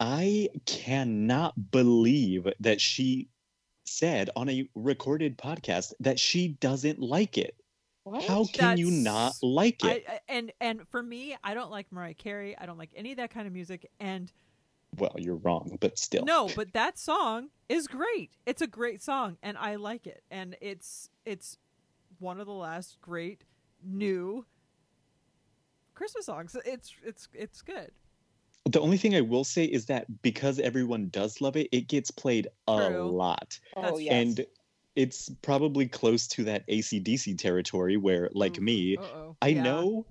[0.00, 3.28] I cannot believe that she
[3.84, 7.54] said on a recorded podcast that she doesn't like it.
[8.10, 8.24] What?
[8.24, 10.04] How can you not like it?
[10.08, 12.56] I, and and for me, I don't like Mariah Carey.
[12.56, 13.90] I don't like any of that kind of music.
[14.00, 14.32] And
[14.96, 16.24] well, you're wrong, but still.
[16.24, 18.30] no, but that song is great.
[18.46, 20.22] It's a great song, and I like it.
[20.30, 21.58] And it's it's
[22.18, 23.44] one of the last great
[23.84, 24.44] new
[25.94, 26.56] Christmas songs.
[26.64, 27.90] It's it's it's good.
[28.64, 32.10] The only thing I will say is that because everyone does love it, it gets
[32.10, 33.10] played a True.
[33.10, 33.58] lot.
[33.76, 34.12] Oh, That's- yes.
[34.12, 34.46] And
[34.98, 39.36] it's probably close to that ACDC territory where, like Ooh, me, uh-oh.
[39.40, 39.62] I Yeah.
[39.62, 40.06] know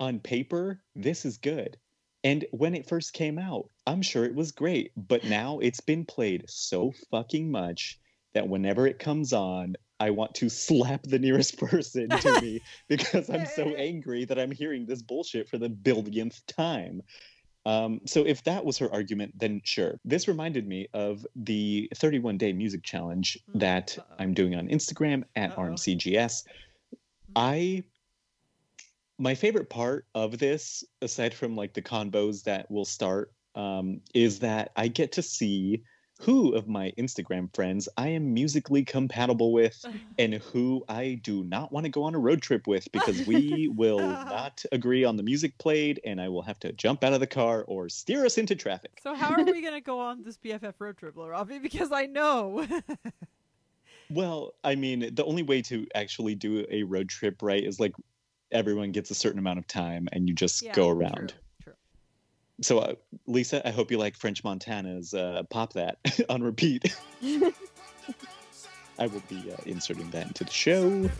[0.00, 1.78] on paper this is good.
[2.24, 4.90] And when it first came out, I'm sure it was great.
[4.96, 8.00] But now it's been played so fucking much
[8.34, 13.30] that whenever it comes on, I want to slap the nearest person to me because
[13.30, 17.00] I'm so angry that I'm hearing this bullshit for the billionth time.
[17.66, 19.98] Um, so if that was her argument, then sure.
[20.04, 24.14] This reminded me of the 31 day music challenge Mm, that uh-oh.
[24.20, 25.62] I'm doing on Instagram at Uh-oh.
[25.62, 26.44] RMCGS.
[27.34, 27.82] I
[29.18, 34.38] my favorite part of this, aside from like the combos that will start, um, is
[34.40, 35.82] that I get to see
[36.20, 39.84] who of my Instagram friends I am musically compatible with
[40.18, 43.68] and who I do not want to go on a road trip with because we
[43.74, 44.24] will uh-huh.
[44.24, 47.26] not agree on the music played and I will have to jump out of the
[47.26, 49.00] car or steer us into traffic.
[49.02, 51.58] So how are we gonna go on this BFF road trip, Robbie?
[51.58, 52.66] Because I know.
[54.08, 57.92] Well, I mean, the only way to actually do a road trip right is like
[58.52, 61.30] everyone gets a certain amount of time and you just Yeah, go around.
[61.30, 61.38] True.
[62.62, 62.94] So, uh,
[63.26, 66.96] Lisa, I hope you like French Montana's uh, Pop That on repeat.
[68.98, 71.10] I will be uh, inserting that into the show.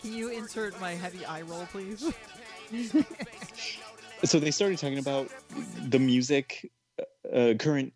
[0.00, 2.12] Can you insert my heavy eye roll, please?
[4.24, 5.28] So, they started talking about
[5.88, 6.72] the music,
[7.30, 7.92] uh, current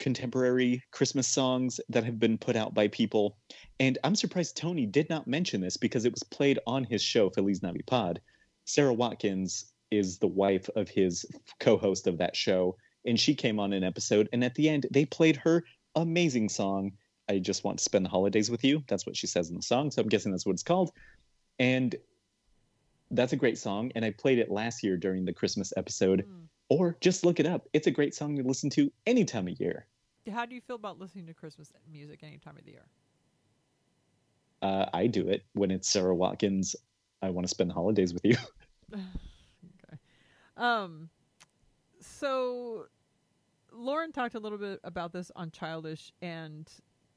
[0.00, 3.38] contemporary Christmas songs that have been put out by people.
[3.78, 7.30] And I'm surprised Tony did not mention this because it was played on his show,
[7.30, 8.20] Feliz Navi Pod.
[8.64, 11.24] Sarah Watkins is the wife of his
[11.60, 12.76] co host of that show.
[13.04, 14.28] And she came on an episode.
[14.32, 15.64] And at the end, they played her
[15.94, 16.92] amazing song,
[17.28, 18.82] I Just Want to Spend the Holidays with You.
[18.88, 19.90] That's what she says in the song.
[19.90, 20.90] So I'm guessing that's what it's called.
[21.58, 21.94] And
[23.10, 23.92] that's a great song.
[23.94, 26.24] And I played it last year during the Christmas episode.
[26.26, 26.46] Mm.
[26.70, 27.68] Or just look it up.
[27.74, 29.86] It's a great song to listen to any time of year.
[30.32, 32.86] How do you feel about listening to Christmas music any time of the year?
[34.62, 36.76] Uh, I do it when it's Sarah Watkins.
[37.20, 38.36] I want to spend the holidays with you.
[40.62, 41.10] Um.
[42.00, 42.86] So,
[43.72, 46.70] Lauren talked a little bit about this on Childish and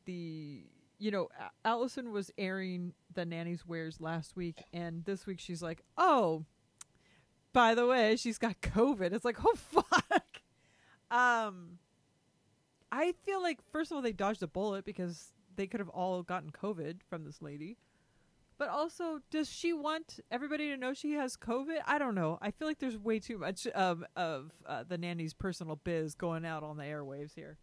[0.06, 0.64] the.
[0.98, 1.28] You know,
[1.66, 6.46] Allison was airing the nanny's wares last week, and this week she's like, "Oh,
[7.54, 10.42] by the way, she's got COVID." It's like, "Oh fuck."
[11.12, 11.80] Um,
[12.92, 16.24] I feel like first of all they dodged a bullet because they could have all
[16.24, 17.78] gotten COVID from this lady.
[18.58, 21.80] But also, does she want everybody to know she has COVID?
[21.86, 22.38] I don't know.
[22.42, 26.46] I feel like there's way too much of of uh, the nanny's personal biz going
[26.46, 27.58] out on the airwaves here.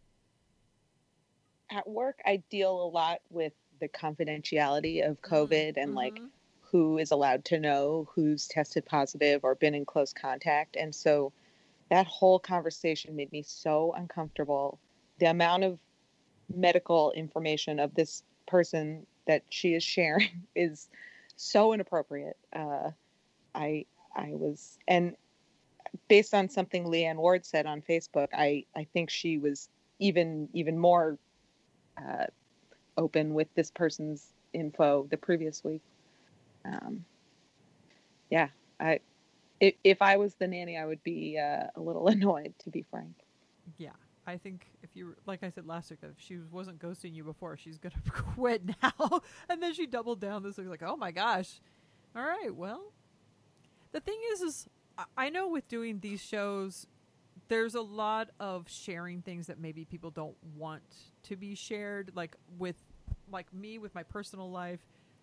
[1.71, 6.29] At work, I deal a lot with the confidentiality of COVID and like Mhm.
[6.61, 10.75] who is allowed to know who's tested positive or been in close contact.
[10.75, 11.33] And so
[11.89, 14.79] that whole conversation made me so uncomfortable.
[15.17, 15.79] The amount of
[16.53, 20.89] medical information of this person that she is sharing is
[21.35, 22.37] so inappropriate.
[22.53, 22.91] Uh,
[23.55, 23.85] I
[24.15, 25.15] I was and
[26.07, 29.69] based on something Leanne Ward said on Facebook, I I think she was
[29.99, 31.17] even even more
[31.97, 32.25] uh,
[32.97, 35.81] open with this person's info the previous week.
[36.65, 37.05] Um,
[38.29, 38.99] yeah, I
[39.59, 42.85] if, if I was the nanny, I would be uh, a little annoyed, to be
[42.89, 43.15] frank.
[43.77, 43.91] Yeah,
[44.25, 47.57] I think if you like I said last week, if she wasn't ghosting you before,
[47.57, 49.21] she's gonna quit now.
[49.49, 51.61] and then she doubled down this week, like, oh my gosh.
[52.15, 52.93] All right, well,
[53.91, 54.67] the thing is, is
[55.17, 56.85] I- know with doing these shows,
[57.47, 60.83] there's a lot of sharing things that maybe people don't want
[61.23, 62.75] to be shared, like with
[63.31, 64.79] like me with my personal life.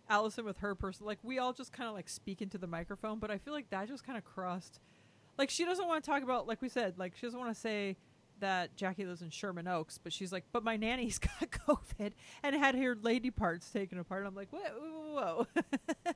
[0.09, 3.21] Allison with her personal like we all just kind of like speak into the microphone
[3.21, 4.81] but i feel like that just kind of crossed
[5.39, 7.61] like she doesn't want to talk about like we said like she doesn't want to
[7.61, 7.97] say
[8.41, 12.13] that Jackie lives in Sherman Oaks, but she's like, but my nanny's got COVID
[12.43, 14.27] and had her lady parts taken apart.
[14.27, 15.47] I'm like, whoa, whoa,
[16.05, 16.13] whoa.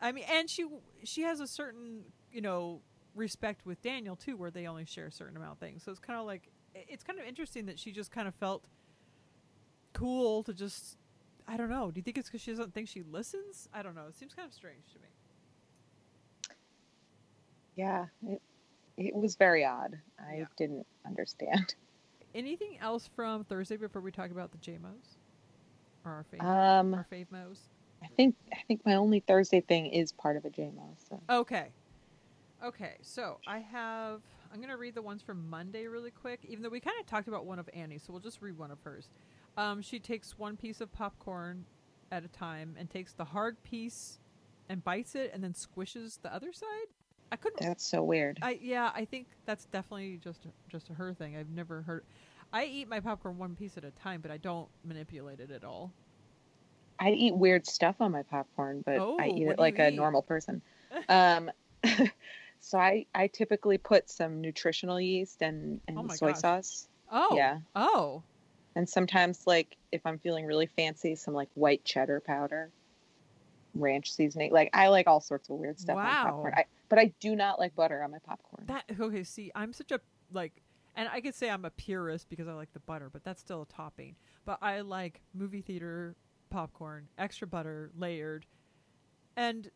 [0.00, 0.66] I mean, and she
[1.04, 2.80] she has a certain you know
[3.14, 5.82] respect with Daniel too, where they only share a certain amount of things.
[5.84, 8.64] So it's kind of like it's kind of interesting that she just kind of felt
[9.92, 10.96] cool to just
[11.46, 11.90] I don't know.
[11.90, 13.68] Do you think it's because she doesn't think she listens?
[13.72, 14.06] I don't know.
[14.08, 15.08] It seems kind of strange to me.
[17.74, 18.42] Yeah, it,
[18.96, 20.00] it was very odd.
[20.18, 20.44] I Yeah.
[20.56, 21.74] didn't understand.
[22.34, 25.18] Anything else from Thursday before we talk about the JMOs
[26.04, 27.68] or our fave Um, our fave mo's?
[28.02, 30.96] I think I think my only Thursday thing is part of a JMO.
[31.08, 31.72] So Okay.
[32.64, 34.22] Okay, so I have.
[34.52, 37.06] I'm going to read the ones from Monday really quick, even though we kind of
[37.06, 39.08] talked about one of Annie's, so we'll just read one of hers.
[39.56, 41.64] Um, she takes one piece of popcorn
[42.12, 44.20] at a time and takes the hard piece
[44.68, 46.86] and bites it and then squishes the other side.
[47.32, 47.58] I couldn't.
[47.58, 48.42] that's so weird.
[48.42, 51.36] I yeah, I think that's definitely just just a her thing.
[51.36, 52.06] I've never heard.
[52.52, 55.64] I eat my popcorn one piece at a time, but I don't manipulate it at
[55.64, 55.96] all.
[56.98, 59.90] I eat weird stuff on my popcorn, but Oh, I eat it like a eat?
[59.90, 60.62] normal person.
[61.08, 61.50] um,
[62.60, 66.44] so I I typically put some nutritional yeast and and Oh soy gosh.
[66.44, 66.88] sauce.
[67.10, 67.60] Oh Yeah.
[67.74, 68.24] Oh
[68.74, 72.72] And sometimes, like, if I'm feeling really fancy, some like white cheddar powder,
[73.74, 74.52] ranch seasoning.
[74.52, 76.54] Like, I like all sorts of weird stuff on popcorn.
[76.56, 78.64] I, but I do not like butter on my popcorn.
[78.66, 79.24] That okay?
[79.24, 80.00] See, I'm such a
[80.32, 80.62] like,
[80.94, 83.62] and I could say I'm a purist because I like the butter, but that's still
[83.62, 84.16] a topping.
[84.44, 86.16] But I like movie theater
[86.50, 88.46] popcorn, extra butter, layered,
[89.36, 89.70] and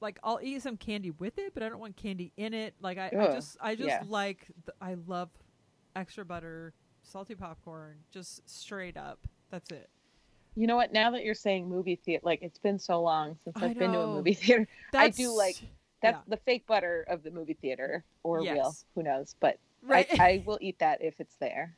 [0.00, 2.74] like I'll eat some candy with it, but I don't want candy in it.
[2.80, 4.02] Like I, I just, I just yeah.
[4.06, 5.30] like, the, I love
[5.96, 9.18] extra butter, salty popcorn, just straight up.
[9.50, 9.88] That's it.
[10.58, 10.92] You know what?
[10.92, 14.00] Now that you're saying movie theater, like it's been so long since I've been to
[14.00, 14.66] a movie theater.
[14.92, 15.56] I do like-
[16.02, 16.22] That's Yeah.
[16.26, 18.74] the fake butter of the movie theater or real.
[18.96, 19.36] Who knows?
[19.38, 20.06] But right.
[20.18, 21.76] I, I will eat that if it's there.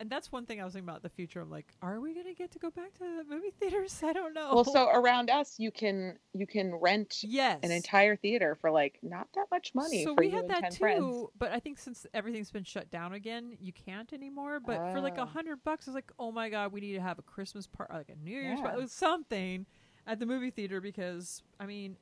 [0.00, 1.40] And that's one thing I was thinking about the future.
[1.40, 4.00] I'm like, are we gonna get to go back to the movie theaters?
[4.04, 4.54] I don't know.
[4.54, 8.98] Well, so around us, you can you can rent yes, an entire theater for like
[9.02, 11.26] not that much money So we had that too, friends.
[11.38, 14.60] but I think since everything's been shut down again, you can't anymore.
[14.60, 15.26] But for like a Oh.
[15.26, 18.08] hundred bucks, it's like, oh my god, we need to have a Christmas party, like
[18.10, 18.68] a New Year's Yeah.
[18.68, 19.66] party, something
[20.06, 21.96] at the movie theater because I mean,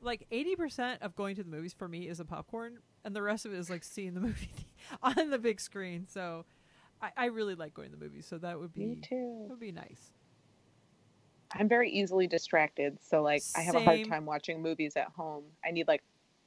[0.00, 3.22] like eighty percent of going to the movies for me is a popcorn, and the
[3.22, 4.68] rest of it is like seeing the movie
[5.02, 6.06] on the big screen.
[6.08, 6.44] So
[7.02, 8.26] I, I really like going to the movies.
[8.26, 9.46] So that would be Me too.
[9.48, 10.10] would be nice.
[11.54, 15.44] I'm very easily distracted, so like I have a hard time watching movies at home.
[15.64, 16.02] I need like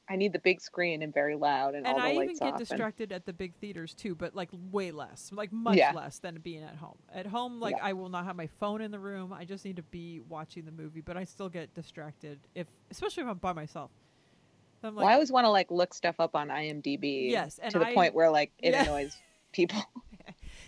[0.09, 2.39] I need the big screen and very loud and, and all the I even lights
[2.39, 2.59] get off.
[2.59, 5.91] and- distracted at the big theaters too, but like way less, like much Yeah.
[5.93, 6.97] less than being at home.
[7.13, 7.85] At home, like Yeah.
[7.85, 9.31] I will not have my phone in the room.
[9.33, 13.23] I just need to be watching the movie, but I still get distracted if, especially
[13.23, 13.89] if I'm by myself.
[14.81, 17.29] So I'm like, well, I always want to like look stuff up on IMDb.
[17.31, 18.83] Yes, and to the I- point where like it Yeah.
[18.83, 19.15] annoys
[19.51, 19.81] people.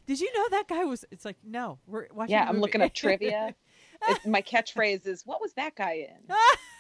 [0.08, 1.06] did you know that guy was?
[1.12, 2.32] It's like, no, we're watching.
[2.32, 3.54] yeah, I'm looking up trivia.
[4.26, 6.36] My catchphrase is, "What was that guy in?"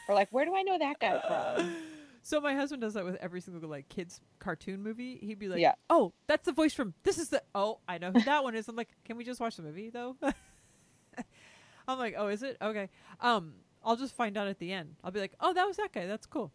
[0.07, 1.75] or like, "Where do I know that guy from?"
[2.21, 5.17] So my husband does that with every single like kids cartoon movie.
[5.21, 5.73] He'd be like, Yeah.
[5.89, 8.67] "Oh, that's the voice from this is the oh I know who that one is."
[8.67, 10.15] I'm like, "Can we just watch the movie though?"
[11.87, 12.89] I'm like, "Oh, is it okay?"
[13.21, 14.95] Um, I'll just find out at the end.
[15.03, 16.05] I'll be like, "Oh, that was that guy.
[16.05, 16.51] That's cool."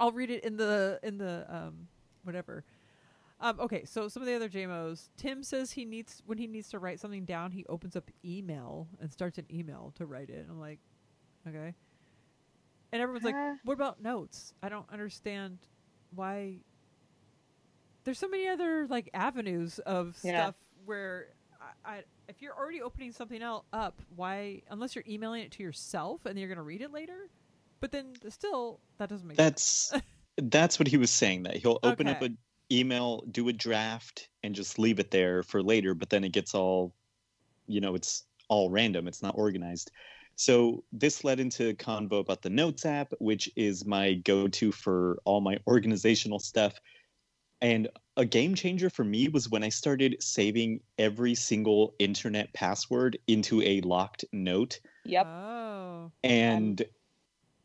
[0.00, 1.86] I'll read it in the in the um
[2.24, 2.64] whatever.
[3.42, 5.08] Um, okay, so some of the other JMOs.
[5.16, 8.86] Tim says he needs when he needs to write something down, he opens up email
[9.00, 10.46] and starts an email to write it.
[10.48, 10.78] I'm like,
[11.48, 11.74] okay.
[12.92, 13.54] And everyone's like, Uh.
[13.64, 15.58] "What about notes?" I don't understand
[16.14, 16.60] why.
[18.04, 20.44] There's so many other like avenues of Yeah.
[20.44, 20.54] stuff
[20.84, 21.34] where
[21.84, 25.64] I, I if you're already opening something else up, why unless you're emailing it to
[25.64, 27.28] yourself and then you're gonna read it later?
[27.80, 29.90] But then still, that doesn't make sense.
[29.90, 30.02] That's
[30.50, 31.42] that's what he was saying.
[31.42, 32.34] That he'll open up Okay.
[32.72, 35.94] An email, do a draft, and just leave it there for later.
[35.94, 36.94] But then it gets all,
[37.66, 39.08] you know, it's all random.
[39.08, 39.90] It's not organized.
[40.36, 45.18] So this led into a convo about the Notes app, which is my go-to for
[45.24, 46.80] all my organizational stuff.
[47.60, 53.18] And a game changer for me was when I started saving every single internet password
[53.28, 55.26] into a locked note Yep.
[55.26, 56.12] Oh.
[56.24, 56.82] and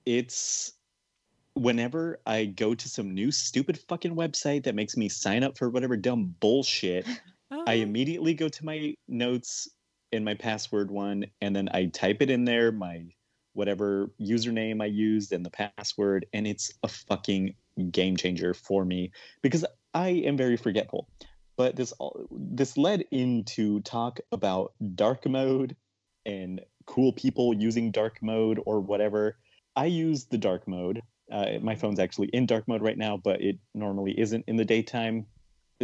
[0.05, 0.73] it's
[1.57, 5.69] whenever I go to some new stupid fucking website that makes me sign up for
[5.69, 7.05] whatever dumb bullshit,
[7.51, 7.81] I Oh.
[7.81, 9.67] immediately go to my notes
[10.11, 13.05] in my password one and then I type it in there, my
[13.53, 17.55] whatever username I used and the password, and it's a fucking
[17.91, 19.11] game changer for me
[19.41, 21.09] because I am very forgetful.
[21.57, 25.75] But this all this led into talk about dark mode
[26.25, 29.37] and cool people using dark mode or whatever.
[29.75, 31.01] I use the dark mode.
[31.31, 34.65] Uh, my phone's actually in dark mode right now, but it normally isn't in the
[34.65, 35.25] daytime.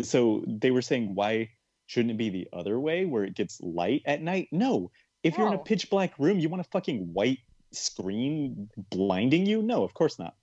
[0.02, 1.50] So they were saying, why
[1.88, 4.48] shouldn't it be the other way where it gets light at night?
[4.52, 4.92] No.
[5.22, 7.40] If you're in a pitch black room, you want a fucking white
[7.72, 9.62] screen blinding you?
[9.62, 10.36] No, of course not.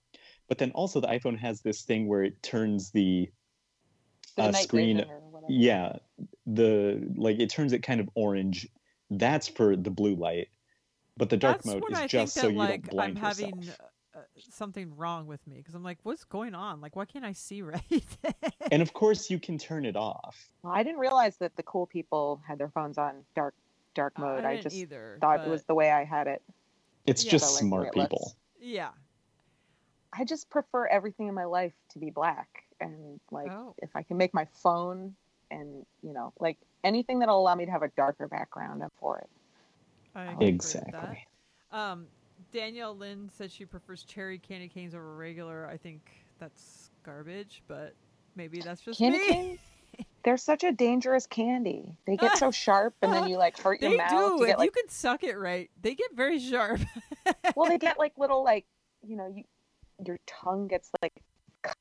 [0.47, 3.29] But then also the iPhone has this thing where it turns the
[4.35, 5.51] The uh, screen vision or whatever.
[5.53, 5.97] yeah
[6.45, 8.67] the like it turns it kind of orange
[9.09, 10.47] that's for the blue light
[11.17, 13.25] but the dark That's mode is I just so that you like don't blind I'm
[13.25, 13.85] yourself uh,
[14.49, 16.81] something wrong with me because I'm like, what's going on?
[16.81, 17.81] Like, why can't I see right?
[18.71, 21.85] and of course you can turn it off Well, I didn't realize that the cool
[21.85, 23.53] people had their phones on dark
[23.93, 24.45] dark mode.
[24.45, 25.17] I, didn't just either.
[25.21, 26.41] thought it was the way I had it.
[27.05, 27.31] it's Yeah.
[27.31, 28.89] just So, like, smart wait, let's- people yeah.
[30.13, 33.73] I just prefer everything in my life to be black, and like Oh.
[33.77, 35.15] if I can make my phone
[35.49, 39.19] and you know like anything that'll allow me to have a darker background, I'm for
[39.19, 39.29] it.
[40.15, 40.47] I agree with that.
[40.87, 41.27] exactly
[41.71, 42.07] Um,
[42.51, 45.67] Danielle Lynn said she prefers cherry candy canes over regular.
[45.67, 46.01] I think
[46.39, 47.93] that's garbage, but
[48.35, 49.27] maybe that's just Candy me.
[49.27, 49.59] canes,
[50.23, 51.95] they're such a dangerous candy.
[52.05, 54.09] They get so sharp, and then you like hurt They your mouth.
[54.09, 54.37] do.
[54.41, 56.81] You get like you can suck it right, they get very sharp.
[57.55, 58.65] well, they get like little like
[59.07, 59.43] you know you
[60.05, 61.13] your tongue gets like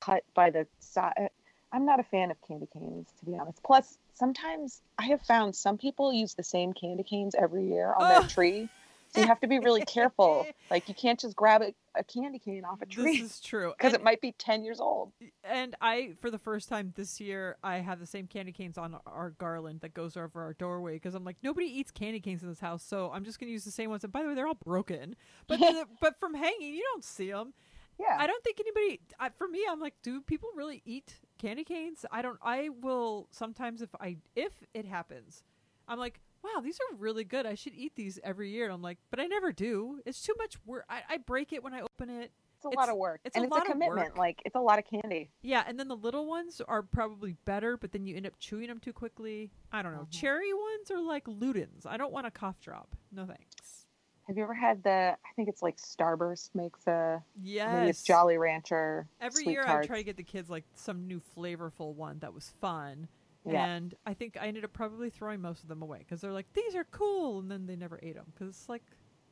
[0.00, 1.30] cut by the side.
[1.72, 3.62] I'm not a fan of candy canes to be honest.
[3.62, 8.02] Plus, sometimes I have found some people use the same candy canes every year on
[8.02, 8.20] Oh.
[8.20, 8.68] their tree.
[9.12, 10.46] So you have to be really careful.
[10.70, 13.22] Like you can't just grab a, a candy cane off a tree.
[13.22, 13.72] this is true.
[13.78, 15.10] because it might be 10 years old.
[15.42, 18.96] and I, for the first time this year, I have the same candy canes on
[19.04, 22.48] our garland that goes over our doorway because I'm like, nobody eats candy canes in
[22.48, 24.04] this house, so I'm just gonna use the same ones.
[24.04, 25.16] And by the way, they're all broken,
[25.48, 27.52] but the, but from hanging, you don't see them.
[27.98, 28.16] Yeah.
[28.18, 29.00] I don't think anybody.
[29.18, 32.06] I, for me, I'm like, do people really eat candy canes?
[32.10, 32.38] I don't.
[32.42, 35.42] I will sometimes if I if it happens,
[35.86, 37.46] I'm like, wow, these are really good.
[37.46, 38.64] I should eat these every year.
[38.64, 40.00] And I'm like, but I never do.
[40.06, 40.84] It's too much work.
[40.88, 42.32] I, I break it when I open it.
[42.56, 43.20] It's a It's- lot of work.
[43.24, 44.08] it's and a it's lot a of commitment.
[44.10, 44.18] work.
[44.18, 45.30] Like it's a lot of candy.
[45.42, 48.68] Yeah, and then the little ones are probably better, but then you end up chewing
[48.68, 49.50] them too quickly.
[49.72, 50.00] I don't know.
[50.10, 50.10] Mhm.
[50.10, 51.86] Cherry ones are like Ludens.
[51.86, 52.94] I don't want a cough drop.
[53.12, 53.86] No thanks.
[54.26, 55.16] Have you ever had the?
[55.24, 57.22] I think it's like Starburst makes a.
[57.42, 57.72] Yes.
[57.72, 59.08] Maybe it's Jolly Rancher.
[59.20, 62.52] Every year I try to get the kids like some new flavorful one that was
[62.60, 63.08] fun.
[63.46, 63.64] Yeah.
[63.64, 66.52] And I think I ended up probably throwing most of them away because they're like
[66.52, 68.82] these are cool, and then they never ate them because it's like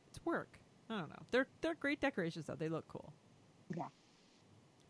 [0.09, 0.57] it's work.
[0.89, 1.21] I don't know.
[1.31, 2.55] They're they're great decorations though.
[2.55, 3.13] They look cool.
[3.77, 3.85] Yeah.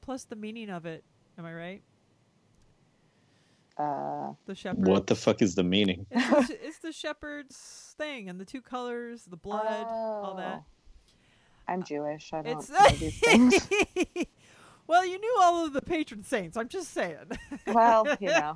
[0.02, 1.04] Plus the meaning of it.
[1.38, 1.82] Am I right?
[3.78, 4.86] Uh, The shepherd.
[4.88, 8.62] what the fuck is the meaning It's the, it's the shepherd's thing and the two
[8.62, 10.64] colors, the blood, all that.
[10.64, 10.66] oh.
[11.68, 12.32] I'm Jewish.
[12.34, 13.56] I don't It's know these things.
[14.88, 16.58] well, you knew all of the patron saints.
[16.58, 17.18] I'm just saying.
[17.68, 18.54] well, you know,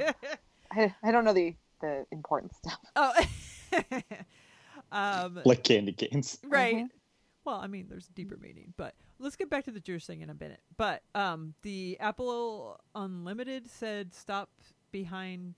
[0.76, 2.80] I, I don't know the the important stuff.
[2.96, 3.14] oh.
[4.92, 6.76] um, like candy canes right.
[6.76, 6.90] Mhm.
[7.46, 10.22] Well, I mean, there's a deeper meaning, but let's get back to the Jewish thing
[10.22, 10.62] in a minute.
[10.78, 14.50] But um, the Apple Unlimited said stop
[14.92, 15.56] behind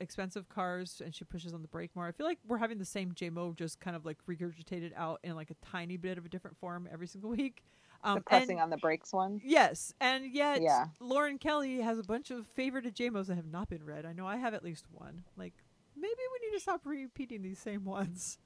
[0.00, 2.06] expensive cars, and she pushes on the brake more.
[2.06, 5.34] I feel like we're having the same JMO, just kind of like regurgitated out in
[5.34, 7.64] like a tiny bit of a different form every single week.
[8.04, 9.40] Um, the pressing and- on the brakes one.
[9.44, 10.86] Yes, and yet Yeah.
[11.00, 14.06] Lauren Kelly has a bunch of favorite JMOs that have not been read.
[14.06, 15.24] I know I have at least one.
[15.36, 15.54] Like
[15.96, 18.38] maybe we need to stop repeating these same ones.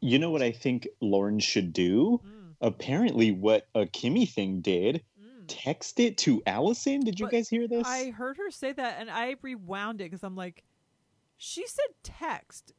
[0.00, 2.20] You know what I think Lauren should do?
[2.24, 5.44] Mm, Apparently, what a Kimmy thing did, mm.
[5.46, 7.00] text it to Allison.
[7.00, 7.86] Did you But guys hear this?
[7.86, 10.62] I heard her say that, and I rewound it because I'm like,
[11.36, 12.72] she said text.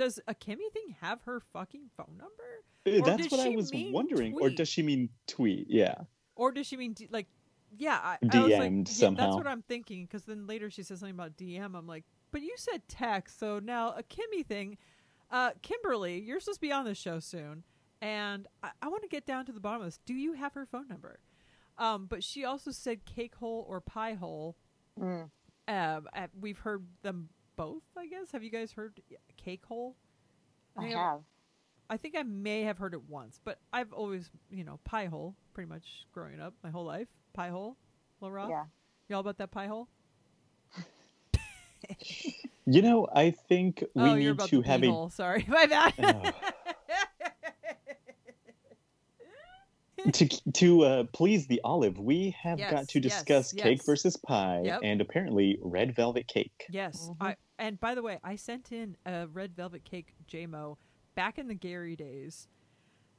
[0.00, 3.70] Does a Kimmy thing have her fucking phone number, Uh, or That's what I was
[3.70, 4.34] mean wondering.
[4.40, 5.66] Or does she mean tweet?
[5.68, 5.94] Yeah.
[6.36, 7.26] or does she mean like,
[7.76, 8.00] yeah?
[8.02, 10.06] I, I was like, DM'd yeah, that's what I'm thinking.
[10.06, 11.76] Because then later she says something about DM.
[11.76, 14.78] I'm like, but you said text, so now a Kimmy thing.
[15.30, 17.62] Uh, Kimberly, you're supposed to be on this show soon,
[18.00, 20.00] and I, I want to get down to the bottom of this.
[20.06, 21.20] Do you have her phone number?
[21.76, 24.56] Um, but she also said cake hole or pie hole.
[24.98, 25.30] Mm.
[25.68, 27.28] Um, uh, we've heard them
[27.60, 28.32] both, I guess.
[28.32, 29.00] Have you guys heard
[29.36, 29.94] cake hole?
[30.78, 31.20] I think have.
[31.90, 35.34] I think I may have heard it once, but I've always, you know, pie hole
[35.52, 37.08] pretty much growing up my whole life.
[37.34, 37.76] Pie hole,
[38.20, 38.46] Laura.
[38.48, 38.64] Yeah.
[39.08, 39.88] Y'all about that pie hole?
[42.66, 44.90] You know, I think we oh, you're need about to the have pee a.
[44.92, 45.10] hole.
[45.10, 45.94] Sorry, my bad.
[45.98, 46.30] Oh.
[50.12, 53.86] to to uh, please the olive, we have Yes, got to yes, discuss cake yes.
[53.86, 54.80] versus pie, Yep.
[54.84, 56.66] and apparently red velvet cake.
[56.70, 57.16] Yes, Mhm.
[57.20, 60.78] I and by the way, I sent in a red velvet cake JMO
[61.14, 62.48] back in the Gary days.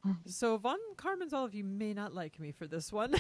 [0.03, 0.13] Hmm.
[0.25, 3.13] so Von Carmen's all of you may not like me for this one,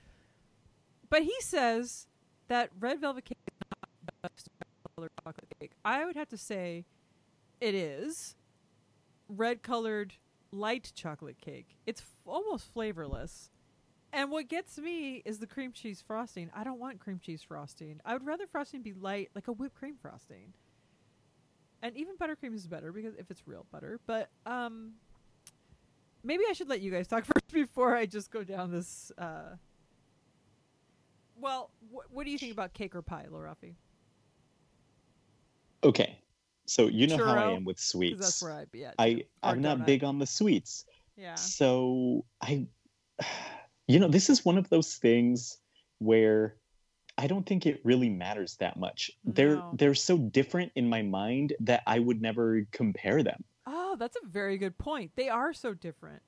[1.10, 2.06] but he says
[2.46, 4.48] that red velvet cake is not the best
[4.94, 5.72] colored chocolate cake.
[5.84, 6.84] I would have to say
[7.60, 8.36] it is
[9.28, 10.14] red colored
[10.52, 11.76] light chocolate cake.
[11.86, 13.50] It's f- almost flavorless.
[14.12, 16.50] And what gets me is the cream cheese frosting.
[16.54, 18.00] I don't want cream cheese frosting.
[18.04, 20.52] I would rather frosting be light, like a whipped cream frosting.
[21.82, 24.00] And even buttercream is better because if it's real butter.
[24.06, 24.92] But um,
[26.24, 29.12] maybe I should let you guys talk first before I just go down this.
[29.16, 29.56] Uh...
[31.40, 33.74] Well, wh- what do you think about cake or pie, Lorafi?
[35.82, 36.18] Okay,
[36.66, 38.20] so you know how I am with sweets.
[38.20, 38.94] that's where I'd be at.
[38.98, 40.84] I, I'm not big on the sweets.
[41.16, 41.36] Yeah.
[41.36, 42.66] So I,
[43.90, 45.58] you know, this is one of those things
[45.98, 46.56] where
[47.18, 49.10] I don't think it really matters that much.
[49.24, 53.44] They're they're so different in my mind that I would never compare them.
[53.66, 55.12] Oh, that's a very good point.
[55.16, 56.22] They are so different.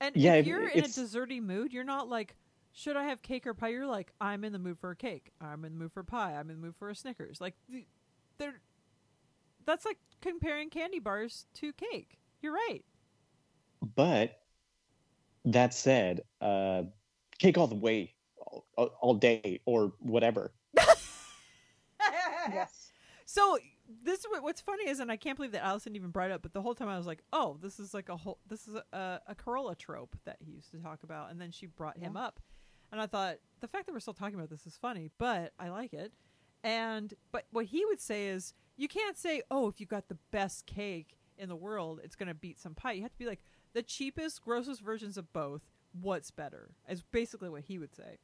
[0.00, 2.36] And Yeah, if you're in a desserty mood, you're not like,
[2.72, 3.68] should I have cake or pie?
[3.68, 5.32] You're like, I'm in the mood for a cake.
[5.40, 6.34] I'm in the mood for pie.
[6.34, 7.40] I'm in the mood for a Snickers.
[7.40, 7.86] Like, th-
[8.38, 8.60] they're
[9.64, 12.18] that's like comparing candy bars to cake.
[12.40, 12.84] You're right.
[13.94, 14.41] But
[15.44, 16.82] that said, uh,
[17.38, 20.52] cake all the way, all, all- all day, or whatever.
[22.52, 22.90] Yes.
[23.24, 23.56] So
[24.02, 26.42] this what's funny is, and I can't believe that Allison even brought it up.
[26.42, 28.74] But the whole time I was like, "Oh, this is like a whole, this is
[28.92, 32.16] a, a Carolla trope that he used to talk about." And then she brought him
[32.16, 32.40] up,
[32.90, 35.68] and I thought the fact that we're still talking about this is funny, but I
[35.68, 36.12] like it.
[36.64, 40.18] And but what he would say is, you can't say, "Oh, if you got the
[40.32, 43.26] best cake in the world, it's going to beat some pie." You have to be
[43.26, 45.62] like the cheapest, grossest versions of both.
[46.00, 46.70] What's better?
[46.88, 48.18] Is basically what he would say.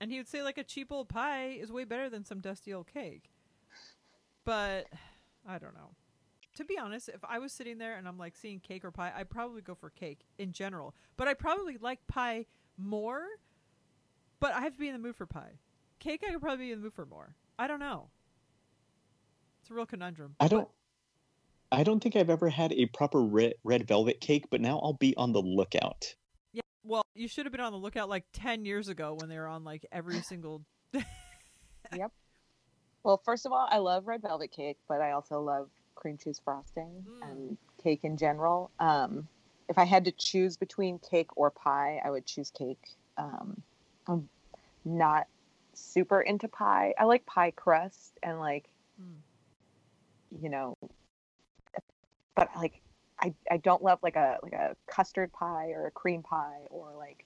[0.00, 2.72] And he would say like a cheap old pie is way better than some dusty
[2.72, 3.30] old cake.
[4.44, 4.86] But
[5.46, 5.90] I don't know.
[6.56, 9.12] To be honest, if I was sitting there and I'm like seeing cake or pie,
[9.14, 10.94] I'd probably go for cake in general.
[11.16, 12.46] But I probably like pie
[12.76, 13.24] more.
[14.40, 15.58] But I have to be in the mood for pie.
[15.98, 17.36] Cake, I could probably be in the mood for more.
[17.58, 18.08] I don't know.
[19.60, 20.34] It's a real conundrum.
[20.40, 20.68] I don't.
[21.72, 24.94] I don't think I've ever had a proper red, red velvet cake, but now I'll
[24.94, 26.14] be on the lookout.
[26.52, 29.38] Yeah, well, you should have been on the lookout like 10 years ago when they
[29.38, 30.62] were on like every single.
[31.96, 32.12] Yep.
[33.02, 36.40] Well, first of all, I love red velvet cake, but I also love cream cheese
[36.44, 37.30] frosting Mm.
[37.30, 38.70] and cake in general.
[38.78, 39.26] Um,
[39.68, 42.90] if I had to choose between cake or pie, I would choose cake.
[43.18, 43.60] Um,
[44.06, 44.28] I'm
[44.84, 45.26] not
[45.74, 46.94] super into pie.
[46.96, 48.68] I like pie crust and like,
[49.02, 49.16] Mm.
[50.40, 50.76] you know,
[52.36, 52.80] but like,
[53.20, 56.92] I, I don't love like a like a custard pie or a cream pie or
[56.96, 57.24] like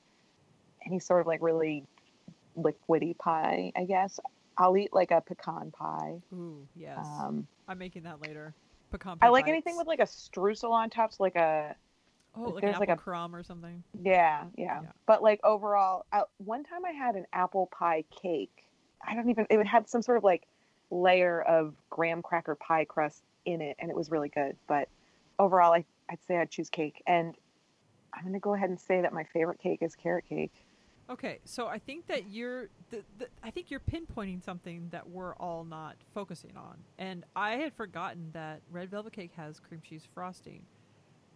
[0.87, 1.85] any sort of like really
[2.57, 3.73] liquidy pie.
[3.77, 4.19] I guess
[4.59, 6.21] I'll eat like a pecan pie.
[6.33, 6.99] Ooh, yes.
[7.21, 8.55] Um, I'm making that later.
[8.91, 9.27] Pecan pie.
[9.27, 9.53] I like bites.
[9.53, 11.75] anything with like a streusel on top, so like a
[12.37, 13.85] Oh, like there's an like apple a- crumb or something.
[14.03, 14.81] yeah, yeah.
[14.83, 14.89] Yeah.
[15.07, 18.65] But like overall, I, one time I had an apple pie cake.
[19.07, 19.47] I don't even.
[19.51, 20.43] It had some sort of like
[20.91, 24.57] layer of graham cracker pie crust in it, and it was really good.
[24.67, 24.89] But
[25.39, 27.35] overall, I I'd say I'd choose cake, and
[28.13, 30.53] I'm gonna go ahead and say that my favorite cake is carrot cake.
[31.11, 35.35] Okay, so I think that you're, the, the, I think you're pinpointing something that we're
[35.35, 40.09] all not focusing on, and I had forgotten that red velvet cake has cream cheese
[40.15, 40.63] frosting.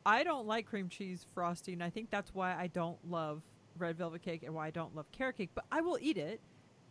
[0.07, 1.83] I don't like cream cheese frosting.
[1.83, 3.43] I think that's why I don't love
[3.77, 5.51] red velvet cake and why I don't love carrot cake.
[5.55, 6.41] But I will eat it,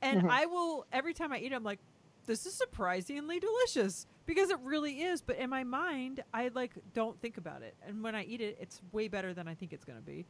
[0.04, 0.30] and Mhm.
[0.30, 1.80] I will every time I eat it, I'm like,
[2.28, 5.22] this is surprisingly delicious because it really is.
[5.22, 8.58] But in my mind, I like don't think about it, and when I eat it,
[8.62, 10.28] it's way better than I think it's gonna be.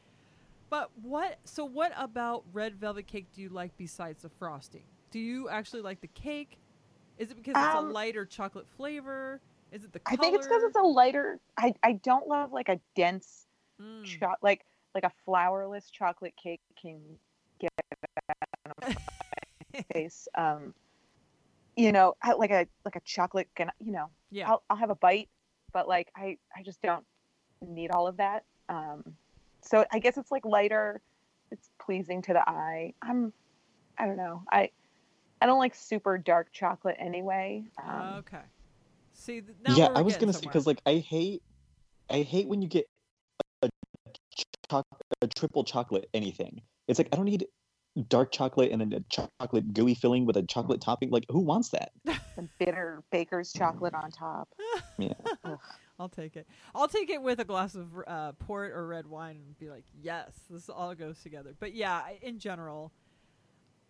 [0.69, 1.39] But what?
[1.43, 4.83] So what about red velvet cake do you like besides the frosting?
[5.11, 6.57] Do you actually like the cake?
[7.17, 9.41] Is it because it's a Um, lighter chocolate flavor?
[9.71, 11.39] Is it the I think it's because it's a lighter.
[11.57, 13.47] I I don't love like a dense
[13.81, 14.03] Mm.
[14.05, 14.65] cho- like
[14.95, 16.99] like a flourless chocolate cake can
[17.59, 17.69] get
[18.81, 18.95] my
[19.93, 20.27] face.
[20.35, 20.73] Um,
[21.77, 23.47] you know, like a like a chocolate.
[23.55, 24.49] Gana- you know, yeah.
[24.49, 25.29] I'll I'll have a bite,
[25.71, 27.05] but like I I just don't
[27.65, 28.43] need all of that.
[28.67, 29.03] Um,
[29.61, 31.01] so I guess it's like lighter.
[31.51, 32.93] It's pleasing to the eye.
[33.01, 33.31] I'm
[33.97, 34.43] I don't know.
[34.51, 34.71] I
[35.39, 37.63] I don't like super dark chocolate anyway.
[37.81, 38.41] Um, okay.
[39.13, 41.43] See, now yeah, I was gonna say because like I hate,
[42.09, 42.87] I hate when you get
[43.61, 43.69] a,
[44.69, 44.85] choc-
[45.21, 46.61] a triple chocolate anything.
[46.87, 47.45] It's like I don't need
[48.03, 51.09] dark chocolate and a chocolate gooey filling with a chocolate topping.
[51.09, 51.91] Like who wants that?
[52.35, 54.49] some bitter baker's chocolate on top.
[54.99, 55.13] Yeah.
[55.99, 56.47] I'll take it.
[56.75, 59.85] I'll take it with a glass of uh, port or red wine and be like,
[60.01, 61.53] yes, this all goes together.
[61.59, 62.91] But yeah, in general,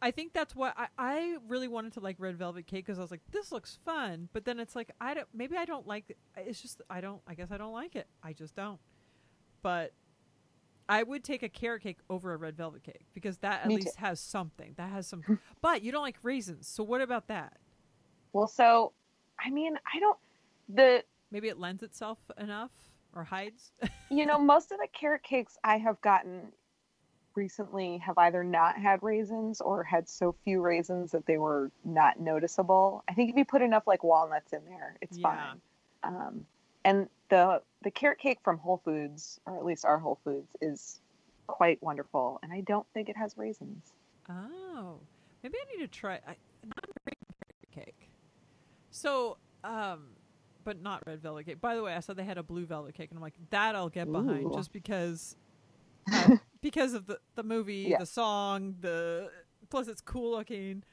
[0.02, 3.02] I think that's what I, I really wanted to like red velvet cake because I
[3.02, 4.30] was like, this looks fun.
[4.32, 6.18] But then it's like, I don't, maybe I don't like it.
[6.36, 8.08] It's just, I don't, I guess I don't like it.
[8.24, 8.80] I just don't.
[9.62, 9.92] But
[10.90, 13.76] I would take a carrot cake over a red velvet cake because that at Me
[13.76, 14.02] least too.
[14.06, 14.74] has something.
[14.78, 15.24] That has some,
[15.62, 16.68] but you don't like raisins.
[16.68, 17.58] So what about that?
[18.34, 18.94] Well, so
[19.40, 20.18] I mean, I don't
[20.70, 22.72] the Maybe it lends itself enough
[23.14, 23.72] or hides.
[24.10, 26.52] you know most of the carrot cakes I have gotten
[27.36, 32.20] recently have either not had raisins or had so few raisins that they were not
[32.20, 33.04] noticeable.
[33.08, 35.28] I think if you put enough like walnuts in there, it's Yeah.
[35.28, 35.62] fine.
[36.04, 36.46] Um,
[36.84, 41.00] and the the carrot cake from Whole Foods, or at least our Whole Foods, is
[41.48, 43.94] quite wonderful, and I don't think it has raisins.
[44.30, 45.00] Oh,
[45.44, 46.16] maybe I need to try.
[46.28, 46.36] I,
[46.66, 48.10] not carrot cake.
[48.92, 50.10] So, um,
[50.64, 51.62] but not red velvet cake.
[51.62, 53.76] By the way, I saw they had a blue velvet cake, and I'm like, that
[53.76, 54.56] I'll get behind Ooh.
[54.56, 55.36] just because,
[56.14, 58.00] uh, because of the the movie, Yeah.
[58.00, 59.30] the song, the
[59.70, 60.84] plus it's cool looking.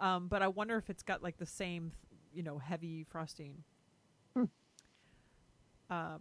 [0.00, 1.92] Um, but I wonder if it's got like the same,
[2.34, 3.62] you know, heavy frosting.
[5.92, 6.20] Um.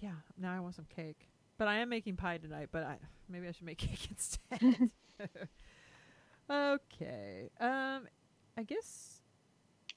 [0.00, 1.28] Yeah, now I want some cake.
[1.58, 2.68] But I am making pie tonight.
[2.72, 2.98] But I
[3.28, 4.90] maybe I should make cake instead.
[6.50, 7.50] okay.
[7.60, 8.06] Um,
[8.56, 9.22] I guess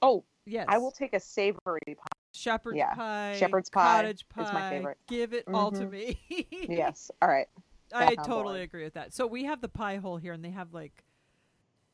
[0.02, 0.66] Oh, yes.
[0.68, 2.20] I will take a savory pie.
[2.34, 2.94] shepherd's yeah.
[2.94, 3.36] pie.
[3.40, 4.44] Shepherd's pie cottage pie.
[4.44, 4.98] is my favorite.
[5.08, 5.92] Give it all to Mhm.
[5.92, 6.20] me.
[6.70, 7.10] Yes.
[7.22, 7.48] All right.
[7.94, 9.14] I totally agree with that.
[9.14, 11.04] So we have the pie hole here, and they have like,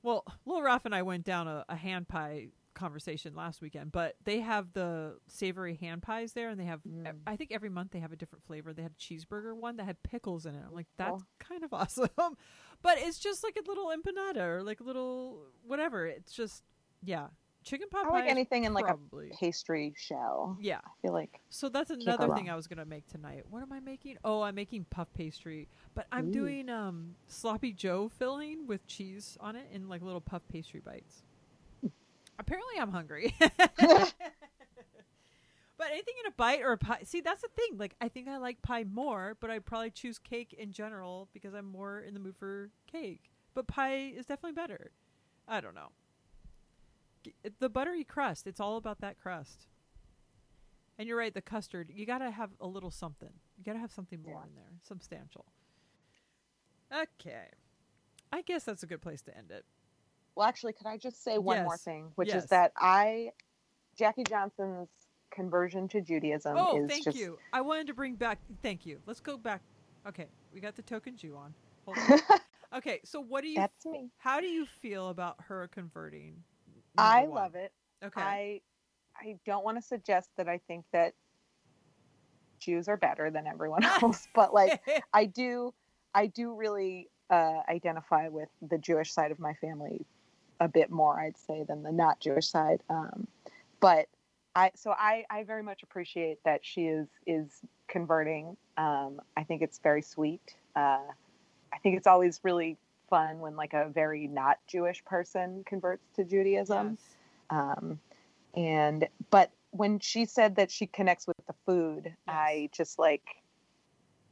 [0.03, 4.15] well, Lil Rafi and I went down a, a hand pie conversation last weekend, but
[4.23, 6.81] they have the savory hand pies there, and they have.
[6.87, 7.13] Mm.
[7.27, 8.73] I think every month they have a different flavor.
[8.73, 10.63] They had a cheeseburger one that had pickles in it.
[10.67, 11.23] I'm like, that's Cool.
[11.39, 12.09] kind of awesome,
[12.81, 16.05] but it's just like a little empanada or like a little whatever.
[16.07, 16.63] It's just
[17.03, 17.27] yeah,
[17.63, 18.19] chicken pot I pie.
[18.21, 18.97] like anything in like a
[19.39, 20.57] pastry shell.
[20.61, 20.79] yeah.
[20.85, 22.49] I feel like So that's another thing wrong.
[22.49, 23.43] I was gonna make tonight.
[23.49, 24.17] What am I making?
[24.23, 26.33] Oh, I'm making puff pastry, but I'm Ooh.
[26.33, 31.23] doing um sloppy Joe filling with cheese on it in like little puff pastry bites.
[32.41, 33.35] Apparently, I'm hungry.
[33.39, 33.53] but
[35.91, 37.01] anything in a bite or a pie.
[37.03, 37.77] See, that's the thing.
[37.77, 41.53] Like, I think I like pie more, but I'd probably choose cake in general because
[41.53, 43.29] I'm more in the mood for cake.
[43.53, 44.91] But pie is definitely better.
[45.47, 45.89] I don't know.
[47.59, 48.47] The buttery crust.
[48.47, 49.67] It's all about that crust.
[50.97, 53.33] And you're right, the custard, you got to have a little something.
[53.57, 54.47] You got to have something more Yeah.
[54.49, 55.45] in there, substantial.
[56.91, 57.45] Okay.
[58.33, 59.65] I guess that's a good place to end it.
[60.35, 62.43] Well, actually, could I just say one more thing, which Yes.
[62.43, 63.31] is that I,
[63.97, 64.89] Jackie Johnson's
[65.31, 67.37] conversion to Judaism Oh, thank just you.
[67.53, 68.39] I wanted to bring back.
[68.61, 68.99] Thank you.
[69.05, 69.61] Let's go back.
[70.07, 71.53] Okay, we got the token Jew on.
[71.85, 72.39] Hold on.
[72.77, 73.57] okay, so what do you?
[73.57, 74.09] that's me.
[74.17, 76.43] How do you feel about her converting?
[76.97, 77.71] I love it.
[78.03, 78.21] Okay.
[78.21, 78.61] I
[79.15, 81.13] I don't want to suggest that I think that
[82.59, 84.81] Jews are better than everyone else, but like
[85.13, 85.73] I do
[86.13, 90.05] I do really uh, identify with the Jewish side of my family
[90.61, 92.81] a bit more, I'd say, than the not Jewish side.
[92.89, 93.27] Um,
[93.81, 94.07] but
[94.55, 97.47] I so I, I very much appreciate that she is is
[97.87, 98.55] converting.
[98.77, 100.55] Um, I think it's very sweet.
[100.75, 100.99] Uh,
[101.73, 102.77] I think it's always really
[103.09, 106.97] fun when like a very not Jewish person converts to Judaism.
[106.99, 107.15] Yes.
[107.49, 107.99] Um,
[108.55, 113.23] and but when she said that she connects with the food, I just like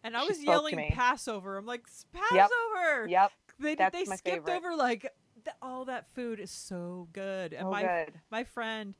[0.03, 0.91] And I was yelling.
[0.91, 1.57] Passover.
[1.57, 2.23] I'm like Yep.
[2.29, 3.07] Passover.
[3.07, 4.55] yep, They That's they skipped favorite.
[4.57, 5.11] over like
[5.49, 7.53] th- all that food is so good.
[7.53, 8.13] And oh my good.
[8.31, 8.95] my friend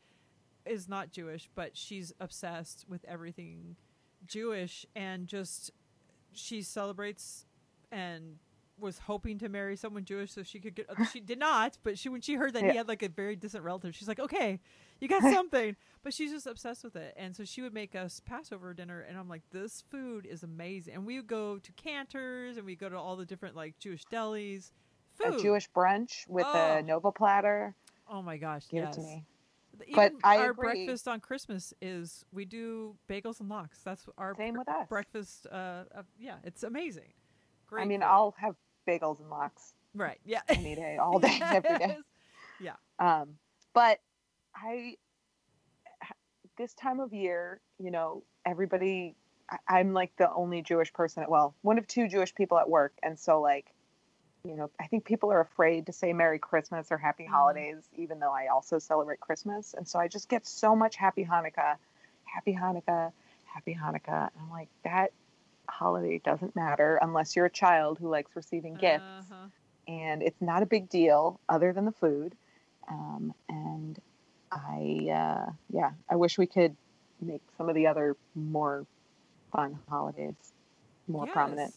[0.65, 3.76] is not Jewish, but she's obsessed with everything
[4.26, 5.71] Jewish and just
[6.34, 7.45] she celebrates
[7.91, 8.38] and
[8.77, 10.88] was hoping to marry someone Jewish so she could get.
[11.11, 13.63] She did not, but she when she heard that he had like a very distant
[13.63, 14.59] relative, she's like, okay,
[14.99, 15.76] you got something.
[16.03, 19.17] but she's just obsessed with it, and so she would make us Passover dinner, and
[19.17, 20.93] I'm like, this food is amazing.
[20.95, 24.05] And we would go to Canter's, and we go to all the different like Jewish
[24.11, 24.71] delis.
[25.23, 25.35] Food.
[25.35, 26.77] A Jewish brunch with Oh.
[26.77, 27.75] a Nova platter.
[28.07, 28.97] Oh my gosh, Give yes.
[28.97, 29.25] it to me.
[29.87, 30.85] Even But I our agree.
[30.85, 33.79] breakfast on Christmas is we do bagels and lox.
[33.83, 34.87] That's our Same with us.
[34.89, 35.47] breakfast.
[35.49, 37.13] Uh, of, yeah, it's amazing.
[37.67, 37.83] Great.
[37.83, 38.07] I mean, food.
[38.07, 38.55] I'll have
[38.87, 40.19] bagels and lox right.
[40.25, 40.41] Yeah.
[40.49, 41.97] any day, all day, every day.
[42.59, 42.73] Yeah.
[42.99, 43.37] Um,
[43.73, 43.99] but
[44.55, 44.97] I,
[46.57, 49.15] this time of year, you know, everybody,
[49.49, 52.69] I, I'm like the only Jewish person, at, well, one of two Jewish people at
[52.69, 52.93] work.
[53.01, 53.73] And so, like,
[54.44, 57.30] you know, I think people are afraid to say Merry Christmas or Happy Mhm.
[57.30, 59.74] Holidays, even though I also celebrate Christmas.
[59.74, 61.78] And so I just get so much Happy Hanukkah,
[62.26, 63.11] Happy Hanukkah,
[63.45, 64.30] Happy Hanukkah.
[64.34, 65.11] And I'm like, that
[65.68, 69.48] holiday doesn't matter unless you're a child who likes receiving gifts Uh-huh.
[69.88, 72.36] and it's not a big deal other than the food.
[72.90, 73.99] Um, and
[74.52, 76.76] I, uh, yeah, I wish we could
[77.22, 78.86] make some of the other more
[79.52, 80.36] fun holidays
[81.07, 81.74] more prominent.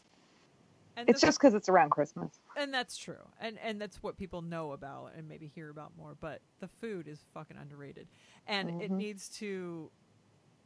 [0.96, 2.30] And It's just because it's around Christmas.
[2.56, 6.16] And that's true, and and that's what people know about and maybe hear about more.
[6.20, 8.08] But the food is fucking underrated,
[8.46, 8.96] and it Mhm.
[8.96, 9.90] needs to.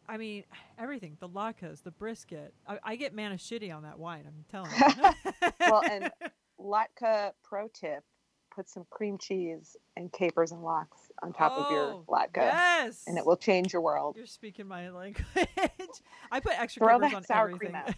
[0.08, 0.44] I mean,
[0.78, 2.54] everything the latkes, the brisket.
[2.66, 4.24] I, I get mana shitty on that wine.
[4.26, 5.10] I'm telling you.
[5.60, 6.10] Well, and
[6.60, 8.04] latke pro tip:
[8.54, 13.02] put some cream cheese and capers and lox on top of your Oh, latke, Yes,
[13.08, 14.16] and it will change your world.
[14.16, 15.24] You're speaking my language.
[16.30, 17.58] I put extra Throw capers that on sour everything.
[17.58, 17.94] cream out.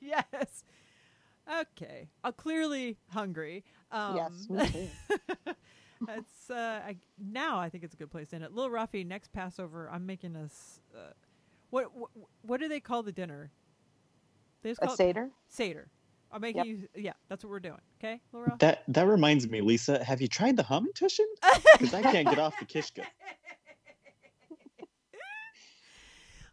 [0.00, 0.64] yes.
[1.60, 2.08] Okay.
[2.24, 3.64] I'm clearly hungry.
[3.92, 4.88] Um, yes, me too.
[6.08, 8.52] it's uh, I, now I think it's a good place to end it.
[8.52, 10.80] Little Rafi, next Passover, I'm making us.
[10.94, 11.12] Uh,
[11.70, 12.10] what, what
[12.42, 13.50] what do they call the dinner?
[14.62, 15.30] They just A call it seder.
[15.48, 15.88] Seder.
[16.32, 16.66] I'm making Yep.
[16.66, 16.88] you.
[16.96, 17.80] Yeah, that's what we're doing.
[18.00, 18.56] Okay, Laura.
[18.58, 20.02] That that reminds me, Lisa.
[20.02, 21.26] Have you tried the humtushin?
[21.78, 23.02] Because I can't get off the kishka.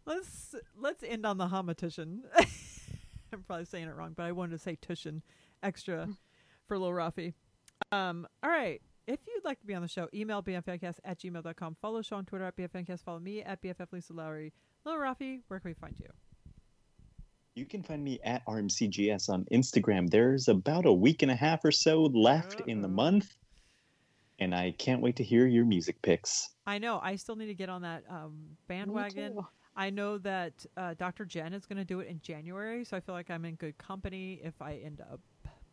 [0.06, 2.20] let's let's end on the Hamatushin.
[3.34, 5.20] I'm probably saying it wrong, but I wanted to say tushin
[5.62, 6.08] extra
[6.66, 7.34] for Lil Rafi.
[7.92, 8.80] Um, all right.
[9.06, 11.76] If you'd like to be on the show, email bffcast at gmail.com.
[11.82, 13.02] Follow the show on Twitter at bffcast.
[13.04, 14.52] Follow me at bff Lisa Lowry.
[14.84, 16.08] Lil Rafi, where can we find you?
[17.54, 20.10] You can find me at RMCGS on Instagram.
[20.10, 23.36] There's about a week and a half or so left in the month,
[24.40, 26.48] and I can't wait to hear your music picks.
[26.66, 26.98] I know.
[27.02, 29.38] I still need to get on that um, Me bandwagon.
[29.74, 29.80] Too.
[29.80, 31.24] I know that uh, Dr.
[31.24, 33.76] Jen is going to do it in January, so I feel like I'm in good
[33.78, 35.20] company if I end up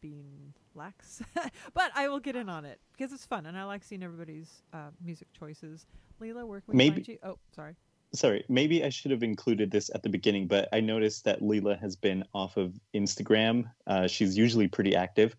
[0.02, 1.22] being lax.
[1.74, 4.64] but I will get in on it because it's fun and I like seeing everybody's
[4.74, 5.86] uh, music choices.
[6.22, 7.18] Leela, where can we Maybe- find you?
[7.24, 7.76] Oh, sorry.
[8.14, 11.80] Sorry, maybe I should have included this at the beginning, but I noticed that Leela
[11.80, 13.72] has been off of Instagram.
[13.88, 15.34] Uh, she's usually pretty active,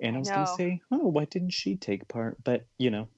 [0.00, 2.36] and I I was going to say, oh, why didn't she take part?
[2.44, 3.08] But you know,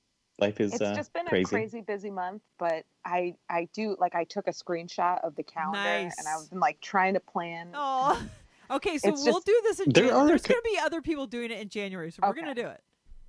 [0.40, 1.42] life is it's uh, just been crazy.
[1.44, 5.42] a crazy busy month but i i do like i took a screenshot of the
[5.42, 8.20] calendar and i've been like trying to plan Oh,
[8.70, 8.98] okay.
[8.98, 10.24] So It's we'll just- do this in There January.
[10.24, 12.54] are There's going to be other people doing it in January, so we're going to
[12.54, 12.80] do it.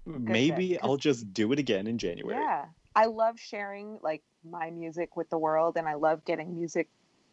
[0.05, 2.39] Maybe good, 'cause- I'll just do it again in January.
[2.39, 2.65] yeah
[2.95, 6.89] i love sharing like my music with the world and i love getting music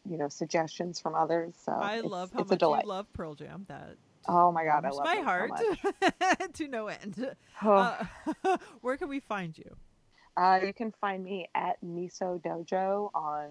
[0.09, 2.89] you know suggestions from others so I it's, love how it's a much delight you
[2.89, 3.65] love Pearl Jam.
[3.67, 3.97] That
[4.29, 7.35] oh my god i love my it heart so to no end.
[7.63, 7.97] Oh.
[8.45, 9.75] Uh, where can we find you?
[10.37, 13.49] Uh, you can find me at Miso Dojo on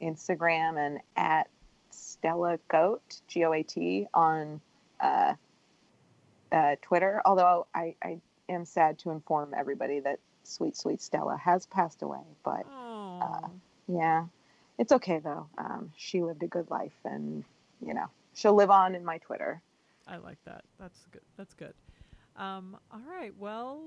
[0.00, 1.48] Instagram and at
[1.90, 4.60] Stella Goat G O A T on
[5.00, 5.34] uh,
[6.52, 7.20] uh, Twitter.
[7.24, 12.22] Although I, I am sad to inform everybody that sweet sweet Stella has passed away,
[12.44, 13.50] but Oh,
[13.88, 14.26] yeah,
[14.78, 15.48] it's okay though.
[15.58, 17.44] Um, she lived a good life, and
[17.84, 19.60] you know she'll live on in my Twitter.
[20.08, 20.64] I like that.
[20.80, 21.22] That's good.
[21.36, 21.74] That's good.
[22.36, 23.32] Um, all right.
[23.38, 23.82] Well,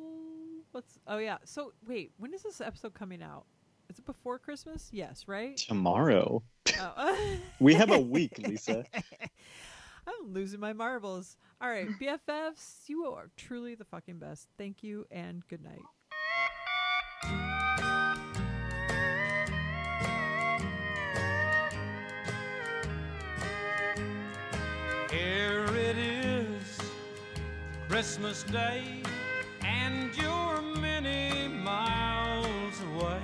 [0.73, 0.99] let's.
[1.07, 1.37] Oh yeah.
[1.45, 3.45] So wait, when is this episode coming out?
[3.89, 4.89] Is it before Christmas?
[4.93, 5.57] Yes, right?
[5.57, 6.43] Tomorrow,
[6.79, 7.37] Oh.
[7.59, 8.85] we have a week, Lisa.
[10.07, 11.35] I'm losing my marbles.
[11.59, 14.47] All right, BFFs, you are truly the fucking best.
[14.57, 15.81] Thank you and good night.
[28.01, 28.83] Christmas Day,
[29.63, 33.21] and you're many miles away.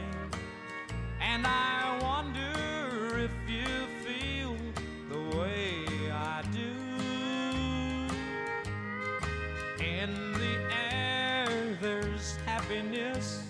[1.19, 3.65] And I wonder if you
[4.05, 4.55] feel
[5.09, 6.75] the way I do.
[9.83, 10.55] In the
[10.93, 13.41] air, there's happiness,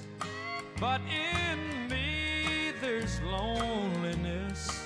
[0.80, 4.82] but in me, there's loneliness.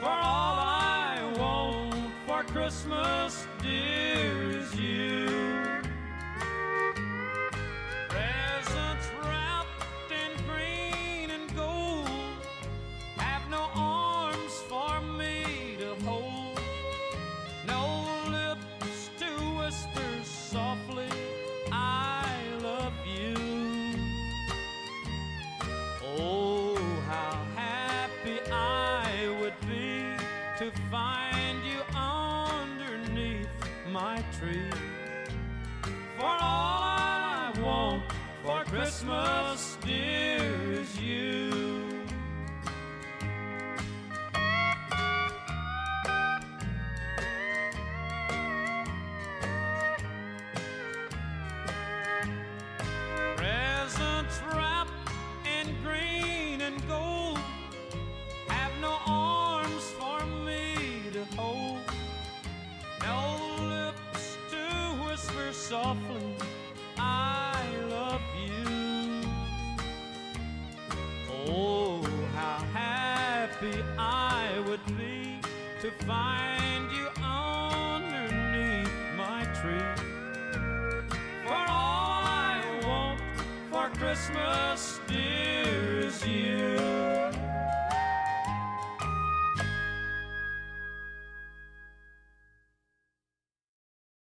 [0.00, 3.46] For all I want for Christmas
[76.06, 79.80] find you underneath my tree.
[81.44, 83.20] For all I want
[83.70, 86.93] for Christmas, dear, is you.